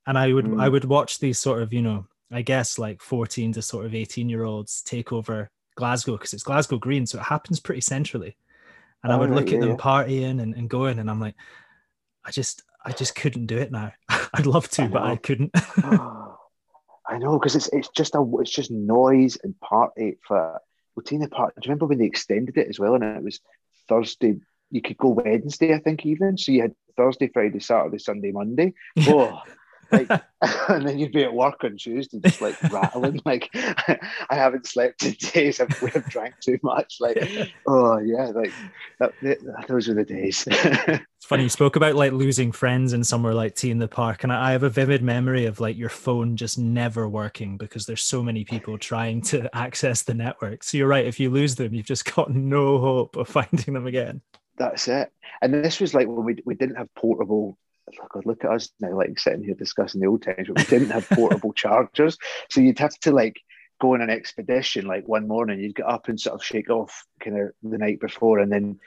And 0.07 0.17
I 0.17 0.31
would 0.31 0.45
Mm. 0.45 0.61
I 0.61 0.69
would 0.69 0.85
watch 0.85 1.19
these 1.19 1.39
sort 1.39 1.61
of 1.61 1.73
you 1.73 1.81
know 1.81 2.05
I 2.31 2.41
guess 2.41 2.79
like 2.79 3.01
fourteen 3.01 3.51
to 3.53 3.61
sort 3.61 3.85
of 3.85 3.93
eighteen 3.93 4.29
year 4.29 4.45
olds 4.45 4.81
take 4.81 5.11
over 5.11 5.49
Glasgow 5.75 6.13
because 6.17 6.33
it's 6.33 6.43
Glasgow 6.43 6.77
Green, 6.77 7.05
so 7.05 7.19
it 7.19 7.23
happens 7.23 7.59
pretty 7.59 7.81
centrally. 7.81 8.35
And 9.03 9.11
I 9.11 9.15
Oh, 9.15 9.19
would 9.19 9.29
right, 9.29 9.35
look 9.35 9.47
yeah, 9.49 9.55
at 9.55 9.59
them 9.61 9.69
yeah. 9.69 9.75
partying 9.75 10.41
and, 10.41 10.53
and 10.55 10.69
going, 10.69 10.99
and 10.99 11.09
I'm 11.09 11.19
like, 11.19 11.35
I 12.25 12.31
just 12.31 12.63
I 12.85 12.91
just 12.91 13.15
couldn't 13.15 13.47
do 13.47 13.57
it 13.57 13.71
now. 13.71 13.91
I'd 14.33 14.45
love 14.45 14.69
to, 14.71 14.83
I 14.83 14.87
but 14.87 15.03
I 15.03 15.15
couldn't. 15.15 15.51
Ah, 15.83 16.37
I 17.07 17.17
know 17.17 17.39
because 17.39 17.55
it's 17.55 17.67
it's 17.69 17.89
just 17.89 18.15
a 18.15 18.23
it's 18.39 18.51
just 18.51 18.71
noise 18.71 19.37
and 19.43 19.59
party 19.59 20.17
for 20.27 20.61
T 21.05 21.15
in 21.15 21.21
the 21.21 21.29
Park. 21.29 21.55
Do 21.55 21.61
you 21.65 21.69
remember 21.69 21.87
when 21.87 21.97
they 21.97 22.05
extended 22.05 22.57
it 22.57 22.67
as 22.67 22.79
well? 22.79 22.95
And 22.95 23.03
it 23.03 23.23
was 23.23 23.39
Thursday. 23.87 24.35
You 24.69 24.81
could 24.81 24.97
go 24.97 25.09
Wednesday, 25.09 25.73
I 25.73 25.79
think, 25.79 26.05
even. 26.05 26.37
So 26.37 26.51
you 26.51 26.61
had 26.61 26.75
Thursday, 26.95 27.27
Friday, 27.27 27.59
Saturday, 27.59 27.97
Sunday, 27.97 28.31
Monday. 28.31 28.73
Oh, 29.07 29.41
like, 29.91 30.09
and 30.69 30.87
then 30.87 30.99
you'd 30.99 31.11
be 31.11 31.23
at 31.23 31.33
work 31.33 31.63
on 31.63 31.77
Tuesday, 31.77 32.19
just 32.19 32.41
like 32.41 32.61
rattling. 32.63 33.21
Like, 33.25 33.49
I 33.53 33.99
haven't 34.31 34.65
slept 34.65 35.03
in 35.03 35.13
days. 35.13 35.59
I've, 35.59 35.81
I've 35.83 36.09
drank 36.09 36.35
too 36.41 36.59
much. 36.63 36.97
Like, 36.99 37.51
oh 37.67 37.97
yeah, 37.99 38.31
like 38.33 38.51
that, 38.99 39.13
that- 39.21 39.67
those 39.67 39.87
were 39.87 39.93
the 39.93 40.03
days. 40.03 40.47
It's 40.47 41.27
funny 41.27 41.43
you 41.43 41.49
spoke 41.49 41.75
about 41.75 41.95
like 41.95 42.13
losing 42.13 42.51
friends 42.51 42.93
in 42.93 43.03
somewhere 43.03 43.33
like 43.33 43.55
T 43.55 43.69
in 43.69 43.77
the 43.77 43.87
Park, 43.87 44.23
and 44.23 44.33
I 44.33 44.51
I 44.51 44.53
have 44.53 44.63
a 44.63 44.69
vivid 44.69 45.01
memory 45.01 45.45
of 45.45 45.61
like 45.61 45.77
your 45.77 45.87
phone 45.87 46.35
just 46.35 46.57
never 46.57 47.07
working 47.07 47.57
because 47.57 47.85
there's 47.85 48.01
so 48.03 48.21
many 48.21 48.43
people 48.43 48.77
trying 48.77 49.21
to 49.21 49.55
access 49.55 50.01
the 50.01 50.13
network. 50.13 50.63
So 50.63 50.77
you're 50.77 50.87
right, 50.89 51.05
if 51.05 51.21
you 51.21 51.29
lose 51.29 51.55
them, 51.55 51.73
you've 51.73 51.85
just 51.85 52.13
got 52.15 52.31
no 52.31 52.79
hope 52.79 53.15
of 53.15 53.29
finding 53.29 53.73
them 53.73 53.87
again. 53.87 54.21
That's 54.57 54.89
it. 54.89 55.09
And 55.41 55.53
this 55.53 55.79
was 55.79 55.93
like 55.93 56.07
when 56.07 56.25
we, 56.25 56.37
we 56.43 56.55
didn't 56.55 56.75
have 56.75 56.93
portable 56.95 57.57
Look 58.25 58.43
at 58.43 58.51
us 58.51 58.69
now, 58.79 58.95
like 58.95 59.19
sitting 59.19 59.43
here 59.43 59.55
discussing 59.55 60.01
the 60.01 60.07
old 60.07 60.23
times, 60.23 60.47
but 60.47 60.57
we 60.57 60.63
didn't 60.63 60.91
have 60.91 61.09
portable 61.09 61.53
chargers. 61.53 62.17
So 62.49 62.61
you'd 62.61 62.79
have 62.79 62.97
to 63.01 63.11
like 63.11 63.39
go 63.79 63.93
on 63.95 64.01
an 64.01 64.09
expedition 64.09 64.85
like 64.85 65.07
one 65.07 65.27
morning, 65.27 65.59
you'd 65.59 65.75
get 65.75 65.87
up 65.87 66.07
and 66.07 66.19
sort 66.19 66.35
of 66.35 66.43
shake 66.45 66.69
off 66.69 67.05
kind 67.19 67.39
of 67.39 67.49
the 67.63 67.77
night 67.77 67.99
before, 67.99 68.39
and 68.39 68.51
then 68.51 68.79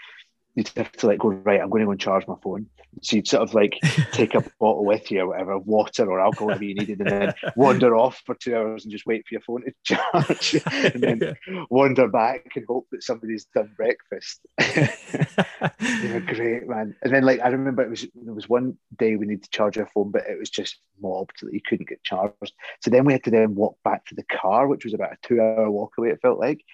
you'd 0.55 0.71
have 0.77 0.93
to 0.93 1.07
like 1.07 1.19
go 1.19 1.29
right. 1.29 1.61
I'm 1.61 1.71
going 1.71 1.81
to 1.81 1.87
go 1.87 1.93
and 1.93 2.01
charge 2.01 2.27
my 2.27 2.37
phone. 2.43 2.67
So 3.03 3.17
you'd 3.17 3.29
sort 3.29 3.43
of 3.43 3.55
like 3.55 3.79
take 4.13 4.35
a 4.35 4.45
bottle 4.61 4.85
with 4.85 5.11
you 5.11 5.21
or 5.21 5.29
whatever, 5.29 5.59
water 5.59 6.09
or 6.09 6.21
alcohol, 6.21 6.49
whatever 6.49 6.65
you 6.65 6.75
needed, 6.75 7.01
and 7.01 7.11
then 7.11 7.35
wander 7.57 7.97
off 7.97 8.23
for 8.25 8.37
two 8.37 8.55
hours 8.57 8.85
and 8.85 8.93
just 8.93 9.07
wait 9.07 9.27
for 9.27 9.35
your 9.35 9.41
phone 9.41 9.65
to 9.65 9.73
charge, 9.85 10.63
and 10.73 11.03
then 11.03 11.37
wander 11.71 12.09
back 12.09 12.47
and 12.55 12.65
hope 12.69 12.87
that 12.93 13.03
somebody's 13.03 13.47
done 13.47 13.73
breakfast. 13.77 14.47
they 14.59 16.13
were 16.13 16.21
great, 16.21 16.69
man. 16.69 16.95
And 17.03 17.13
then 17.13 17.25
like 17.25 17.41
I 17.41 17.49
remember 17.49 17.83
it 17.83 17.91
was 17.91 18.07
there 18.15 18.35
was 18.35 18.49
one 18.49 18.79
day 18.97 19.17
we 19.17 19.27
needed 19.27 19.45
to 19.45 19.51
charge 19.51 19.77
our 19.77 19.89
phone, 19.93 20.13
but 20.13 20.27
it 20.29 20.39
was 20.39 20.51
just 20.51 20.77
mobbed 21.01 21.39
that 21.43 21.53
you 21.53 21.61
couldn't 21.67 21.89
get 21.89 22.05
charged. 22.05 22.53
So 22.81 22.91
then 22.91 23.05
we 23.05 23.13
had 23.13 23.25
to 23.25 23.31
then 23.31 23.57
walk 23.57 23.77
back 23.85 24.07
to 24.07 24.15
the 24.15 24.25
car, 24.25 24.69
which 24.69 24.85
was 24.85 24.95
about 24.95 25.13
a 25.13 25.17
two-hour 25.23 25.71
walk 25.71 25.95
away. 25.99 26.11
It 26.11 26.21
felt 26.23 26.39
like. 26.39 26.65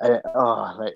Uh, 0.00 0.18
oh, 0.34 0.76
like 0.78 0.94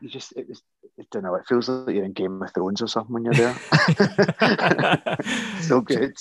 you 0.00 0.08
just 0.08 0.32
it 0.36 0.48
was 0.48 0.62
I 0.98 1.04
don't 1.10 1.22
know. 1.22 1.34
It 1.34 1.46
feels 1.46 1.68
like 1.68 1.94
you're 1.94 2.04
in 2.04 2.12
Game 2.12 2.42
of 2.42 2.52
Thrones 2.52 2.82
or 2.82 2.86
something 2.86 3.14
when 3.14 3.24
you're 3.24 3.34
there. 3.34 3.54
so 5.62 5.80
good. 5.80 6.14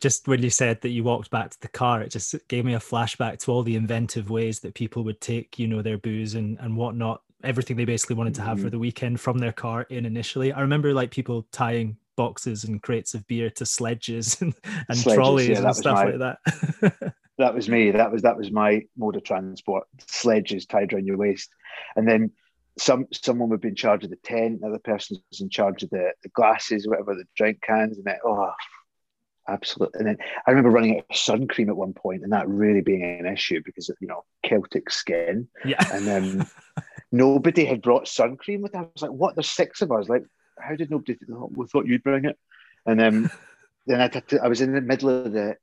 just 0.00 0.26
when 0.26 0.42
you 0.42 0.50
said 0.50 0.80
that 0.80 0.88
you 0.88 1.04
walked 1.04 1.30
back 1.30 1.50
to 1.50 1.60
the 1.60 1.68
car, 1.68 2.02
it 2.02 2.10
just 2.10 2.34
gave 2.48 2.64
me 2.64 2.74
a 2.74 2.80
flashback 2.80 3.38
to 3.40 3.52
all 3.52 3.62
the 3.62 3.76
inventive 3.76 4.28
ways 4.28 4.60
that 4.60 4.74
people 4.74 5.04
would 5.04 5.20
take, 5.20 5.58
you 5.58 5.68
know, 5.68 5.82
their 5.82 5.98
booze 5.98 6.34
and 6.34 6.58
and 6.58 6.76
whatnot, 6.76 7.22
everything 7.44 7.76
they 7.76 7.84
basically 7.84 8.16
wanted 8.16 8.34
to 8.34 8.42
have 8.42 8.56
mm-hmm. 8.56 8.64
for 8.64 8.70
the 8.70 8.78
weekend 8.78 9.20
from 9.20 9.38
their 9.38 9.52
car 9.52 9.82
in 9.82 10.04
initially. 10.04 10.52
I 10.52 10.60
remember 10.60 10.92
like 10.92 11.10
people 11.10 11.46
tying 11.52 11.96
boxes 12.16 12.64
and 12.64 12.82
crates 12.82 13.14
of 13.14 13.26
beer 13.26 13.50
to 13.50 13.66
sledges 13.66 14.36
and, 14.40 14.54
and 14.88 14.98
sledges, 14.98 15.16
trolleys 15.16 15.48
yeah, 15.48 15.64
and 15.64 15.76
stuff 15.76 15.94
my, 15.94 16.04
like 16.04 16.18
that. 16.18 17.14
that 17.38 17.54
was 17.54 17.68
me. 17.68 17.90
That 17.90 18.10
was 18.10 18.22
that 18.22 18.36
was 18.36 18.50
my 18.50 18.82
mode 18.96 19.16
of 19.16 19.24
transport. 19.24 19.84
Sledges 20.06 20.66
tied 20.66 20.92
around 20.92 21.06
your 21.06 21.16
waist, 21.16 21.50
and 21.96 22.08
then 22.08 22.30
some 22.78 23.06
someone 23.12 23.48
would 23.50 23.60
be 23.60 23.68
in 23.68 23.74
charge 23.74 24.04
of 24.04 24.10
the 24.10 24.16
tent, 24.16 24.60
another 24.60 24.78
person 24.78 25.16
was 25.30 25.40
in 25.40 25.48
charge 25.48 25.82
of 25.82 25.90
the, 25.90 26.12
the 26.22 26.28
glasses, 26.30 26.88
whatever, 26.88 27.14
the 27.14 27.24
drink 27.36 27.62
cans, 27.62 27.96
and 27.96 28.04
then 28.04 28.18
oh, 28.24 28.52
absolutely. 29.48 29.98
And 30.00 30.08
then 30.08 30.18
I 30.46 30.50
remember 30.50 30.70
running 30.70 30.98
out 30.98 31.06
of 31.08 31.16
sun 31.16 31.46
cream 31.46 31.68
at 31.68 31.76
one 31.76 31.92
point, 31.92 32.22
and 32.22 32.32
that 32.32 32.48
really 32.48 32.80
being 32.80 33.02
an 33.02 33.26
issue 33.26 33.60
because 33.64 33.88
of 33.88 33.96
you 34.00 34.08
know 34.08 34.24
Celtic 34.42 34.90
skin. 34.90 35.48
Yeah. 35.64 35.84
And 35.92 36.06
then 36.06 36.46
nobody 37.12 37.64
had 37.64 37.82
brought 37.82 38.08
sun 38.08 38.36
cream 38.36 38.62
with 38.62 38.72
them. 38.72 38.84
I 38.84 38.88
was 38.92 39.02
like, 39.02 39.12
what? 39.12 39.36
There's 39.36 39.50
six 39.50 39.80
of 39.80 39.92
us. 39.92 40.08
Like, 40.08 40.24
how 40.58 40.74
did 40.74 40.90
nobody? 40.90 41.16
Oh, 41.30 41.50
we 41.54 41.66
thought 41.66 41.86
you'd 41.86 42.02
bring 42.02 42.24
it. 42.24 42.38
And 42.86 42.98
then 42.98 43.30
then 43.86 44.00
I, 44.00 44.08
to, 44.08 44.40
I 44.42 44.48
was 44.48 44.60
in 44.60 44.72
the 44.72 44.80
middle 44.80 45.10
of 45.10 45.32
the 45.32 45.56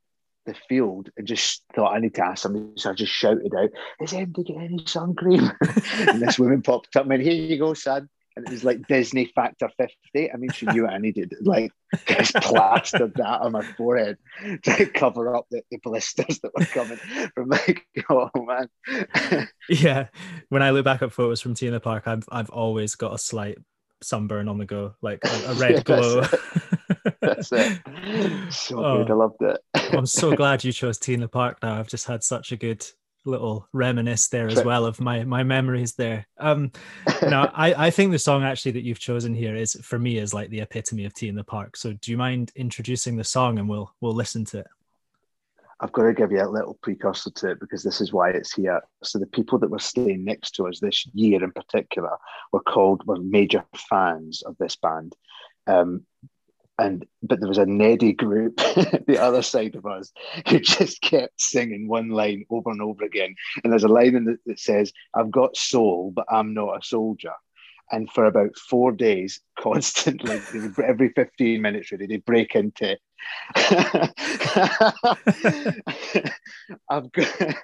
the 0.45 0.55
field 0.67 1.09
and 1.17 1.27
just 1.27 1.63
thought 1.75 1.93
I 1.93 1.99
need 1.99 2.15
to 2.15 2.25
ask 2.25 2.43
somebody. 2.43 2.65
So 2.77 2.91
I 2.91 2.93
just 2.93 3.11
shouted 3.11 3.53
out, 3.57 3.69
"Is 3.99 4.13
anybody 4.13 4.53
get 4.53 4.63
any 4.63 4.83
sun 4.85 5.15
cream?" 5.15 5.51
and 6.07 6.21
this 6.21 6.39
woman 6.39 6.61
popped 6.61 6.95
up 6.95 7.09
and 7.09 7.21
"Here 7.21 7.33
you 7.33 7.57
go, 7.57 7.73
son." 7.73 8.09
And 8.37 8.47
it 8.47 8.51
was 8.51 8.63
like 8.63 8.87
Disney 8.87 9.25
Factor 9.25 9.69
50. 9.77 10.31
I 10.31 10.37
mean, 10.37 10.51
she 10.51 10.65
knew 10.65 10.83
what 10.83 10.93
I 10.93 10.99
needed. 10.99 11.33
Like, 11.41 11.73
just 12.05 12.33
plastered 12.35 13.13
that 13.15 13.41
on 13.41 13.51
my 13.51 13.63
forehead 13.73 14.17
to 14.63 14.85
cover 14.85 15.35
up 15.35 15.47
the, 15.51 15.63
the 15.69 15.79
blisters 15.83 16.39
that 16.39 16.53
were 16.57 16.63
coming 16.63 16.97
from 17.35 17.49
like, 17.49 17.85
oh 18.09 18.29
man. 18.35 19.49
yeah. 19.67 20.07
When 20.47 20.63
I 20.63 20.69
look 20.69 20.85
back 20.85 21.01
at 21.01 21.11
photos 21.11 21.41
from 21.41 21.55
T 21.55 21.67
in 21.67 21.73
the 21.73 21.81
Park, 21.81 22.07
I've, 22.07 22.23
I've 22.31 22.49
always 22.51 22.95
got 22.95 23.13
a 23.13 23.17
slight 23.17 23.57
sunburn 24.03 24.47
on 24.47 24.57
the 24.57 24.65
go, 24.65 24.95
like 25.01 25.19
a, 25.23 25.51
a 25.51 25.53
red 25.55 25.71
yeah, 25.71 25.83
glow. 25.83 26.23
That's 27.21 27.51
it. 27.51 27.79
So 28.51 28.83
oh, 28.83 28.97
good. 28.97 29.11
I 29.11 29.13
loved 29.13 29.41
it. 29.41 29.59
I'm 29.93 30.05
so 30.05 30.35
glad 30.35 30.63
you 30.63 30.71
chose 30.71 30.97
T 30.97 31.13
in 31.13 31.21
the 31.21 31.27
Park 31.27 31.59
now. 31.63 31.79
I've 31.79 31.87
just 31.87 32.05
had 32.05 32.23
such 32.23 32.51
a 32.51 32.57
good 32.57 32.85
little 33.23 33.67
reminisce 33.71 34.27
there 34.27 34.47
as 34.47 34.63
well 34.63 34.83
of 34.85 34.99
my 34.99 35.23
my 35.23 35.43
memories 35.43 35.93
there. 35.93 36.27
Um 36.37 36.71
now 37.21 37.51
I, 37.53 37.87
I 37.87 37.89
think 37.91 38.11
the 38.11 38.19
song 38.19 38.43
actually 38.43 38.71
that 38.73 38.83
you've 38.83 38.99
chosen 38.99 39.33
here 39.33 39.55
is 39.55 39.77
for 39.83 39.99
me 39.99 40.17
is 40.17 40.33
like 40.33 40.49
the 40.49 40.59
epitome 40.59 41.05
of 41.05 41.13
T 41.13 41.29
in 41.29 41.35
the 41.35 41.43
Park. 41.43 41.77
So 41.77 41.93
do 41.93 42.11
you 42.11 42.17
mind 42.17 42.51
introducing 42.55 43.15
the 43.15 43.23
song 43.23 43.59
and 43.59 43.69
we'll 43.69 43.93
we'll 44.01 44.15
listen 44.15 44.43
to 44.45 44.59
it? 44.59 44.67
I've 45.81 45.91
got 45.91 46.03
to 46.03 46.13
give 46.13 46.31
you 46.31 46.43
a 46.43 46.47
little 46.47 46.77
precursor 46.83 47.31
to 47.31 47.51
it 47.51 47.59
because 47.59 47.83
this 47.83 48.01
is 48.01 48.13
why 48.13 48.29
it's 48.29 48.53
here. 48.53 48.81
So 49.03 49.17
the 49.17 49.25
people 49.25 49.57
that 49.59 49.71
were 49.71 49.79
staying 49.79 50.23
next 50.23 50.51
to 50.51 50.67
us 50.67 50.79
this 50.79 51.07
year 51.13 51.43
in 51.43 51.51
particular 51.51 52.17
were 52.51 52.61
called 52.61 53.01
were 53.07 53.17
major 53.17 53.65
fans 53.89 54.43
of 54.43 54.55
this 54.59 54.75
band. 54.75 55.15
Um, 55.65 56.05
and 56.77 57.05
but 57.21 57.39
there 57.39 57.49
was 57.49 57.57
a 57.57 57.65
Neddy 57.65 58.13
group 58.13 58.57
the 59.07 59.17
other 59.19 59.41
side 59.41 59.75
of 59.75 59.85
us 59.85 60.11
who 60.47 60.59
just 60.59 61.01
kept 61.01 61.41
singing 61.41 61.87
one 61.87 62.09
line 62.09 62.45
over 62.49 62.69
and 62.69 62.81
over 62.81 63.03
again. 63.03 63.35
And 63.63 63.71
there's 63.71 63.83
a 63.83 63.89
line 63.89 64.15
in 64.15 64.25
the, 64.25 64.37
that 64.45 64.59
says, 64.59 64.93
"I've 65.13 65.31
got 65.31 65.57
soul, 65.57 66.11
but 66.15 66.25
I'm 66.29 66.53
not 66.53 66.77
a 66.77 66.85
soldier." 66.85 67.33
And 67.91 68.09
for 68.11 68.25
about 68.25 68.55
four 68.57 68.91
days, 68.91 69.39
constantly, 69.59 70.39
every 70.83 71.09
15 71.09 71.61
minutes, 71.61 71.91
really, 71.91 72.07
they 72.07 72.17
break 72.17 72.55
into. 72.55 72.97
I've 76.89 77.11
got, 77.11 77.55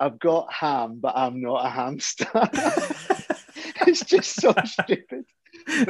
I've 0.00 0.18
got 0.18 0.52
ham, 0.52 0.98
but 1.00 1.16
I'm 1.16 1.40
not 1.40 1.66
a 1.66 1.68
hamster. 1.68 2.26
it's 3.86 4.04
just 4.04 4.40
so 4.40 4.54
stupid 4.64 5.24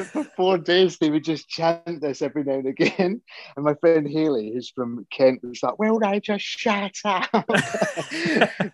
for 0.06 0.24
four 0.24 0.58
days 0.58 0.98
they 0.98 1.10
would 1.10 1.24
just 1.24 1.48
chant 1.48 2.00
this 2.00 2.22
every 2.22 2.44
now 2.44 2.54
and 2.54 2.66
again. 2.66 3.20
And 3.56 3.64
my 3.64 3.74
friend 3.74 4.08
Hayley, 4.08 4.52
who's 4.52 4.70
from 4.70 5.06
Kent, 5.10 5.40
was 5.42 5.62
like, 5.62 5.78
Well, 5.78 6.04
I 6.04 6.18
just 6.18 6.44
shut 6.44 6.96
up? 7.04 7.44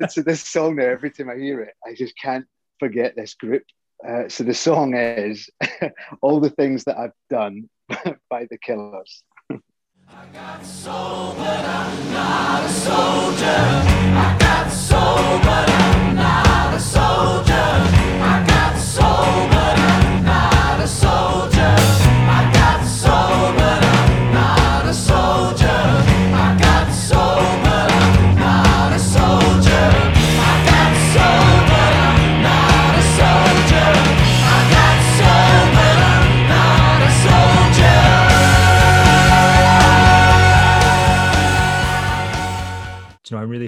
so 0.08 0.22
this 0.22 0.42
song 0.42 0.76
now, 0.76 0.84
every 0.84 1.10
time 1.10 1.30
I 1.30 1.36
hear 1.36 1.60
it, 1.62 1.74
I 1.86 1.94
just 1.94 2.16
can't 2.16 2.46
forget 2.78 3.16
this 3.16 3.34
group. 3.34 3.64
Uh, 4.06 4.28
so 4.28 4.44
the 4.44 4.54
song 4.54 4.94
is 4.94 5.48
All 6.22 6.40
the 6.40 6.50
Things 6.50 6.84
That 6.84 6.98
I've 6.98 7.12
Done 7.28 7.68
by 8.30 8.46
the 8.50 8.58
Killers. 8.58 9.22
I 9.50 10.26
got 10.32 10.64
soul, 10.64 11.34
but 11.36 11.64
I'm 11.64 12.12
not 12.12 12.64
a 12.64 12.68
soldier. 12.68 13.46
I 13.46 14.36
got 14.40 14.70
soul, 14.70 15.38
but 15.44 15.70
I'm 15.70 15.79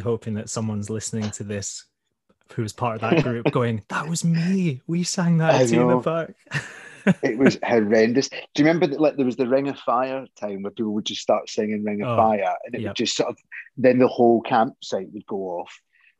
hoping 0.02 0.34
that 0.34 0.50
someone's 0.50 0.90
listening 0.90 1.30
to 1.32 1.44
this 1.44 1.86
who 2.54 2.62
was 2.62 2.72
part 2.72 2.96
of 2.96 3.10
that 3.10 3.22
group 3.22 3.50
going, 3.50 3.82
That 3.88 4.08
was 4.08 4.24
me. 4.24 4.82
We 4.86 5.02
sang 5.04 5.38
that 5.38 5.62
at 5.62 5.68
the 5.68 6.00
Park. 6.00 6.34
it 7.22 7.38
was 7.38 7.58
horrendous. 7.62 8.28
Do 8.28 8.36
you 8.56 8.64
remember 8.64 8.86
that 8.86 9.00
like 9.00 9.16
there 9.16 9.26
was 9.26 9.36
the 9.36 9.48
Ring 9.48 9.68
of 9.68 9.78
Fire 9.78 10.26
time 10.38 10.62
where 10.62 10.70
people 10.70 10.92
would 10.94 11.06
just 11.06 11.22
start 11.22 11.48
singing 11.48 11.84
Ring 11.84 12.02
of 12.02 12.08
oh, 12.08 12.16
Fire 12.16 12.54
and 12.64 12.74
it 12.74 12.80
yep. 12.80 12.90
would 12.90 12.96
just 12.96 13.16
sort 13.16 13.30
of 13.30 13.38
then 13.76 13.98
the 13.98 14.08
whole 14.08 14.40
campsite 14.42 15.12
would 15.12 15.26
go 15.26 15.60
off. 15.60 15.72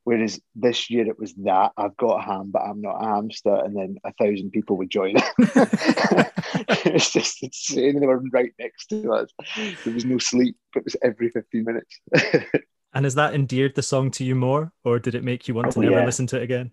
Whereas 0.04 0.40
this 0.56 0.90
year 0.90 1.06
it 1.06 1.18
was 1.18 1.32
that 1.44 1.70
I've 1.76 1.96
got 1.96 2.18
a 2.18 2.22
ham, 2.22 2.50
but 2.50 2.62
I'm 2.62 2.80
not 2.80 3.00
a 3.00 3.06
hamster, 3.06 3.54
and 3.54 3.76
then 3.76 3.98
a 4.04 4.12
thousand 4.14 4.50
people 4.50 4.76
would 4.78 4.90
join 4.90 5.14
it. 5.38 6.32
it's 6.86 7.12
just 7.12 7.40
insane. 7.40 8.00
They 8.00 8.06
were 8.06 8.20
right 8.32 8.50
next 8.58 8.86
to 8.86 9.12
us. 9.12 9.30
There 9.84 9.94
was 9.94 10.04
no 10.04 10.18
sleep. 10.18 10.56
It 10.74 10.82
was 10.82 10.96
every 11.04 11.28
15 11.28 11.64
minutes. 11.64 12.00
And 12.94 13.04
has 13.04 13.14
that 13.14 13.34
endeared 13.34 13.74
the 13.74 13.82
song 13.82 14.10
to 14.12 14.24
you 14.24 14.34
more, 14.34 14.72
or 14.84 14.98
did 14.98 15.14
it 15.14 15.24
make 15.24 15.48
you 15.48 15.54
want 15.54 15.68
oh, 15.68 15.70
to 15.72 15.80
never 15.80 15.98
yeah. 16.00 16.04
listen 16.04 16.26
to 16.28 16.36
it 16.36 16.42
again? 16.42 16.70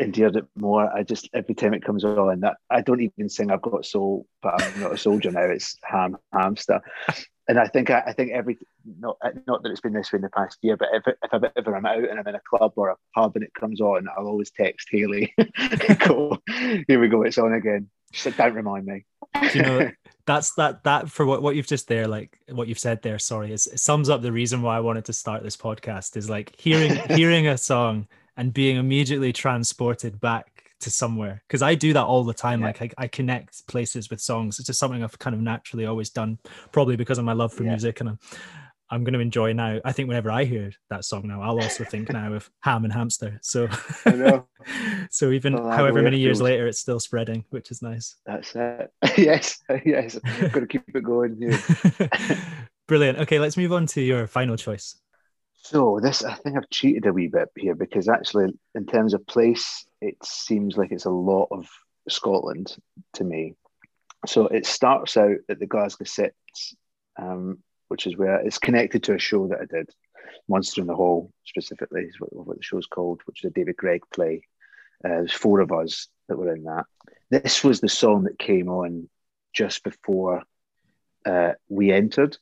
Endeared 0.00 0.36
it 0.36 0.46
more. 0.56 0.90
I 0.90 1.02
just 1.02 1.28
every 1.34 1.54
time 1.54 1.74
it 1.74 1.84
comes 1.84 2.04
on, 2.04 2.40
that 2.40 2.56
I 2.70 2.80
don't 2.80 3.02
even 3.02 3.28
sing 3.28 3.50
"I've 3.50 3.60
Got 3.60 3.84
Soul," 3.84 4.26
but 4.40 4.62
I'm 4.62 4.80
not 4.80 4.92
a 4.92 4.96
soldier 4.96 5.30
now. 5.30 5.42
It's 5.42 5.76
ham 5.82 6.16
hamster, 6.32 6.80
and 7.48 7.58
I 7.58 7.66
think 7.66 7.90
I, 7.90 8.02
I, 8.06 8.12
think 8.14 8.32
every 8.32 8.56
not 8.98 9.18
not 9.46 9.62
that 9.62 9.70
it's 9.70 9.82
been 9.82 9.92
this 9.92 10.10
way 10.10 10.16
in 10.16 10.22
the 10.22 10.30
past 10.30 10.56
year, 10.62 10.78
but 10.78 10.88
if, 10.94 11.02
if 11.06 11.34
I've 11.34 11.44
ever 11.54 11.76
I'm 11.76 11.84
out 11.84 12.08
and 12.08 12.18
I'm 12.18 12.26
in 12.26 12.34
a 12.34 12.40
club 12.40 12.72
or 12.76 12.88
a 12.88 12.96
pub 13.14 13.36
and 13.36 13.44
it 13.44 13.52
comes 13.52 13.82
on, 13.82 14.08
I'll 14.16 14.28
always 14.28 14.50
text 14.50 14.88
Hayley, 14.90 15.34
"Go, 16.06 16.38
here 16.86 16.98
we 16.98 17.08
go, 17.08 17.22
it's 17.22 17.36
on 17.36 17.52
again." 17.52 17.90
She's 18.12 18.26
like, 18.26 18.36
"Don't 18.36 18.54
remind 18.54 18.86
me." 18.86 19.04
Do 19.50 19.58
you 19.58 19.62
know, 19.62 19.90
that's 20.26 20.54
that 20.54 20.84
that 20.84 21.10
for 21.10 21.26
what, 21.26 21.42
what 21.42 21.56
you've 21.56 21.66
just 21.66 21.88
there 21.88 22.06
like 22.06 22.38
what 22.50 22.68
you've 22.68 22.78
said 22.78 23.02
there 23.02 23.18
sorry 23.18 23.52
is 23.52 23.66
it 23.66 23.80
sums 23.80 24.08
up 24.08 24.22
the 24.22 24.30
reason 24.30 24.62
why 24.62 24.76
i 24.76 24.80
wanted 24.80 25.04
to 25.06 25.12
start 25.12 25.42
this 25.42 25.56
podcast 25.56 26.16
is 26.16 26.30
like 26.30 26.54
hearing 26.60 26.94
hearing 27.16 27.48
a 27.48 27.58
song 27.58 28.06
and 28.36 28.54
being 28.54 28.76
immediately 28.76 29.32
transported 29.32 30.20
back 30.20 30.46
to 30.80 30.90
somewhere 30.90 31.42
because 31.46 31.62
I 31.62 31.74
do 31.76 31.92
that 31.92 32.02
all 32.04 32.24
the 32.24 32.34
time. 32.34 32.60
Yeah. 32.60 32.66
Like 32.66 32.82
I, 32.82 32.90
I 32.98 33.06
connect 33.06 33.66
places 33.68 34.10
with 34.10 34.20
songs. 34.20 34.58
It's 34.58 34.66
just 34.66 34.80
something 34.80 35.02
I've 35.04 35.18
kind 35.18 35.34
of 35.34 35.40
naturally 35.40 35.86
always 35.86 36.10
done, 36.10 36.38
probably 36.72 36.96
because 36.96 37.18
of 37.18 37.24
my 37.24 37.34
love 37.34 37.52
for 37.52 37.62
Yeah. 37.62 37.70
music 37.70 38.00
and 38.00 38.08
I'm, 38.10 38.18
I'm 38.92 39.04
going 39.04 39.14
to 39.14 39.20
enjoy 39.20 39.54
now. 39.54 39.80
I 39.86 39.92
think 39.92 40.06
whenever 40.08 40.30
I 40.30 40.44
hear 40.44 40.70
that 40.90 41.06
song 41.06 41.26
now, 41.26 41.40
I'll 41.40 41.58
also 41.62 41.82
think 41.82 42.12
now 42.12 42.34
of 42.34 42.50
Ham 42.60 42.84
and 42.84 42.92
Hamster. 42.92 43.38
So, 43.40 43.66
so 45.10 45.30
even 45.30 45.54
Well, 45.54 45.70
however 45.70 46.02
many 46.02 46.18
years 46.18 46.42
later, 46.42 46.66
it's 46.66 46.78
still 46.78 47.00
spreading, 47.00 47.46
which 47.48 47.70
is 47.70 47.80
nice. 47.80 48.16
That's 48.26 48.54
it. 48.54 48.92
yes, 49.16 49.60
yes. 49.86 50.18
Got 50.18 50.60
to 50.60 50.66
keep 50.66 50.82
it 50.94 51.02
going 51.02 51.38
here. 51.38 51.58
Brilliant. 52.86 53.18
Okay, 53.20 53.38
let's 53.38 53.56
move 53.56 53.72
on 53.72 53.86
to 53.86 54.02
your 54.02 54.26
final 54.26 54.58
choice. 54.58 54.96
So 55.54 55.98
this, 56.02 56.22
I 56.22 56.34
think 56.34 56.58
I've 56.58 56.68
cheated 56.68 57.06
a 57.06 57.14
wee 57.14 57.28
bit 57.28 57.48
here 57.56 57.74
because 57.74 58.10
actually, 58.10 58.52
in 58.74 58.84
terms 58.84 59.14
of 59.14 59.26
place, 59.26 59.86
it 60.02 60.16
seems 60.22 60.76
like 60.76 60.92
it's 60.92 61.06
a 61.06 61.10
lot 61.10 61.48
of 61.50 61.66
Scotland 62.10 62.76
to 63.14 63.24
me. 63.24 63.54
So 64.26 64.48
it 64.48 64.66
starts 64.66 65.16
out 65.16 65.36
at 65.48 65.58
the 65.58 65.66
Glasgow 65.66 66.04
Citz, 66.04 66.74
um, 67.18 67.60
which 67.92 68.06
is 68.06 68.16
where 68.16 68.40
it's 68.40 68.58
connected 68.58 69.02
to 69.04 69.14
a 69.14 69.18
show 69.18 69.46
that 69.48 69.60
I 69.60 69.66
did, 69.66 69.90
Monster 70.48 70.80
in 70.80 70.86
the 70.86 70.96
Hall 70.96 71.30
specifically 71.44 72.02
is 72.02 72.18
what, 72.18 72.32
what 72.32 72.56
the 72.56 72.62
show's 72.62 72.86
called, 72.86 73.20
which 73.26 73.44
is 73.44 73.50
a 73.50 73.52
David 73.52 73.76
Greig 73.76 74.02
play. 74.12 74.42
Uh, 75.04 75.08
there's 75.08 75.32
four 75.32 75.60
of 75.60 75.70
us 75.72 76.08
that 76.28 76.36
were 76.36 76.54
in 76.54 76.64
that. 76.64 76.86
This 77.30 77.62
was 77.62 77.80
the 77.80 77.88
song 77.88 78.24
that 78.24 78.38
came 78.38 78.68
on 78.68 79.08
just 79.54 79.84
before 79.84 80.42
uh, 81.26 81.52
we 81.68 81.92
entered, 81.92 82.36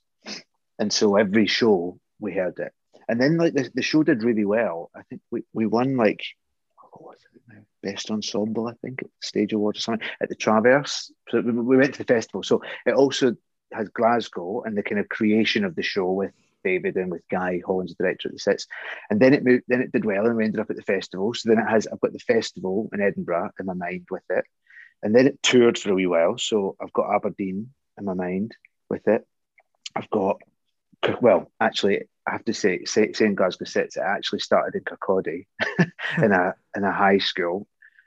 and 0.78 0.92
so 0.92 1.16
every 1.16 1.46
show 1.46 1.98
we 2.20 2.32
heard 2.32 2.59
it 2.59 2.72
and 3.11 3.20
then 3.20 3.36
like 3.36 3.55
the, 3.55 3.68
the 3.74 3.82
show 3.82 4.05
did 4.05 4.22
really 4.22 4.44
well. 4.44 4.88
I 4.94 5.03
think 5.03 5.20
we, 5.32 5.42
we 5.53 5.66
won 5.66 5.96
like 5.96 6.20
it 6.20 7.64
best 7.82 8.11
ensemble, 8.11 8.68
I 8.68 8.74
think, 8.82 9.03
at 9.03 9.09
the 9.09 9.26
Stage 9.26 9.53
Awards 9.53 9.78
or 9.78 9.82
something 9.82 10.09
at 10.20 10.28
the 10.28 10.36
Traverse. 10.36 11.11
So 11.28 11.40
we, 11.40 11.51
we 11.51 11.76
went 11.76 11.94
to 11.94 11.98
the 11.98 12.14
festival. 12.14 12.42
So 12.42 12.62
it 12.86 12.94
also 12.94 13.34
has 13.73 13.89
Glasgow 13.89 14.62
and 14.62 14.77
the 14.77 14.83
kind 14.83 15.01
of 15.01 15.09
creation 15.09 15.64
of 15.64 15.75
the 15.75 15.83
show 15.83 16.11
with 16.11 16.33
David 16.64 16.97
and 16.97 17.11
with 17.11 17.23
Guy 17.31 17.62
Hollands, 17.64 17.95
the 17.95 18.05
director 18.05 18.29
of 18.29 18.33
the 18.33 18.39
Citz. 18.39 18.66
And 19.09 19.21
then 19.21 19.33
it 19.35 19.45
moved, 19.45 19.64
then 19.68 19.81
it 19.81 19.93
did 19.93 20.05
well 20.05 20.27
and 20.27 20.37
we 20.37 20.45
ended 20.45 20.61
up 20.61 20.71
at 20.71 20.77
the 20.77 20.83
festival. 20.83 21.33
So 21.35 21.49
then 21.49 21.59
it 21.59 21.68
has 21.68 21.87
I've 21.87 22.01
got 22.01 22.12
the 22.12 22.18
festival 22.18 22.89
in 22.93 23.01
Edinburgh 23.01 23.51
in 23.59 23.66
my 23.66 23.75
mind 23.75 24.07
with 24.11 24.25
it. 24.31 24.45
And 25.03 25.14
then 25.14 25.27
it 25.27 25.43
toured 25.43 25.79
for 25.79 25.93
a 25.93 25.95
wee 25.95 26.07
while. 26.07 26.37
So 26.37 26.77
I've 26.81 26.93
got 26.93 27.14
Aberdeen 27.14 27.71
in 27.99 28.05
my 28.05 28.14
mind 28.14 28.55
with 28.89 29.09
it. 29.09 29.27
I've 29.97 30.11
got 30.11 30.41
well, 31.21 31.51
actually, 31.61 32.03
I 32.27 32.33
have 32.33 32.45
to 32.45 32.55
say, 32.55 32.85
say 32.85 33.12
saying 33.12 33.35
Glasgow 33.35 33.64
Citz, 33.64 33.97
it 33.97 34.03
actually 34.03 34.41
started 34.41 34.75
in 34.75 34.85
Kirkcaldy 34.85 35.47
in 36.23 36.33
a 36.33 36.55
in 36.77 36.85
a 36.85 36.93
high 36.93 37.18
school, 37.18 37.66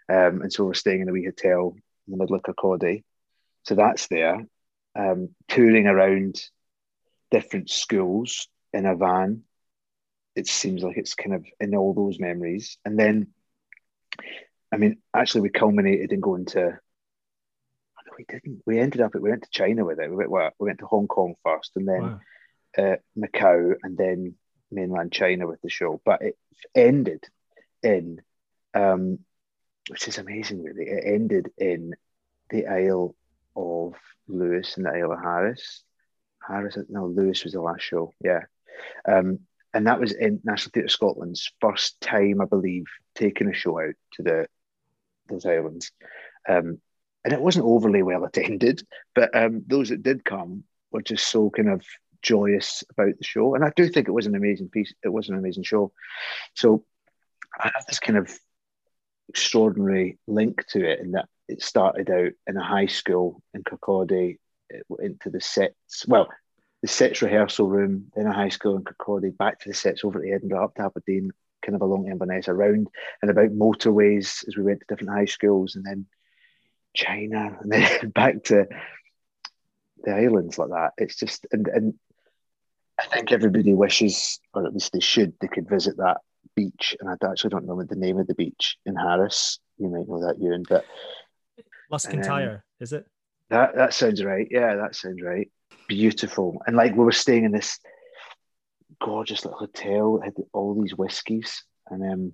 um, 0.09 0.41
and 0.41 0.53
so 0.53 0.65
we're 0.65 0.73
staying 0.73 1.01
in 1.01 1.09
a 1.09 1.11
wee 1.11 1.25
hotel 1.25 1.75
in 2.07 2.11
the 2.11 2.17
middle 2.17 2.35
of 2.35 2.43
Kirkcaldy, 2.43 3.03
so 3.63 3.75
that's 3.75 4.07
there. 4.07 4.45
Um, 4.95 5.29
touring 5.47 5.87
around 5.87 6.41
different 7.31 7.69
schools 7.69 8.47
in 8.73 8.85
a 8.85 8.95
van, 8.95 9.43
it 10.35 10.47
seems 10.47 10.83
like 10.83 10.97
it's 10.97 11.15
kind 11.15 11.33
of 11.35 11.45
in 11.59 11.75
all 11.75 11.93
those 11.93 12.19
memories, 12.19 12.77
and 12.85 12.97
then, 12.99 13.27
I 14.71 14.77
mean, 14.77 14.97
actually, 15.15 15.41
we 15.41 15.49
culminated 15.49 16.11
in 16.11 16.19
going 16.19 16.45
to. 16.47 16.59
oh, 16.61 18.01
no, 18.05 18.13
We 18.17 18.25
didn't. 18.25 18.61
We 18.65 18.79
ended 18.79 19.01
up. 19.01 19.13
We 19.13 19.29
went 19.29 19.43
to 19.43 19.49
China 19.51 19.85
with 19.85 19.99
it. 19.99 20.09
We 20.09 20.15
went. 20.15 20.53
We 20.59 20.65
went 20.65 20.79
to 20.79 20.85
Hong 20.85 21.07
Kong 21.07 21.35
first, 21.43 21.71
and 21.75 21.87
then 21.87 22.01
Wow. 22.01 22.19
uh, 22.77 22.95
Macau 23.17 23.73
and 23.83 23.97
then 23.97 24.35
mainland 24.71 25.11
China 25.11 25.47
with 25.47 25.61
the 25.61 25.69
show. 25.69 26.01
But 26.03 26.21
it 26.21 26.37
ended 26.75 27.23
in, 27.83 28.21
um, 28.73 29.19
which 29.89 30.07
is 30.07 30.17
amazing, 30.17 30.63
really. 30.63 30.85
It 30.85 31.03
ended 31.05 31.51
in 31.57 31.93
the 32.49 32.67
Isle 32.67 33.15
of 33.55 33.93
Lewis 34.27 34.77
and 34.77 34.85
the 34.85 34.91
Isle 34.91 35.17
Harris. 35.21 35.83
Harris, 36.45 36.77
no, 36.89 37.05
Lewis 37.05 37.43
was 37.43 37.53
the 37.53 37.61
last 37.61 37.81
show. 37.81 38.13
Yeah. 38.23 38.41
Um, 39.07 39.39
and 39.73 39.87
that 39.87 39.99
was 39.99 40.11
in 40.11 40.41
National 40.43 40.71
Theatre 40.71 40.89
Scotland's 40.89 41.51
first 41.59 41.99
time, 42.01 42.41
I 42.41 42.45
believe, 42.45 42.85
taking 43.15 43.49
a 43.49 43.53
show 43.53 43.79
out 43.79 43.95
to 44.13 44.23
the 44.23 44.47
those 45.29 45.45
islands. 45.45 45.91
Um, 46.47 46.79
and 47.23 47.33
it 47.33 47.41
wasn't 47.41 47.65
overly 47.65 48.03
well 48.03 48.25
attended, 48.25 48.85
but 49.15 49.35
um, 49.35 49.63
those 49.65 49.89
that 49.89 50.03
did 50.03 50.25
come 50.25 50.65
were 50.91 51.01
just 51.01 51.29
so 51.29 51.49
kind 51.49 51.69
of 51.69 51.85
joyous 52.21 52.83
about 52.91 53.17
the 53.17 53.23
show. 53.23 53.55
And 53.55 53.63
I 53.63 53.71
do 53.75 53.87
think 53.87 54.07
it 54.07 54.13
was 54.13 54.27
an 54.27 54.35
amazing 54.35 54.69
piece. 54.69 54.93
It 55.03 55.09
was 55.09 55.29
an 55.29 55.37
amazing 55.37 55.63
show. 55.63 55.91
So 56.53 56.83
I 57.57 57.71
have 57.73 57.85
this 57.87 57.99
kind 57.99 58.17
of 58.17 58.37
extraordinary 59.29 60.17
link 60.27 60.65
to 60.67 60.89
it 60.89 60.99
in 60.99 61.11
that 61.11 61.27
it 61.47 61.61
started 61.61 62.09
out 62.09 62.31
in 62.47 62.57
a 62.57 62.63
high 62.63 62.85
school 62.85 63.41
in 63.53 63.63
Kirkcaldy, 63.63 64.37
into 64.99 65.29
the 65.29 65.41
Citz. 65.41 66.05
Well, 66.07 66.29
the 66.81 66.87
Citz 66.87 67.21
rehearsal 67.21 67.67
room 67.67 68.11
in 68.15 68.27
a 68.27 68.33
high 68.33 68.49
school 68.49 68.75
in 68.75 68.83
Kirkcaldy, 68.83 69.37
back 69.37 69.59
to 69.59 69.69
the 69.69 69.75
Citz 69.75 70.03
over 70.03 70.21
to 70.21 70.31
Edinburgh, 70.31 70.65
up 70.65 70.75
to 70.75 70.83
Aberdeen, 70.83 71.31
kind 71.63 71.75
of 71.75 71.81
along 71.81 72.07
Inverness, 72.07 72.47
around 72.47 72.87
and 73.21 73.31
about 73.31 73.51
motorways 73.51 74.47
as 74.47 74.57
we 74.57 74.63
went 74.63 74.79
to 74.81 74.85
different 74.87 75.13
high 75.13 75.25
schools, 75.25 75.75
and 75.75 75.85
then 75.85 76.05
China, 76.93 77.57
and 77.61 77.71
then 77.71 78.09
back 78.09 78.43
to 78.45 78.67
the 80.03 80.11
islands 80.11 80.57
like 80.57 80.69
that. 80.69 80.91
It's 80.97 81.15
just 81.15 81.47
and 81.51 81.67
and 81.67 81.93
I 82.99 83.05
think 83.05 83.31
everybody 83.31 83.73
wishes, 83.73 84.39
or 84.53 84.65
at 84.65 84.73
least 84.73 84.93
they 84.93 84.99
should, 84.99 85.33
they 85.39 85.47
could 85.47 85.67
visit 85.67 85.97
that 85.97 86.17
beach. 86.55 86.95
And 86.99 87.09
I 87.09 87.13
actually 87.25 87.49
don't 87.49 87.65
know 87.65 87.81
the 87.83 87.95
name 87.95 88.19
of 88.19 88.27
the 88.27 88.35
beach 88.35 88.77
in 88.85 88.95
Harris. 88.95 89.59
You 89.77 89.89
might 89.89 90.07
know 90.07 90.25
that, 90.25 90.39
Ewan, 90.39 90.63
but 90.69 90.85
Luskentyre, 91.91 92.61
is 92.79 92.93
it? 92.93 93.05
that 93.49 93.75
that 93.75 93.93
sounds 93.93 94.23
right. 94.23 94.47
Yeah, 94.49 94.75
that 94.75 94.95
sounds 94.95 95.21
right. 95.21 95.49
Beautiful. 95.87 96.61
And 96.65 96.75
like 96.75 96.93
we 96.95 97.03
were 97.03 97.11
staying 97.11 97.43
in 97.45 97.51
this 97.51 97.79
gorgeous 99.01 99.45
little 99.45 99.59
hotel, 99.59 100.19
it 100.21 100.25
had 100.25 100.33
all 100.53 100.79
these 100.79 100.95
whiskies, 100.95 101.63
and 101.89 102.11
um 102.11 102.33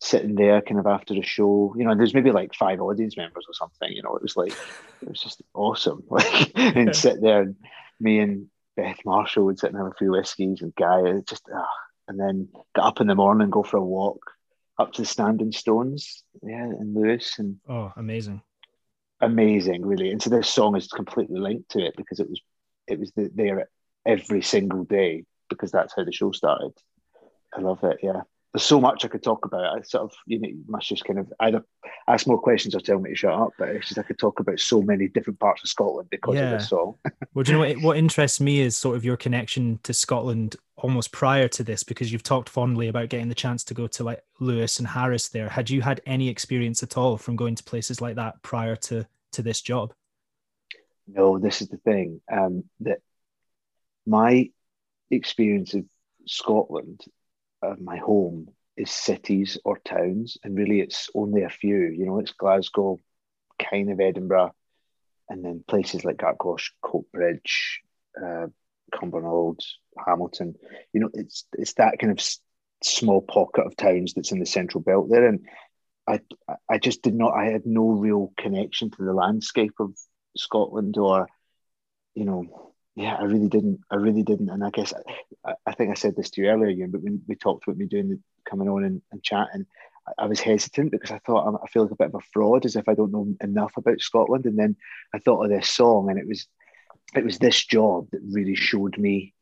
sitting 0.00 0.34
there 0.34 0.60
kind 0.60 0.78
of 0.78 0.86
after 0.86 1.14
the 1.14 1.22
show, 1.22 1.74
you 1.78 1.84
know, 1.84 1.94
there's 1.94 2.14
maybe 2.14 2.30
like 2.30 2.54
five 2.54 2.80
audience 2.80 3.16
members 3.16 3.46
or 3.48 3.54
something, 3.54 3.90
you 3.90 4.02
know, 4.02 4.14
it 4.16 4.22
was 4.22 4.36
like 4.36 4.52
it 5.02 5.08
was 5.08 5.20
just 5.20 5.42
awesome. 5.54 6.02
Like 6.10 6.52
and 6.54 6.94
sit 6.94 7.20
there 7.20 7.42
and 7.42 7.56
me 8.00 8.18
and 8.20 8.46
Beth 8.76 8.98
Marshall 9.04 9.44
would 9.46 9.58
sit 9.58 9.70
and 9.70 9.78
have 9.78 9.92
a 9.92 9.94
few 9.98 10.10
whiskies 10.12 10.62
and 10.62 10.74
Guy 10.74 11.00
it 11.06 11.26
just 11.26 11.48
ah, 11.54 11.66
and 12.08 12.18
then 12.18 12.48
get 12.74 12.84
up 12.84 13.00
in 13.00 13.06
the 13.06 13.14
morning, 13.14 13.44
and 13.44 13.52
go 13.52 13.62
for 13.62 13.76
a 13.78 13.84
walk 13.84 14.20
up 14.78 14.92
to 14.92 15.02
the 15.02 15.06
standing 15.06 15.52
stones, 15.52 16.24
yeah, 16.42 16.64
in 16.64 16.94
Lewis 16.94 17.38
and 17.38 17.56
Oh, 17.68 17.92
amazing. 17.96 18.42
amazing, 19.20 19.84
really. 19.86 20.10
And 20.10 20.22
so 20.22 20.30
this 20.30 20.48
song 20.48 20.76
is 20.76 20.88
completely 20.88 21.38
linked 21.38 21.70
to 21.70 21.80
it 21.84 21.94
because 21.96 22.20
it 22.20 22.28
was 22.28 22.40
it 22.86 22.98
was 22.98 23.12
the, 23.12 23.30
there 23.34 23.68
every 24.04 24.42
single 24.42 24.84
day 24.84 25.24
because 25.48 25.70
that's 25.70 25.94
how 25.96 26.04
the 26.04 26.12
show 26.12 26.32
started. 26.32 26.72
I 27.56 27.60
love 27.60 27.82
it. 27.84 27.98
Yeah, 28.02 28.22
there's 28.54 28.62
so 28.62 28.80
much 28.80 29.04
I 29.04 29.08
could 29.08 29.22
talk 29.22 29.44
about. 29.44 29.76
I 29.76 29.82
sort 29.82 30.04
of 30.04 30.12
you 30.26 30.38
know 30.38 30.48
you 30.48 30.64
must 30.68 30.88
just 30.88 31.04
kind 31.04 31.18
of 31.18 31.30
either 31.40 31.64
ask 32.08 32.26
more 32.26 32.38
questions 32.38 32.74
or 32.74 32.80
tell 32.80 33.00
me 33.00 33.10
to 33.10 33.16
shut 33.16 33.32
up. 33.34 33.50
But 33.58 33.70
it's 33.70 33.88
just 33.88 33.98
I 33.98 34.04
could 34.04 34.18
talk 34.18 34.38
about 34.40 34.60
so 34.60 34.80
many 34.80 35.08
different 35.08 35.40
parts 35.40 35.62
of 35.64 35.68
Scotland 35.68 36.08
because 36.10 36.36
Yeah. 36.36 36.52
of 36.52 36.58
this 36.60 36.68
song. 36.68 36.94
Well, 37.34 37.42
do 37.42 37.50
you 37.50 37.58
know 37.58 37.66
what, 37.66 37.82
what 37.82 37.96
interests 37.96 38.40
me 38.40 38.60
is 38.60 38.76
sort 38.76 38.94
of 38.96 39.04
your 39.04 39.16
connection 39.16 39.80
to 39.82 39.92
Scotland 39.92 40.54
almost 40.76 41.10
prior 41.10 41.48
to 41.48 41.64
this, 41.64 41.82
because 41.82 42.12
you've 42.12 42.22
talked 42.22 42.48
fondly 42.48 42.86
about 42.86 43.08
getting 43.08 43.28
the 43.28 43.34
chance 43.34 43.64
to 43.64 43.74
go 43.74 43.88
to 43.88 44.04
like 44.04 44.22
Lewis 44.38 44.78
and 44.78 44.86
Harris 44.86 45.28
there. 45.30 45.48
Had 45.48 45.68
you 45.68 45.82
had 45.82 46.00
any 46.06 46.28
experience 46.28 46.84
at 46.84 46.96
all 46.96 47.16
from 47.16 47.34
going 47.34 47.56
to 47.56 47.64
places 47.64 48.00
like 48.00 48.14
that 48.16 48.40
prior 48.42 48.76
to 48.76 49.04
to 49.32 49.42
this 49.42 49.60
job? 49.60 49.92
No, 51.08 51.38
this 51.40 51.60
is 51.60 51.68
the 51.68 51.78
thing. 51.78 52.20
Um, 52.32 52.64
that 52.80 52.98
my 54.06 54.50
experience 55.10 55.74
of 55.74 55.84
Scotland, 56.26 57.00
of 57.72 57.80
my 57.80 57.96
home, 57.98 58.48
is 58.76 58.90
cities 58.90 59.58
or 59.64 59.78
towns, 59.78 60.38
and 60.44 60.56
really 60.56 60.80
it's 60.80 61.10
only 61.14 61.42
a 61.42 61.48
few. 61.50 61.76
You 61.76 62.06
know, 62.06 62.18
it's 62.18 62.32
Glasgow, 62.32 63.00
kind 63.58 63.90
of 63.90 64.00
Edinburgh, 64.00 64.52
and 65.28 65.44
then 65.44 65.64
places 65.68 66.04
like 66.04 66.16
Gartcosh, 66.16 66.70
Coatbridge, 66.84 67.78
uh, 68.22 68.46
Cumbernauld, 68.94 69.60
Hamilton. 70.06 70.54
You 70.92 71.00
know, 71.00 71.10
it's 71.14 71.46
it's 71.54 71.74
that 71.74 71.98
kind 71.98 72.12
of 72.12 72.18
s- 72.18 72.40
small 72.82 73.20
pocket 73.22 73.66
of 73.66 73.76
towns 73.76 74.14
that's 74.14 74.32
in 74.32 74.40
the 74.40 74.46
central 74.46 74.82
belt 74.82 75.08
there, 75.10 75.26
and 75.26 75.40
I 76.06 76.20
I 76.68 76.78
just 76.78 77.02
did 77.02 77.14
not. 77.14 77.34
I 77.34 77.46
had 77.46 77.66
no 77.66 77.88
real 77.90 78.32
connection 78.38 78.90
to 78.90 79.04
the 79.04 79.12
landscape 79.12 79.74
of 79.80 79.94
Scotland 80.36 80.96
or, 80.98 81.28
you 82.14 82.24
know, 82.24 82.63
yeah, 82.96 83.16
I 83.16 83.24
really 83.24 83.48
didn't. 83.48 83.80
I 83.90 83.96
really 83.96 84.22
didn't. 84.22 84.50
And 84.50 84.64
I 84.64 84.70
guess 84.70 84.92
I, 85.44 85.54
I 85.66 85.72
think 85.72 85.90
I 85.90 85.94
said 85.94 86.14
this 86.16 86.30
to 86.30 86.42
you 86.42 86.48
earlier, 86.48 86.70
Ewan, 86.70 86.92
but 86.92 87.02
when 87.02 87.22
we 87.26 87.34
talked 87.34 87.66
about 87.66 87.76
me 87.76 87.86
doing 87.86 88.08
the 88.08 88.20
coming 88.48 88.68
on 88.68 88.84
and, 88.84 89.02
and 89.10 89.22
chatting, 89.22 89.66
I, 90.06 90.24
I 90.24 90.26
was 90.26 90.40
hesitant 90.40 90.92
because 90.92 91.10
I 91.10 91.18
thought 91.18 91.46
I'm, 91.46 91.56
I 91.56 91.66
feel 91.66 91.82
like 91.82 91.90
a 91.90 91.96
bit 91.96 92.08
of 92.08 92.14
a 92.14 92.20
fraud 92.32 92.64
as 92.64 92.76
if 92.76 92.88
I 92.88 92.94
don't 92.94 93.10
know 93.10 93.34
enough 93.42 93.72
about 93.76 94.00
Scotland. 94.00 94.46
And 94.46 94.56
then 94.56 94.76
I 95.12 95.18
thought 95.18 95.42
of 95.42 95.50
this 95.50 95.68
song, 95.68 96.08
and 96.08 96.18
it 96.18 96.28
was 96.28 96.46
it 97.16 97.24
was 97.24 97.38
this 97.38 97.64
job 97.64 98.08
that 98.12 98.20
really 98.30 98.54
showed 98.54 98.96
me 98.96 99.34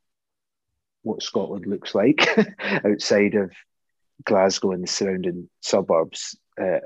what 1.03 1.23
Scotland 1.23 1.67
looks 1.67 1.95
like 1.95 2.27
outside 2.85 3.35
of 3.35 3.53
Glasgow 4.25 4.73
and 4.73 4.83
the 4.83 4.89
surrounding 4.89 5.51
suburbs. 5.61 6.39
Uh, 6.59 6.81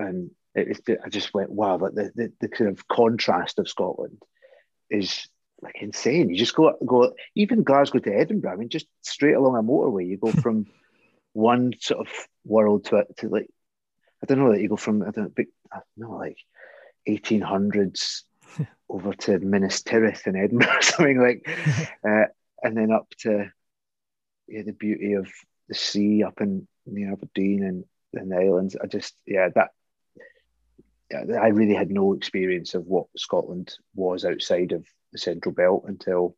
and 0.00 0.30
it, 0.56 0.80
it, 0.88 0.98
I 1.04 1.08
just 1.10 1.32
went 1.32 1.50
wow, 1.50 1.78
but 1.78 1.94
the, 1.94 2.10
the 2.16 2.32
the 2.40 2.48
kind 2.48 2.70
of 2.70 2.88
contrast 2.88 3.60
of 3.60 3.68
Scotland 3.68 4.20
is 4.90 5.28
like 5.62 5.76
insane. 5.80 6.28
You 6.28 6.36
just 6.36 6.54
go 6.54 6.76
go 6.84 7.14
even 7.34 7.62
Glasgow 7.62 8.00
to 8.00 8.14
Edinburgh. 8.14 8.52
I 8.52 8.56
mean, 8.56 8.68
just 8.68 8.86
straight 9.02 9.34
along 9.34 9.56
a 9.56 9.62
motorway, 9.62 10.06
you 10.06 10.16
go 10.18 10.32
from 10.42 10.66
one 11.32 11.72
sort 11.80 12.06
of 12.06 12.12
world 12.44 12.84
to 12.86 13.06
to 13.18 13.28
like 13.28 13.48
I 14.22 14.26
don't 14.26 14.38
know 14.38 14.52
that 14.52 14.60
you 14.60 14.68
go 14.68 14.76
from 14.76 15.02
I 15.02 15.10
don't 15.10 15.36
know, 15.96 16.16
like 16.16 16.38
eighteen 17.06 17.40
hundreds 17.40 18.24
over 18.88 19.14
to 19.14 19.38
Minas 19.38 19.82
Tirith 19.82 20.26
in 20.26 20.36
Edinburgh 20.36 20.68
or 20.76 20.82
something 20.82 21.20
like, 21.20 21.48
uh, 22.06 22.26
and 22.62 22.76
then 22.76 22.90
up 22.90 23.08
to 23.20 23.50
yeah 24.48 24.62
the 24.62 24.72
beauty 24.72 25.14
of 25.14 25.28
the 25.68 25.74
sea 25.74 26.24
up 26.24 26.40
in 26.40 26.66
near 26.84 27.12
Aberdeen 27.12 27.62
and, 27.62 27.84
and 28.12 28.30
the 28.30 28.36
islands. 28.36 28.76
I 28.82 28.86
just 28.86 29.14
yeah 29.26 29.48
that 29.54 29.70
I 31.14 31.48
really 31.48 31.74
had 31.74 31.90
no 31.90 32.14
experience 32.14 32.74
of 32.74 32.86
what 32.86 33.06
Scotland 33.16 33.74
was 33.94 34.24
outside 34.24 34.72
of 34.72 34.86
the 35.12 35.18
Central 35.18 35.54
Belt 35.54 35.84
until 35.86 36.36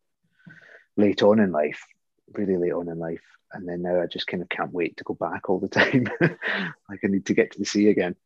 late 0.97 1.23
on 1.23 1.41
in 1.41 1.53
life, 1.53 1.85
really 2.33 2.57
late 2.57 2.73
on 2.73 2.89
in 2.89 2.99
life. 2.99 3.23
And 3.53 3.69
then 3.69 3.83
now 3.83 4.01
I 4.01 4.07
just 4.07 4.27
kind 4.27 4.43
of 4.43 4.49
can't 4.49 4.73
wait 4.73 4.97
to 4.97 5.05
go 5.05 5.15
back 5.15 5.49
all 5.49 5.61
the 5.61 5.69
time. 5.81 6.09
like 6.21 7.01
I 7.03 7.07
need 7.07 7.27
to 7.27 7.35
get 7.35 7.53
to 7.53 7.59
the 7.59 7.65
sea 7.65 7.89
again. 7.89 8.17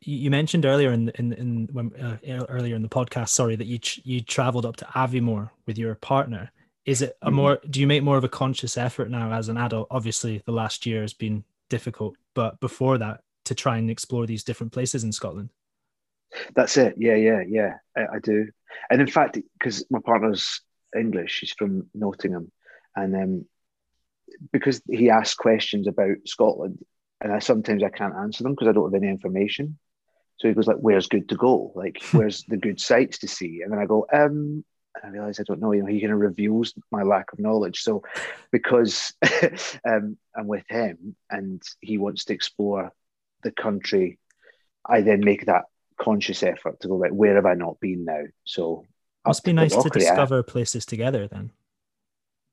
You 0.00 0.30
mentioned 0.30 0.66
earlier 0.66 0.90
in 0.90 1.10
in, 1.10 1.32
in 1.32 1.68
when 1.72 1.94
uh, 1.94 2.46
earlier 2.48 2.74
in 2.74 2.82
the 2.82 2.88
podcast, 2.88 3.28
sorry, 3.28 3.56
that 3.56 3.66
you 3.66 3.78
you 4.02 4.20
traveled 4.20 4.66
up 4.66 4.76
to 4.76 4.84
Aviemore 4.86 5.50
with 5.66 5.78
your 5.78 5.94
partner. 5.94 6.50
Is 6.84 7.02
it 7.02 7.16
a 7.22 7.26
mm-hmm. 7.26 7.36
more? 7.36 7.58
Do 7.68 7.80
you 7.80 7.86
make 7.86 8.02
more 8.02 8.16
of 8.16 8.24
a 8.24 8.28
conscious 8.28 8.76
effort 8.76 9.10
now 9.10 9.32
as 9.32 9.48
an 9.48 9.56
adult? 9.56 9.86
Obviously, 9.90 10.42
the 10.44 10.52
last 10.52 10.86
year 10.86 11.02
has 11.02 11.14
been 11.14 11.44
difficult, 11.70 12.16
but 12.34 12.58
before 12.58 12.98
that, 12.98 13.20
to 13.44 13.54
try 13.54 13.76
and 13.76 13.90
explore 13.90 14.26
these 14.26 14.44
different 14.44 14.72
places 14.72 15.04
in 15.04 15.12
Scotland. 15.12 15.50
That's 16.54 16.76
it. 16.76 16.94
Yeah, 16.98 17.14
yeah, 17.14 17.42
yeah. 17.46 17.74
I, 17.96 18.16
I 18.16 18.18
do. 18.18 18.48
And 18.90 19.00
in 19.00 19.06
fact, 19.06 19.38
because 19.58 19.84
my 19.90 20.00
partner's 20.04 20.60
English, 20.96 21.32
she's 21.32 21.52
from 21.52 21.88
Nottingham, 21.94 22.50
and 22.94 23.14
um, 23.14 23.46
because 24.52 24.80
he 24.90 25.10
asks 25.10 25.34
questions 25.34 25.86
about 25.86 26.16
Scotland, 26.26 26.84
and 27.20 27.32
I 27.32 27.38
sometimes 27.38 27.82
I 27.82 27.88
can't 27.88 28.14
answer 28.14 28.42
them 28.42 28.52
because 28.52 28.68
I 28.68 28.72
don't 28.72 28.92
have 28.92 29.02
any 29.02 29.10
information. 29.10 29.78
So 30.38 30.48
he 30.48 30.54
goes 30.54 30.66
like, 30.66 30.78
"Where's 30.78 31.08
good 31.08 31.28
to 31.30 31.36
go? 31.36 31.72
Like, 31.74 32.02
where's 32.12 32.44
the 32.44 32.56
good 32.56 32.80
sites 32.80 33.18
to 33.18 33.28
see?" 33.28 33.62
And 33.62 33.72
then 33.72 33.78
I 33.78 33.86
go, 33.86 34.06
"Um." 34.12 34.64
And 35.02 35.04
I 35.04 35.08
realize 35.08 35.38
I 35.38 35.42
don't 35.42 35.60
know. 35.60 35.72
You 35.72 35.82
know, 35.82 35.92
he 35.92 36.00
kind 36.00 36.14
of 36.14 36.20
reveals 36.20 36.72
my 36.90 37.02
lack 37.02 37.30
of 37.34 37.38
knowledge. 37.38 37.82
So, 37.82 38.02
because 38.50 39.12
um, 39.86 40.16
I'm 40.34 40.46
with 40.46 40.64
him 40.70 41.16
and 41.28 41.62
he 41.82 41.98
wants 41.98 42.24
to 42.24 42.32
explore 42.32 42.92
the 43.42 43.50
country, 43.50 44.18
I 44.88 45.02
then 45.02 45.20
make 45.20 45.44
that 45.46 45.64
conscious 46.00 46.42
effort 46.42 46.80
to 46.80 46.88
go 46.88 46.96
like, 46.96 47.12
where 47.12 47.36
have 47.36 47.46
I 47.46 47.54
not 47.54 47.80
been 47.80 48.04
now? 48.04 48.22
So 48.44 48.84
must 49.26 49.44
be 49.44 49.52
nice 49.52 49.74
to 49.74 49.88
discover 49.88 50.42
places 50.42 50.86
together 50.86 51.28
then. 51.28 51.50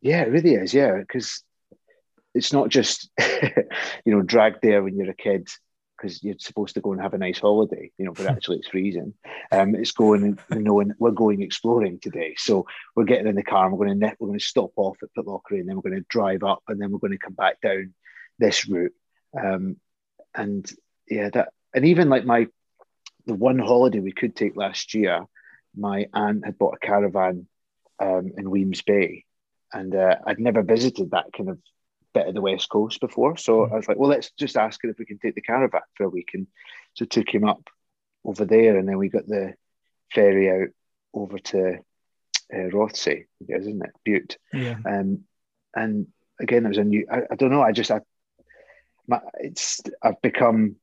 Yeah, 0.02 0.24
it 0.24 0.32
really 0.32 0.56
is. 0.56 0.74
Yeah, 0.74 0.98
because 0.98 1.44
it's 2.34 2.52
not 2.52 2.70
just 2.70 3.10
you 4.06 4.14
know 4.14 4.22
dragged 4.22 4.60
there 4.62 4.84
when 4.84 4.98
you're 4.98 5.12
a 5.12 5.16
kid 5.16 5.48
because 6.04 6.24
you're 6.24 6.36
supposed 6.40 6.74
to 6.74 6.82
go 6.82 6.92
and 6.92 7.02
have 7.02 7.14
a 7.14 7.18
nice 7.18 7.40
holiday, 7.40 7.92
you 7.98 8.06
know, 8.06 8.12
but 8.12 8.26
actually 8.30 8.58
it's 8.58 8.68
freezing. 8.68 9.14
Um, 9.52 9.76
it's 9.76 9.92
going, 9.92 10.38
you 10.52 10.60
know, 10.60 10.80
and 10.82 10.94
we're 11.00 11.12
going 11.12 11.42
exploring 11.42 12.00
today. 12.00 12.36
So 12.38 12.66
we're 12.96 13.06
getting 13.06 13.28
in 13.28 13.36
the 13.36 13.44
car 13.44 13.66
and 13.66 13.72
we're 13.72 13.86
going 13.86 14.00
to 14.00 14.06
net 14.06 14.18
we're 14.20 14.28
going 14.28 14.40
to 14.40 14.46
stop 14.46 14.72
off 14.76 14.98
at 15.02 15.10
Pitlochry 15.18 15.60
and 15.60 15.70
then 15.70 15.76
we're 15.76 15.90
going 15.90 16.02
to 16.02 16.06
drive 16.10 16.44
up 16.44 16.64
and 16.68 16.82
then 16.82 16.92
we're 16.92 17.00
going 17.00 17.12
to 17.12 17.18
come 17.18 17.34
back 17.34 17.62
down 17.62 17.94
this 18.40 18.68
route. 18.68 18.94
Um, 19.40 19.78
and 20.36 20.70
yeah, 21.08 21.30
that 21.30 21.50
and 21.74 21.86
even 21.86 22.10
like 22.10 22.26
my 22.26 22.48
the 23.26 23.34
one 23.34 23.60
holiday 23.60 24.00
we 24.00 24.12
could 24.12 24.36
take 24.36 24.56
last 24.56 24.94
year, 24.94 25.26
my 25.76 26.08
aunt 26.14 26.46
had 26.46 26.58
bought 26.58 26.76
a 26.76 26.86
caravan 26.86 27.48
um, 28.00 28.32
in 28.38 28.50
Wemyss 28.50 28.82
Bay, 28.82 29.26
and 29.72 29.96
uh, 29.96 30.18
I'd 30.26 30.40
never 30.40 30.62
visited 30.62 31.12
that 31.12 31.34
kind 31.36 31.50
of 31.50 31.60
bit 32.14 32.28
of 32.28 32.34
the 32.34 32.42
west 32.42 32.70
coast 32.70 33.00
before. 33.00 33.38
So 33.38 33.62
mm. 33.62 33.72
I 33.72 33.76
was 33.76 33.88
like, 33.88 33.98
well, 33.98 34.10
let's 34.10 34.32
just 34.32 34.58
ask 34.58 34.80
her 34.84 34.90
if 34.90 35.00
we 35.00 35.06
can 35.06 35.18
take 35.18 35.36
the 35.36 35.42
caravan 35.42 35.82
for 35.96 36.06
a 36.06 36.10
week, 36.10 36.32
and 36.34 36.48
so 36.94 37.06
took 37.06 37.34
him 37.34 37.44
up 37.44 37.70
over 38.26 38.46
there, 38.46 38.78
and 38.78 38.88
then 38.88 38.98
we 38.98 39.10
got 39.10 39.28
the 39.28 39.54
ferry 40.14 40.50
out 40.50 40.70
over 41.14 41.38
to 41.38 41.78
uh, 42.54 42.70
Rothesay, 42.72 43.26
guess, 43.48 43.62
isn't 43.62 43.84
it? 43.84 43.92
Bute. 44.04 44.38
Yeah. 44.54 44.78
Um, 44.86 45.22
and 45.76 46.08
again, 46.40 46.66
it 46.66 46.70
was 46.70 46.78
a 46.78 46.84
new. 46.84 47.08
I, 47.12 47.22
I 47.32 47.36
don't 47.36 47.52
know. 47.52 47.64
I 47.64 47.72
just 47.72 47.92
I, 47.92 48.02
my, 49.08 49.20
it's 49.40 49.82
I've 50.02 50.22
become 50.22 50.76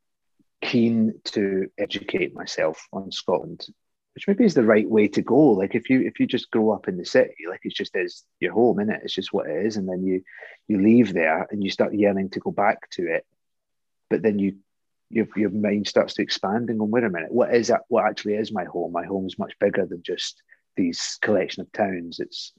keen 0.63 1.15
to 1.25 1.69
educate 1.79 2.35
myself 2.35 2.87
on 2.93 3.11
Scotland, 3.11 3.67
which 4.15 4.27
maybe 4.29 4.45
is 4.45 4.55
the 4.55 4.65
right 4.65 4.89
way 4.89 5.09
to 5.09 5.23
go. 5.23 5.51
Like 5.51 5.75
if 5.75 5.91
you 5.91 6.01
if 6.03 6.21
you 6.21 6.27
just 6.27 6.51
grow 6.51 6.71
up 6.71 6.89
in 6.89 6.97
the 6.97 7.05
city, 7.05 7.35
like 7.49 7.61
it's 7.65 7.75
just 7.75 7.97
is 7.97 8.25
your 8.41 8.53
home, 8.53 8.81
in 8.81 8.91
it. 8.91 9.01
It's 9.05 9.15
just 9.15 9.33
what 9.33 9.49
it 9.49 9.67
is, 9.67 9.77
and 9.77 9.89
then 9.89 10.03
you 10.05 10.23
you 10.69 10.81
leave 10.81 11.13
there 11.13 11.47
and 11.51 11.63
you 11.63 11.71
start 11.71 11.95
yearning 11.95 12.31
to 12.31 12.41
go 12.41 12.51
back 12.51 12.91
to 12.91 13.07
it, 13.07 13.27
but 14.09 14.23
then 14.23 14.39
you 14.39 14.57
your 15.11 15.27
your 15.37 15.51
mind 15.51 15.89
starts 15.89 16.15
to 16.15 16.23
expand 16.23 16.71
and 16.71 16.79
go, 16.79 16.85
wait 16.85 17.05
a 17.05 17.11
minute, 17.11 17.33
what 17.33 17.55
is 17.55 17.69
that? 17.69 17.83
What 17.89 18.07
actually 18.07 18.35
is 18.35 18.53
my 18.53 18.65
home? 18.65 18.93
My 18.93 19.05
home 19.05 19.27
is 19.27 19.39
much 19.39 19.59
bigger 19.59 19.85
than 19.87 20.03
just 20.03 20.43
these 20.77 21.19
collection 21.21 21.63
of 21.63 21.73
towns. 21.73 22.21
It's 22.21 22.53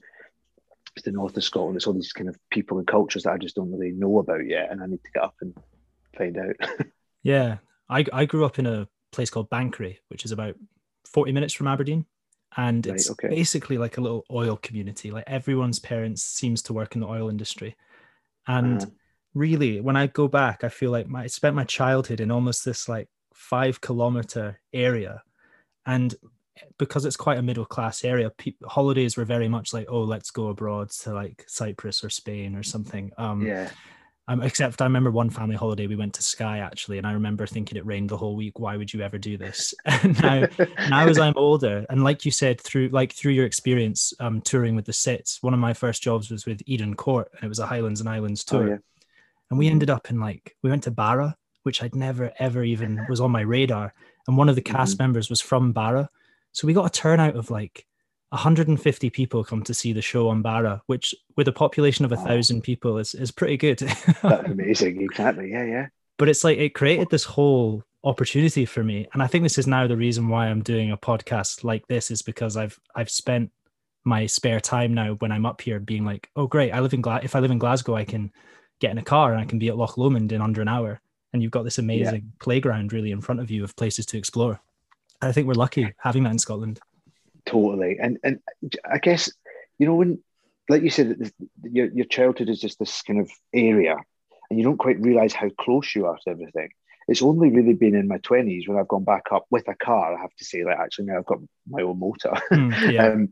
it's 0.94 1.04
the 1.04 1.12
north 1.12 1.36
of 1.36 1.44
Scotland. 1.44 1.76
It's 1.76 1.86
all 1.86 1.94
these 1.94 2.12
kind 2.12 2.28
of 2.28 2.36
people 2.50 2.78
and 2.78 2.86
cultures 2.86 3.22
that 3.22 3.32
I 3.32 3.38
just 3.38 3.56
don't 3.56 3.72
really 3.72 3.92
know 3.92 4.18
about 4.18 4.46
yet, 4.46 4.70
and 4.70 4.82
I 4.82 4.86
need 4.86 5.02
to 5.04 5.10
get 5.12 5.22
up 5.22 5.34
and 5.40 5.56
find 6.16 6.36
out. 6.36 6.56
yeah, 7.22 7.58
I, 7.88 8.04
I 8.12 8.24
grew 8.24 8.44
up 8.44 8.58
in 8.58 8.66
a 8.66 8.88
place 9.10 9.30
called 9.30 9.50
Banchory, 9.50 9.98
which 10.08 10.24
is 10.24 10.32
about 10.32 10.54
40 11.06 11.32
minutes 11.32 11.52
from 11.52 11.68
Aberdeen. 11.68 12.06
And 12.56 12.86
it's 12.86 13.08
right, 13.08 13.24
okay. 13.24 13.34
basically 13.34 13.78
like 13.78 13.96
a 13.96 14.00
little 14.00 14.24
oil 14.30 14.56
community. 14.56 15.10
Like 15.10 15.24
everyone's 15.26 15.78
parents 15.78 16.22
seems 16.22 16.62
to 16.62 16.72
work 16.72 16.94
in 16.94 17.00
the 17.00 17.06
oil 17.06 17.30
industry. 17.30 17.76
And 18.46 18.82
uh-huh. 18.82 18.90
really, 19.34 19.80
when 19.80 19.96
I 19.96 20.08
go 20.08 20.28
back, 20.28 20.62
I 20.64 20.68
feel 20.68 20.90
like 20.90 21.08
my, 21.08 21.22
I 21.22 21.26
spent 21.28 21.56
my 21.56 21.64
childhood 21.64 22.20
in 22.20 22.30
almost 22.30 22.64
this 22.64 22.88
like 22.88 23.08
five 23.32 23.80
kilometer 23.80 24.60
area. 24.72 25.22
And 25.86 26.14
because 26.78 27.04
it's 27.04 27.16
quite 27.16 27.38
a 27.38 27.42
middle 27.42 27.64
class 27.64 28.04
area, 28.04 28.30
pe- 28.30 28.54
holidays 28.64 29.16
were 29.16 29.24
very 29.24 29.48
much 29.48 29.72
like, 29.72 29.86
oh, 29.88 30.02
let's 30.02 30.30
go 30.30 30.48
abroad 30.48 30.90
to 30.90 31.14
like 31.14 31.44
Cyprus 31.48 32.04
or 32.04 32.10
Spain 32.10 32.54
or 32.54 32.62
something. 32.62 33.12
Um, 33.16 33.46
yeah. 33.46 33.70
Um, 34.28 34.40
except 34.40 34.80
I 34.80 34.84
remember 34.84 35.10
one 35.10 35.30
family 35.30 35.56
holiday 35.56 35.88
we 35.88 35.96
went 35.96 36.14
to 36.14 36.22
Skye 36.22 36.58
actually, 36.58 36.98
and 36.98 37.06
I 37.06 37.12
remember 37.12 37.44
thinking 37.44 37.76
it 37.76 37.84
rained 37.84 38.08
the 38.08 38.16
whole 38.16 38.36
week. 38.36 38.60
Why 38.60 38.76
would 38.76 38.92
you 38.92 39.00
ever 39.00 39.18
do 39.18 39.36
this? 39.36 39.74
Now, 40.22 40.46
now 40.88 41.08
as 41.08 41.18
I'm 41.18 41.34
older, 41.36 41.84
and 41.90 42.04
like 42.04 42.24
you 42.24 42.30
said, 42.30 42.60
through 42.60 42.88
like 42.88 43.12
through 43.12 43.32
your 43.32 43.46
experience 43.46 44.12
um, 44.20 44.40
touring 44.40 44.76
with 44.76 44.84
the 44.84 44.92
Citz, 44.92 45.42
one 45.42 45.54
of 45.54 45.60
my 45.60 45.74
first 45.74 46.02
jobs 46.02 46.30
was 46.30 46.46
with 46.46 46.62
Eden 46.66 46.94
Court, 46.94 47.28
and 47.34 47.44
it 47.44 47.48
was 47.48 47.58
a 47.58 47.66
Highlands 47.66 48.00
and 48.00 48.08
Islands 48.08 48.44
oh, 48.48 48.50
tour. 48.52 48.66
Oh, 48.66 48.70
yeah. 48.70 48.78
And 49.50 49.58
we 49.58 49.68
ended 49.68 49.90
up 49.90 50.08
in 50.08 50.20
like 50.20 50.56
we 50.62 50.70
went 50.70 50.84
to 50.84 50.92
Barra, 50.92 51.36
which 51.64 51.82
I'd 51.82 51.96
never 51.96 52.32
ever 52.38 52.62
even 52.62 53.04
was 53.08 53.20
on 53.20 53.32
my 53.32 53.40
radar. 53.40 53.92
And 54.28 54.36
one 54.36 54.48
of 54.48 54.54
the 54.54 54.62
cast 54.62 54.94
mm-hmm. 54.94 55.04
members 55.04 55.30
was 55.30 55.40
from 55.40 55.72
Barra, 55.72 56.08
so 56.52 56.68
we 56.68 56.74
got 56.74 56.86
a 56.86 57.00
turnout 57.00 57.34
of 57.34 57.50
like 57.50 57.86
150 58.32 59.10
people 59.10 59.44
come 59.44 59.62
to 59.62 59.74
see 59.74 59.92
the 59.92 60.00
show 60.00 60.30
on 60.30 60.40
Barra, 60.40 60.80
which 60.86 61.14
with 61.36 61.48
a 61.48 61.52
population 61.52 62.06
of 62.06 62.12
a 62.12 62.16
thousand 62.16 62.62
people 62.62 62.96
is, 62.96 63.14
is 63.14 63.30
pretty 63.30 63.58
good. 63.58 63.78
That's 64.22 64.48
amazing. 64.48 65.02
Exactly. 65.02 65.50
Yeah, 65.50 65.64
yeah. 65.64 65.86
But 66.16 66.30
it's 66.30 66.42
like 66.42 66.56
it 66.56 66.74
created 66.74 67.10
this 67.10 67.24
whole 67.24 67.84
opportunity 68.04 68.64
for 68.64 68.82
me. 68.82 69.06
And 69.12 69.22
I 69.22 69.26
think 69.26 69.44
this 69.44 69.58
is 69.58 69.66
now 69.66 69.86
the 69.86 69.98
reason 69.98 70.28
why 70.28 70.46
I'm 70.46 70.62
doing 70.62 70.92
a 70.92 70.96
podcast 70.96 71.62
like 71.62 71.86
this 71.88 72.10
is 72.10 72.22
because 72.22 72.56
I've 72.56 72.78
I've 72.94 73.10
spent 73.10 73.50
my 74.04 74.24
spare 74.24 74.60
time 74.60 74.94
now 74.94 75.12
when 75.18 75.30
I'm 75.30 75.44
up 75.44 75.60
here 75.60 75.78
being 75.78 76.06
like, 76.06 76.30
oh 76.34 76.46
great, 76.46 76.72
I 76.72 76.80
live 76.80 76.94
in 76.94 77.02
Gla- 77.02 77.20
if 77.22 77.36
I 77.36 77.40
live 77.40 77.50
in 77.50 77.58
Glasgow, 77.58 77.96
I 77.96 78.04
can 78.04 78.32
get 78.80 78.92
in 78.92 78.98
a 78.98 79.02
car 79.02 79.32
and 79.32 79.42
I 79.42 79.44
can 79.44 79.58
be 79.58 79.68
at 79.68 79.76
Loch 79.76 79.98
Lomond 79.98 80.32
in 80.32 80.40
under 80.40 80.62
an 80.62 80.68
hour. 80.68 81.02
And 81.34 81.42
you've 81.42 81.52
got 81.52 81.64
this 81.64 81.78
amazing 81.78 82.14
yeah. 82.14 82.38
playground 82.40 82.94
really 82.94 83.10
in 83.10 83.20
front 83.20 83.42
of 83.42 83.50
you 83.50 83.62
of 83.62 83.76
places 83.76 84.06
to 84.06 84.18
explore. 84.18 84.58
I 85.20 85.32
think 85.32 85.46
we're 85.46 85.52
lucky 85.52 85.92
having 85.98 86.22
that 86.22 86.32
in 86.32 86.38
Scotland 86.38 86.80
totally. 87.52 87.98
And 88.00 88.18
and 88.24 88.40
I 88.90 88.98
guess 88.98 89.30
you 89.78 89.86
know 89.86 89.94
when, 89.94 90.22
like 90.68 90.82
you 90.82 90.90
said, 90.90 91.30
your 91.62 91.86
your 91.86 92.06
childhood 92.06 92.48
is 92.48 92.60
just 92.60 92.78
this 92.78 93.02
kind 93.02 93.20
of 93.20 93.30
area, 93.54 93.96
and 94.50 94.58
you 94.58 94.64
don't 94.64 94.78
quite 94.78 95.00
realize 95.00 95.32
how 95.32 95.48
close 95.50 95.94
you 95.94 96.06
are 96.06 96.18
to 96.24 96.30
everything. 96.30 96.70
It's 97.08 97.22
only 97.22 97.50
really 97.50 97.74
been 97.74 97.94
in 97.94 98.08
my 98.08 98.18
twenties 98.18 98.66
when 98.66 98.78
I've 98.78 98.88
gone 98.88 99.04
back 99.04 99.26
up 99.32 99.46
with 99.50 99.68
a 99.68 99.74
car. 99.74 100.16
I 100.16 100.20
have 100.20 100.34
to 100.38 100.44
say, 100.44 100.64
like 100.64 100.78
actually 100.78 101.06
now 101.06 101.18
I've 101.18 101.26
got 101.26 101.40
my 101.68 101.82
own 101.82 101.98
motor. 101.98 102.32
Mm, 102.50 102.92
yeah. 102.92 103.06
um, 103.12 103.28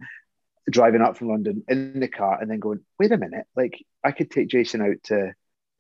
driving 0.69 1.01
up 1.01 1.17
from 1.17 1.29
London 1.29 1.65
in 1.69 1.99
the 1.99 2.09
car 2.09 2.39
and 2.41 2.51
then 2.51 2.61
going, 2.61 2.81
wait 2.99 3.11
a 3.11 3.17
minute, 3.17 3.47
like 3.57 3.85
I 4.05 4.13
could 4.13 4.31
take 4.31 4.49
Jason 4.49 4.83
out 4.83 5.03
to 5.05 5.33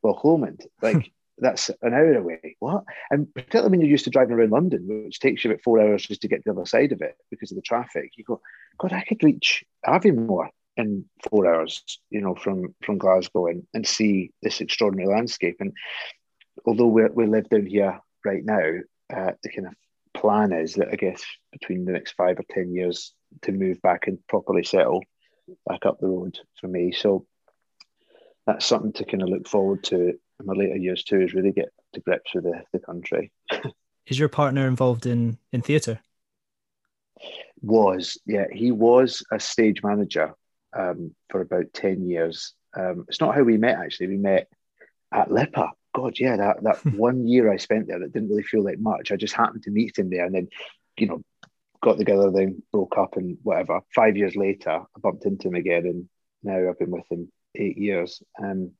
Loch 0.02 0.24
Lomond. 0.24 0.64
Like 0.82 1.12
that's 1.40 1.70
an 1.82 1.94
hour 1.94 2.14
away. 2.14 2.56
What? 2.60 2.84
And 3.10 3.32
particularly 3.34 3.70
when 3.70 3.80
you're 3.80 3.90
used 3.90 4.04
to 4.04 4.10
driving 4.10 4.34
around 4.34 4.52
London, 4.52 4.86
which 4.86 5.20
takes 5.20 5.44
you 5.44 5.50
about 5.50 5.62
four 5.62 5.80
hours 5.80 6.06
just 6.06 6.22
to 6.22 6.28
get 6.28 6.44
to 6.44 6.52
the 6.52 6.60
other 6.60 6.66
side 6.66 6.92
of 6.92 7.02
it 7.02 7.16
because 7.30 7.50
of 7.50 7.56
the 7.56 7.62
traffic, 7.62 8.12
you 8.16 8.24
go, 8.24 8.40
God, 8.78 8.92
I 8.92 9.02
could 9.02 9.22
reach 9.22 9.64
Aviemore 9.86 10.48
in 10.76 11.04
four 11.28 11.52
hours, 11.52 11.82
you 12.10 12.20
know, 12.20 12.34
from 12.34 12.74
from 12.84 12.98
Glasgow 12.98 13.46
and, 13.46 13.66
and 13.74 13.86
see 13.86 14.32
this 14.42 14.60
extraordinary 14.60 15.12
landscape. 15.12 15.56
And 15.60 15.72
although 16.64 16.86
we 16.86 17.04
we 17.12 17.26
live 17.26 17.48
down 17.48 17.66
here 17.66 18.00
right 18.24 18.44
now, 18.44 18.70
uh, 19.14 19.32
the 19.42 19.50
kind 19.50 19.68
of 19.68 19.74
plan 20.14 20.52
is 20.52 20.74
that 20.74 20.88
I 20.92 20.96
guess 20.96 21.24
between 21.52 21.84
the 21.84 21.92
next 21.92 22.12
five 22.12 22.38
or 22.38 22.44
ten 22.50 22.72
years 22.74 23.12
to 23.42 23.52
move 23.52 23.80
back 23.82 24.06
and 24.06 24.18
properly 24.26 24.64
settle 24.64 25.02
back 25.66 25.86
up 25.86 26.00
the 26.00 26.08
road 26.08 26.38
for 26.60 26.68
me. 26.68 26.92
So 26.92 27.26
that's 28.46 28.66
something 28.66 28.92
to 28.94 29.04
kind 29.04 29.22
of 29.22 29.28
look 29.28 29.48
forward 29.48 29.84
to 29.84 30.18
my 30.44 30.54
later 30.54 30.76
years 30.76 31.04
too. 31.04 31.20
Is 31.20 31.34
really 31.34 31.52
get 31.52 31.70
to 31.94 32.00
grips 32.00 32.34
with 32.34 32.44
the, 32.44 32.62
the 32.72 32.78
country. 32.78 33.30
is 34.06 34.18
your 34.18 34.28
partner 34.28 34.66
involved 34.66 35.06
in 35.06 35.38
in 35.52 35.62
theatre? 35.62 36.00
Was 37.62 38.18
yeah, 38.26 38.46
he 38.52 38.72
was 38.72 39.22
a 39.30 39.38
stage 39.38 39.82
manager 39.82 40.34
um, 40.76 41.14
for 41.28 41.40
about 41.40 41.72
ten 41.72 42.08
years. 42.08 42.54
Um, 42.76 43.04
it's 43.08 43.20
not 43.20 43.34
how 43.34 43.42
we 43.42 43.56
met 43.56 43.78
actually. 43.78 44.08
We 44.08 44.16
met 44.18 44.48
at 45.12 45.30
LIPA. 45.30 45.70
God, 45.94 46.18
yeah, 46.18 46.36
that 46.36 46.62
that 46.62 46.84
one 46.96 47.26
year 47.26 47.52
I 47.52 47.56
spent 47.56 47.88
there 47.88 47.98
that 47.98 48.12
didn't 48.12 48.30
really 48.30 48.42
feel 48.42 48.64
like 48.64 48.78
much. 48.78 49.12
I 49.12 49.16
just 49.16 49.34
happened 49.34 49.64
to 49.64 49.70
meet 49.70 49.98
him 49.98 50.10
there, 50.10 50.24
and 50.24 50.34
then 50.34 50.48
you 50.96 51.06
know 51.06 51.22
got 51.82 51.98
together, 51.98 52.30
then 52.30 52.62
broke 52.72 52.96
up, 52.98 53.16
and 53.16 53.38
whatever. 53.42 53.80
Five 53.94 54.16
years 54.16 54.36
later, 54.36 54.70
I 54.70 55.00
bumped 55.00 55.26
into 55.26 55.48
him 55.48 55.54
again, 55.54 55.86
and 55.86 56.08
now 56.42 56.68
I've 56.68 56.78
been 56.78 56.90
with 56.90 57.10
him 57.10 57.30
eight 57.54 57.78
years. 57.78 58.22
Um, 58.42 58.72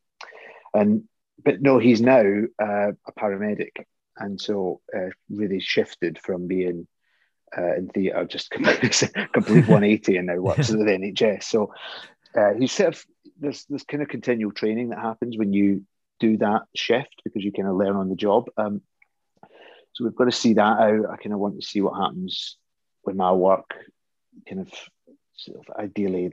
and 0.75 1.05
but 1.43 1.61
no, 1.61 1.79
he's 1.79 2.01
now 2.01 2.23
uh, 2.63 2.93
a 3.07 3.13
paramedic, 3.19 3.73
and 4.17 4.41
so 4.41 4.81
uh, 4.97 5.11
really 5.29 5.61
shifted 5.61 6.19
from 6.19 6.47
being 6.47 6.87
uh, 7.57 7.75
in 7.77 7.89
theatre, 7.89 8.25
just 8.25 8.51
complete, 8.51 8.81
complete 9.33 9.69
180, 9.69 10.17
and 10.17 10.27
now 10.27 10.37
works 10.37 10.71
at 10.71 10.79
the 10.79 10.85
NHS. 10.85 11.45
So 11.45 11.73
uh, 12.37 12.55
he's 12.59 12.73
sort 12.73 12.95
of 12.95 13.05
there's 13.39 13.65
this 13.69 13.85
kind 13.85 14.03
of 14.03 14.09
continual 14.09 14.53
training 14.53 14.91
that 14.91 14.99
happens 14.99 15.37
when 15.37 15.53
you 15.53 15.85
do 16.19 16.37
that 16.37 16.63
shift 16.75 17.23
because 17.25 17.43
you 17.43 17.53
kind 17.53 17.69
of 17.69 17.77
learn 17.77 17.97
on 17.97 18.09
the 18.09 18.17
job. 18.17 18.49
Um, 18.57 18.83
so 19.93 20.05
we've 20.05 20.15
got 20.15 20.27
to 20.27 20.33
see 20.33 20.55
that 20.55 20.63
out. 20.63 21.11
I 21.11 21.17
kind 21.17 21.33
of 21.33 21.39
want 21.39 21.61
to 21.61 21.67
see 21.67 21.81
what 21.81 21.99
happens 21.99 22.57
with 23.05 23.17
my 23.17 23.33
work. 23.33 23.75
Kind 24.49 24.61
of, 24.61 24.73
sort 25.35 25.59
of 25.59 25.75
ideally 25.77 26.33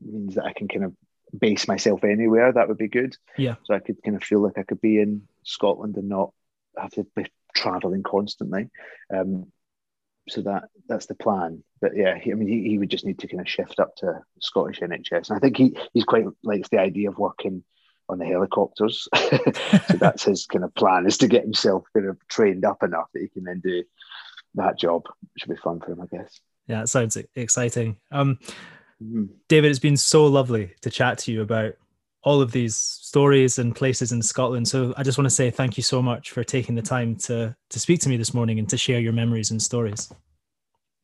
means 0.00 0.34
that 0.34 0.44
I 0.44 0.52
can 0.52 0.68
kind 0.68 0.84
of 0.84 0.94
base 1.38 1.68
myself 1.68 2.04
anywhere. 2.04 2.52
That 2.52 2.68
would 2.68 2.78
be 2.78 2.88
good. 2.88 3.16
Yeah. 3.36 3.56
So 3.64 3.74
I 3.74 3.80
could 3.80 4.02
kind 4.02 4.16
of 4.16 4.24
feel 4.24 4.40
like 4.40 4.58
I 4.58 4.62
could 4.62 4.80
be 4.80 5.00
in 5.00 5.22
Scotland 5.44 5.96
and 5.96 6.08
not 6.08 6.32
have 6.78 6.90
to 6.92 7.06
be 7.16 7.26
traveling 7.54 8.02
constantly. 8.02 8.70
Um, 9.14 9.46
so 10.28 10.42
that 10.42 10.64
that's 10.88 11.06
the 11.06 11.14
plan. 11.14 11.64
But 11.80 11.96
yeah, 11.96 12.16
he, 12.18 12.32
I 12.32 12.34
mean, 12.34 12.48
he, 12.48 12.68
he 12.70 12.78
would 12.78 12.90
just 12.90 13.04
need 13.04 13.18
to 13.20 13.26
kind 13.26 13.40
of 13.40 13.48
shift 13.48 13.80
up 13.80 13.96
to 13.96 14.20
Scottish 14.40 14.80
NHS, 14.80 15.30
and 15.30 15.36
I 15.36 15.40
think 15.40 15.56
he 15.56 15.76
he's 15.92 16.04
quite 16.04 16.26
likes 16.42 16.68
the 16.68 16.78
idea 16.78 17.08
of 17.08 17.18
working 17.18 17.64
on 18.08 18.18
the 18.18 18.26
helicopters. 18.26 19.08
so 19.16 19.96
that's 19.98 20.24
his 20.24 20.46
kind 20.46 20.64
of 20.64 20.74
plan 20.74 21.06
is 21.06 21.18
to 21.18 21.28
get 21.28 21.42
himself 21.42 21.84
kind 21.94 22.08
of 22.08 22.16
trained 22.28 22.64
up 22.64 22.82
enough 22.82 23.06
that 23.12 23.22
he 23.22 23.28
can 23.28 23.44
then 23.44 23.60
do 23.60 23.82
that 24.54 24.78
job. 24.78 25.02
Should 25.38 25.50
be 25.50 25.56
fun 25.56 25.80
for 25.80 25.92
him, 25.92 26.00
I 26.00 26.16
guess. 26.16 26.40
Yeah, 26.68 26.82
it 26.82 26.88
sounds 26.88 27.18
exciting. 27.34 27.96
Um, 28.12 28.38
mm-hmm. 29.02 29.24
David, 29.48 29.70
it's 29.70 29.78
been 29.78 29.96
so 29.96 30.26
lovely 30.26 30.72
to 30.82 30.90
chat 30.90 31.18
to 31.18 31.32
you 31.32 31.42
about 31.42 31.74
all 32.24 32.40
of 32.40 32.52
these 32.52 32.76
stories 32.76 33.58
and 33.58 33.74
places 33.74 34.12
in 34.12 34.22
Scotland. 34.22 34.68
So 34.68 34.94
I 34.96 35.02
just 35.02 35.18
want 35.18 35.26
to 35.26 35.34
say 35.34 35.50
thank 35.50 35.76
you 35.76 35.82
so 35.82 36.00
much 36.00 36.30
for 36.30 36.44
taking 36.44 36.74
the 36.74 36.82
time 36.82 37.16
to 37.16 37.54
to 37.70 37.80
speak 37.80 38.00
to 38.00 38.08
me 38.08 38.16
this 38.16 38.32
morning 38.32 38.58
and 38.58 38.68
to 38.70 38.76
share 38.76 39.00
your 39.00 39.12
memories 39.12 39.50
and 39.50 39.60
stories. 39.60 40.12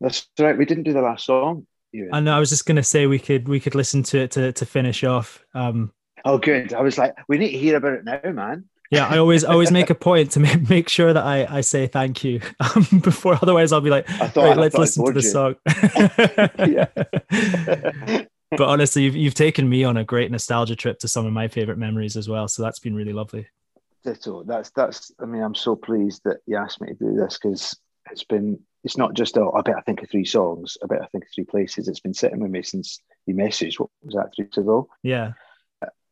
That's 0.01 0.28
right. 0.38 0.57
We 0.57 0.64
didn't 0.64 0.84
do 0.84 0.92
the 0.92 1.03
last 1.03 1.26
song. 1.26 1.66
Ewan. 1.92 2.11
I 2.12 2.20
know. 2.20 2.36
I 2.36 2.38
was 2.38 2.51
just 2.51 2.66
going 2.66 2.76
to 2.76 2.82
say 2.82 3.07
we 3.07 3.18
could 3.18 3.49
we 3.49 3.61
could 3.61 3.74
listen 3.74 4.03
to 4.05 4.18
it 4.18 4.30
to 4.32 4.53
to 4.53 4.66
finish 4.66 5.05
off. 5.05 5.44
Um, 5.55 5.92
oh, 6.24 6.38
good. 6.38 6.72
I 6.72 6.82
was 6.82 6.99
like, 6.99 7.14
we 7.28 7.38
need 7.38 7.53
to 7.53 7.59
hear 7.59 7.76
about 7.76 7.94
it 7.94 8.05
now, 8.05 8.20
man. 8.30 8.64
Yeah, 8.91 9.07
I 9.07 9.18
always 9.18 9.45
always 9.45 9.70
make 9.70 9.91
a 9.91 9.95
point 9.95 10.32
to 10.32 10.41
make, 10.41 10.68
make 10.68 10.89
sure 10.89 11.12
that 11.12 11.24
I, 11.24 11.47
I 11.59 11.61
say 11.61 11.86
thank 11.86 12.24
you 12.24 12.41
um, 12.61 12.86
before. 13.03 13.39
Otherwise, 13.41 13.72
I'll 13.72 13.80
be 13.80 13.91
like, 13.91 14.09
I 14.11 14.28
thought, 14.28 14.45
right, 14.45 14.57
let's 14.57 14.76
listen 14.76 15.05
to 15.05 15.12
the 15.12 15.22
song. 15.22 15.57
but 18.51 18.68
honestly, 18.68 19.03
you've 19.03 19.16
you've 19.16 19.34
taken 19.34 19.68
me 19.68 19.84
on 19.84 19.97
a 19.97 20.05
great 20.05 20.30
nostalgia 20.30 20.76
trip 20.76 20.99
to 21.01 21.09
some 21.09 21.26
of 21.26 21.32
my 21.32 21.49
favorite 21.49 21.78
memories 21.78 22.16
as 22.16 22.28
well. 22.28 22.49
So 22.49 22.62
that's 22.62 22.78
been 22.78 22.95
really 22.95 23.12
lovely. 23.12 23.47
Ditto. 24.05 24.45
That's 24.45 24.70
that's. 24.70 25.12
I 25.20 25.26
mean, 25.26 25.43
I'm 25.43 25.55
so 25.55 25.76
pleased 25.76 26.22
that 26.24 26.39
you 26.47 26.57
asked 26.57 26.80
me 26.80 26.89
to 26.89 26.95
do 26.95 27.14
this 27.14 27.39
because 27.41 27.76
it's 28.11 28.24
been. 28.24 28.59
It's 28.84 28.97
not 28.97 29.12
just 29.12 29.36
a, 29.36 29.45
I 29.55 29.61
bet 29.61 29.74
I 29.76 29.80
think 29.80 30.03
of 30.03 30.09
three 30.09 30.24
songs. 30.24 30.78
I 30.82 30.86
bet 30.86 31.03
I 31.03 31.07
think 31.07 31.24
of 31.24 31.30
three 31.34 31.45
places. 31.45 31.89
It's 31.89 32.01
been 32.01 32.14
sitting 32.14 32.41
with 32.41 32.53
me 32.53 32.62
since 32.62 33.03
you 33.26 33.34
messaged. 33.34 33.80
What 33.80 33.91
was 34.03 34.14
that 34.14 34.30
three 34.34 34.45
weeks 34.45 34.57
ago? 34.57 34.89
Yeah 35.03 35.32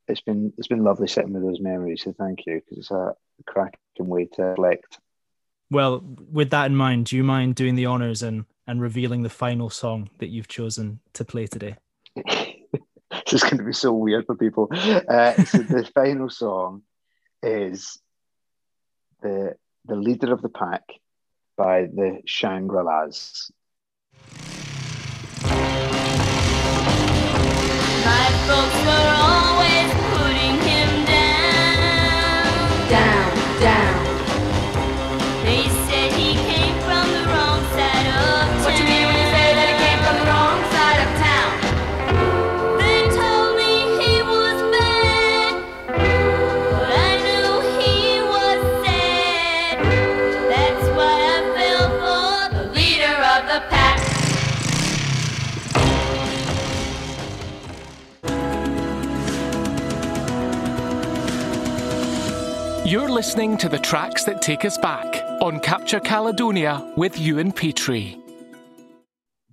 it's 0.09 0.21
been 0.21 0.53
it's 0.57 0.69
been 0.69 0.85
lovely 0.85 1.09
sitting 1.09 1.33
with 1.33 1.43
those 1.43 1.61
memories. 1.61 2.03
So 2.03 2.13
thank 2.13 2.47
you 2.47 2.61
because 2.61 2.79
it's 2.79 2.91
a 2.91 3.15
cracking 3.47 3.79
way 3.99 4.27
to 4.35 4.43
reflect. 4.43 4.99
Well, 5.71 6.03
with 6.31 6.51
that 6.51 6.67
in 6.67 6.77
mind, 6.77 7.07
do 7.07 7.17
you 7.17 7.25
mind 7.25 7.57
doing 7.57 7.75
the 7.75 7.87
honors 7.87 8.23
and 8.23 8.45
and 8.67 8.81
revealing 8.81 9.23
the 9.23 9.31
final 9.31 9.71
song 9.71 10.11
that 10.19 10.29
you've 10.29 10.49
chosen 10.49 11.01
to 11.15 11.25
play 11.25 11.47
today? 11.47 11.77
this 12.17 13.33
is 13.33 13.43
going 13.43 13.59
to 13.59 13.65
be 13.65 13.73
so 13.73 13.93
weird 13.93 14.27
for 14.27 14.35
people. 14.35 14.69
Uh, 14.73 15.35
so 15.45 15.59
the 15.59 15.89
final 15.95 16.29
song 16.29 16.83
is 17.43 17.99
the 19.23 19.55
the 19.85 19.97
leader 19.97 20.33
of 20.33 20.43
the 20.43 20.49
pack 20.49 20.83
by 21.57 21.83
the 21.83 22.21
Shangri 22.27 22.83
Las. 22.83 23.51
Listening 63.17 63.57
to 63.57 63.67
the 63.71 63.79
tracks 63.79 64.25
that 64.25 64.43
take 64.43 64.63
us 64.67 64.77
back 64.77 65.23
on 65.41 65.59
Capture 65.61 66.01
Caledonia 66.01 66.93
with 66.99 67.19
Ewan 67.19 67.51
Petrie. 67.51 68.21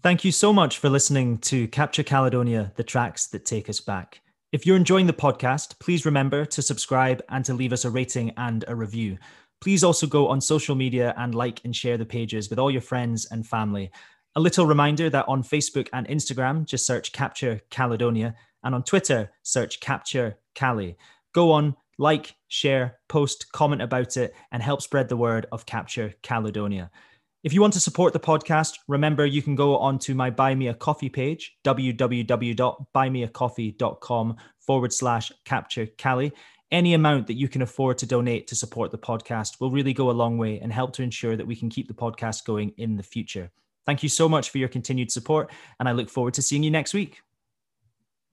Thank 0.01 0.25
you 0.25 0.33
so 0.33 0.51
much 0.51 0.79
for 0.79 0.89
listening 0.89 1.37
to 1.37 1.69
Capture 1.69 2.03
Caledonia, 2.03 2.73
the 2.75 2.83
tracks 2.83 3.27
that 3.27 3.45
take 3.45 3.69
us 3.69 3.79
back. 3.79 4.19
If 4.51 4.65
you're 4.65 4.75
enjoying 4.75 5.07
the 5.07 5.13
podcast, 5.13 5.79
please 5.79 6.05
remember 6.05 6.43
to 6.43 6.61
subscribe 6.61 7.23
and 7.29 7.45
to 7.45 7.53
leave 7.53 7.71
us 7.71 7.85
a 7.85 7.89
rating 7.89 8.33
and 8.35 8.65
a 8.67 8.75
review. 8.75 9.17
Please 9.61 9.81
also 9.81 10.07
go 10.07 10.27
on 10.27 10.41
social 10.41 10.75
media 10.75 11.13
and 11.17 11.33
like 11.33 11.61
and 11.63 11.73
share 11.73 11.97
the 11.97 12.05
pages 12.05 12.49
with 12.49 12.59
all 12.59 12.69
your 12.69 12.81
friends 12.81 13.29
and 13.31 13.47
family. 13.47 13.91
A 14.35 14.41
little 14.41 14.65
reminder 14.65 15.09
that 15.09 15.29
on 15.29 15.41
Facebook 15.41 15.87
and 15.93 16.05
Instagram, 16.09 16.65
just 16.65 16.85
search 16.85 17.13
Capture 17.13 17.61
Caledonia, 17.69 18.35
and 18.61 18.75
on 18.75 18.83
Twitter, 18.83 19.31
search 19.41 19.79
Capture 19.79 20.35
Cali. 20.53 20.97
Go 21.33 21.53
on, 21.53 21.77
like, 21.97 22.35
share, 22.47 22.99
post, 23.07 23.51
comment 23.51 23.81
about 23.81 24.15
it, 24.17 24.33
and 24.51 24.61
help 24.63 24.81
spread 24.81 25.09
the 25.09 25.17
word 25.17 25.45
of 25.51 25.65
Capture 25.65 26.13
Caledonia. 26.21 26.89
If 27.43 27.53
you 27.53 27.59
want 27.59 27.73
to 27.73 27.81
support 27.81 28.13
the 28.13 28.19
podcast, 28.19 28.77
remember 28.87 29.25
you 29.25 29.41
can 29.41 29.55
go 29.55 29.77
onto 29.77 30.13
my 30.13 30.29
Buy 30.29 30.55
Me 30.55 30.69
a 30.69 30.73
Coffee 30.73 31.09
page, 31.09 31.57
www.buymeacoffee.com 31.65 34.35
forward 34.59 34.93
slash 34.93 35.31
capture 35.43 35.85
Cali. 35.85 36.31
Any 36.71 36.93
amount 36.93 37.27
that 37.27 37.33
you 37.33 37.49
can 37.49 37.61
afford 37.61 37.97
to 37.97 38.05
donate 38.05 38.47
to 38.47 38.55
support 38.55 38.91
the 38.91 38.97
podcast 38.97 39.59
will 39.59 39.71
really 39.71 39.93
go 39.93 40.09
a 40.09 40.11
long 40.11 40.37
way 40.37 40.61
and 40.61 40.71
help 40.71 40.93
to 40.93 41.03
ensure 41.03 41.35
that 41.35 41.45
we 41.45 41.57
can 41.57 41.69
keep 41.69 41.89
the 41.89 41.93
podcast 41.93 42.45
going 42.45 42.73
in 42.77 42.95
the 42.95 43.03
future. 43.03 43.51
Thank 43.85 44.03
you 44.03 44.09
so 44.09 44.29
much 44.29 44.49
for 44.49 44.57
your 44.57 44.69
continued 44.69 45.11
support, 45.11 45.51
and 45.79 45.89
I 45.89 45.91
look 45.91 46.09
forward 46.09 46.33
to 46.35 46.41
seeing 46.41 46.63
you 46.63 46.71
next 46.71 46.93
week. 46.93 47.21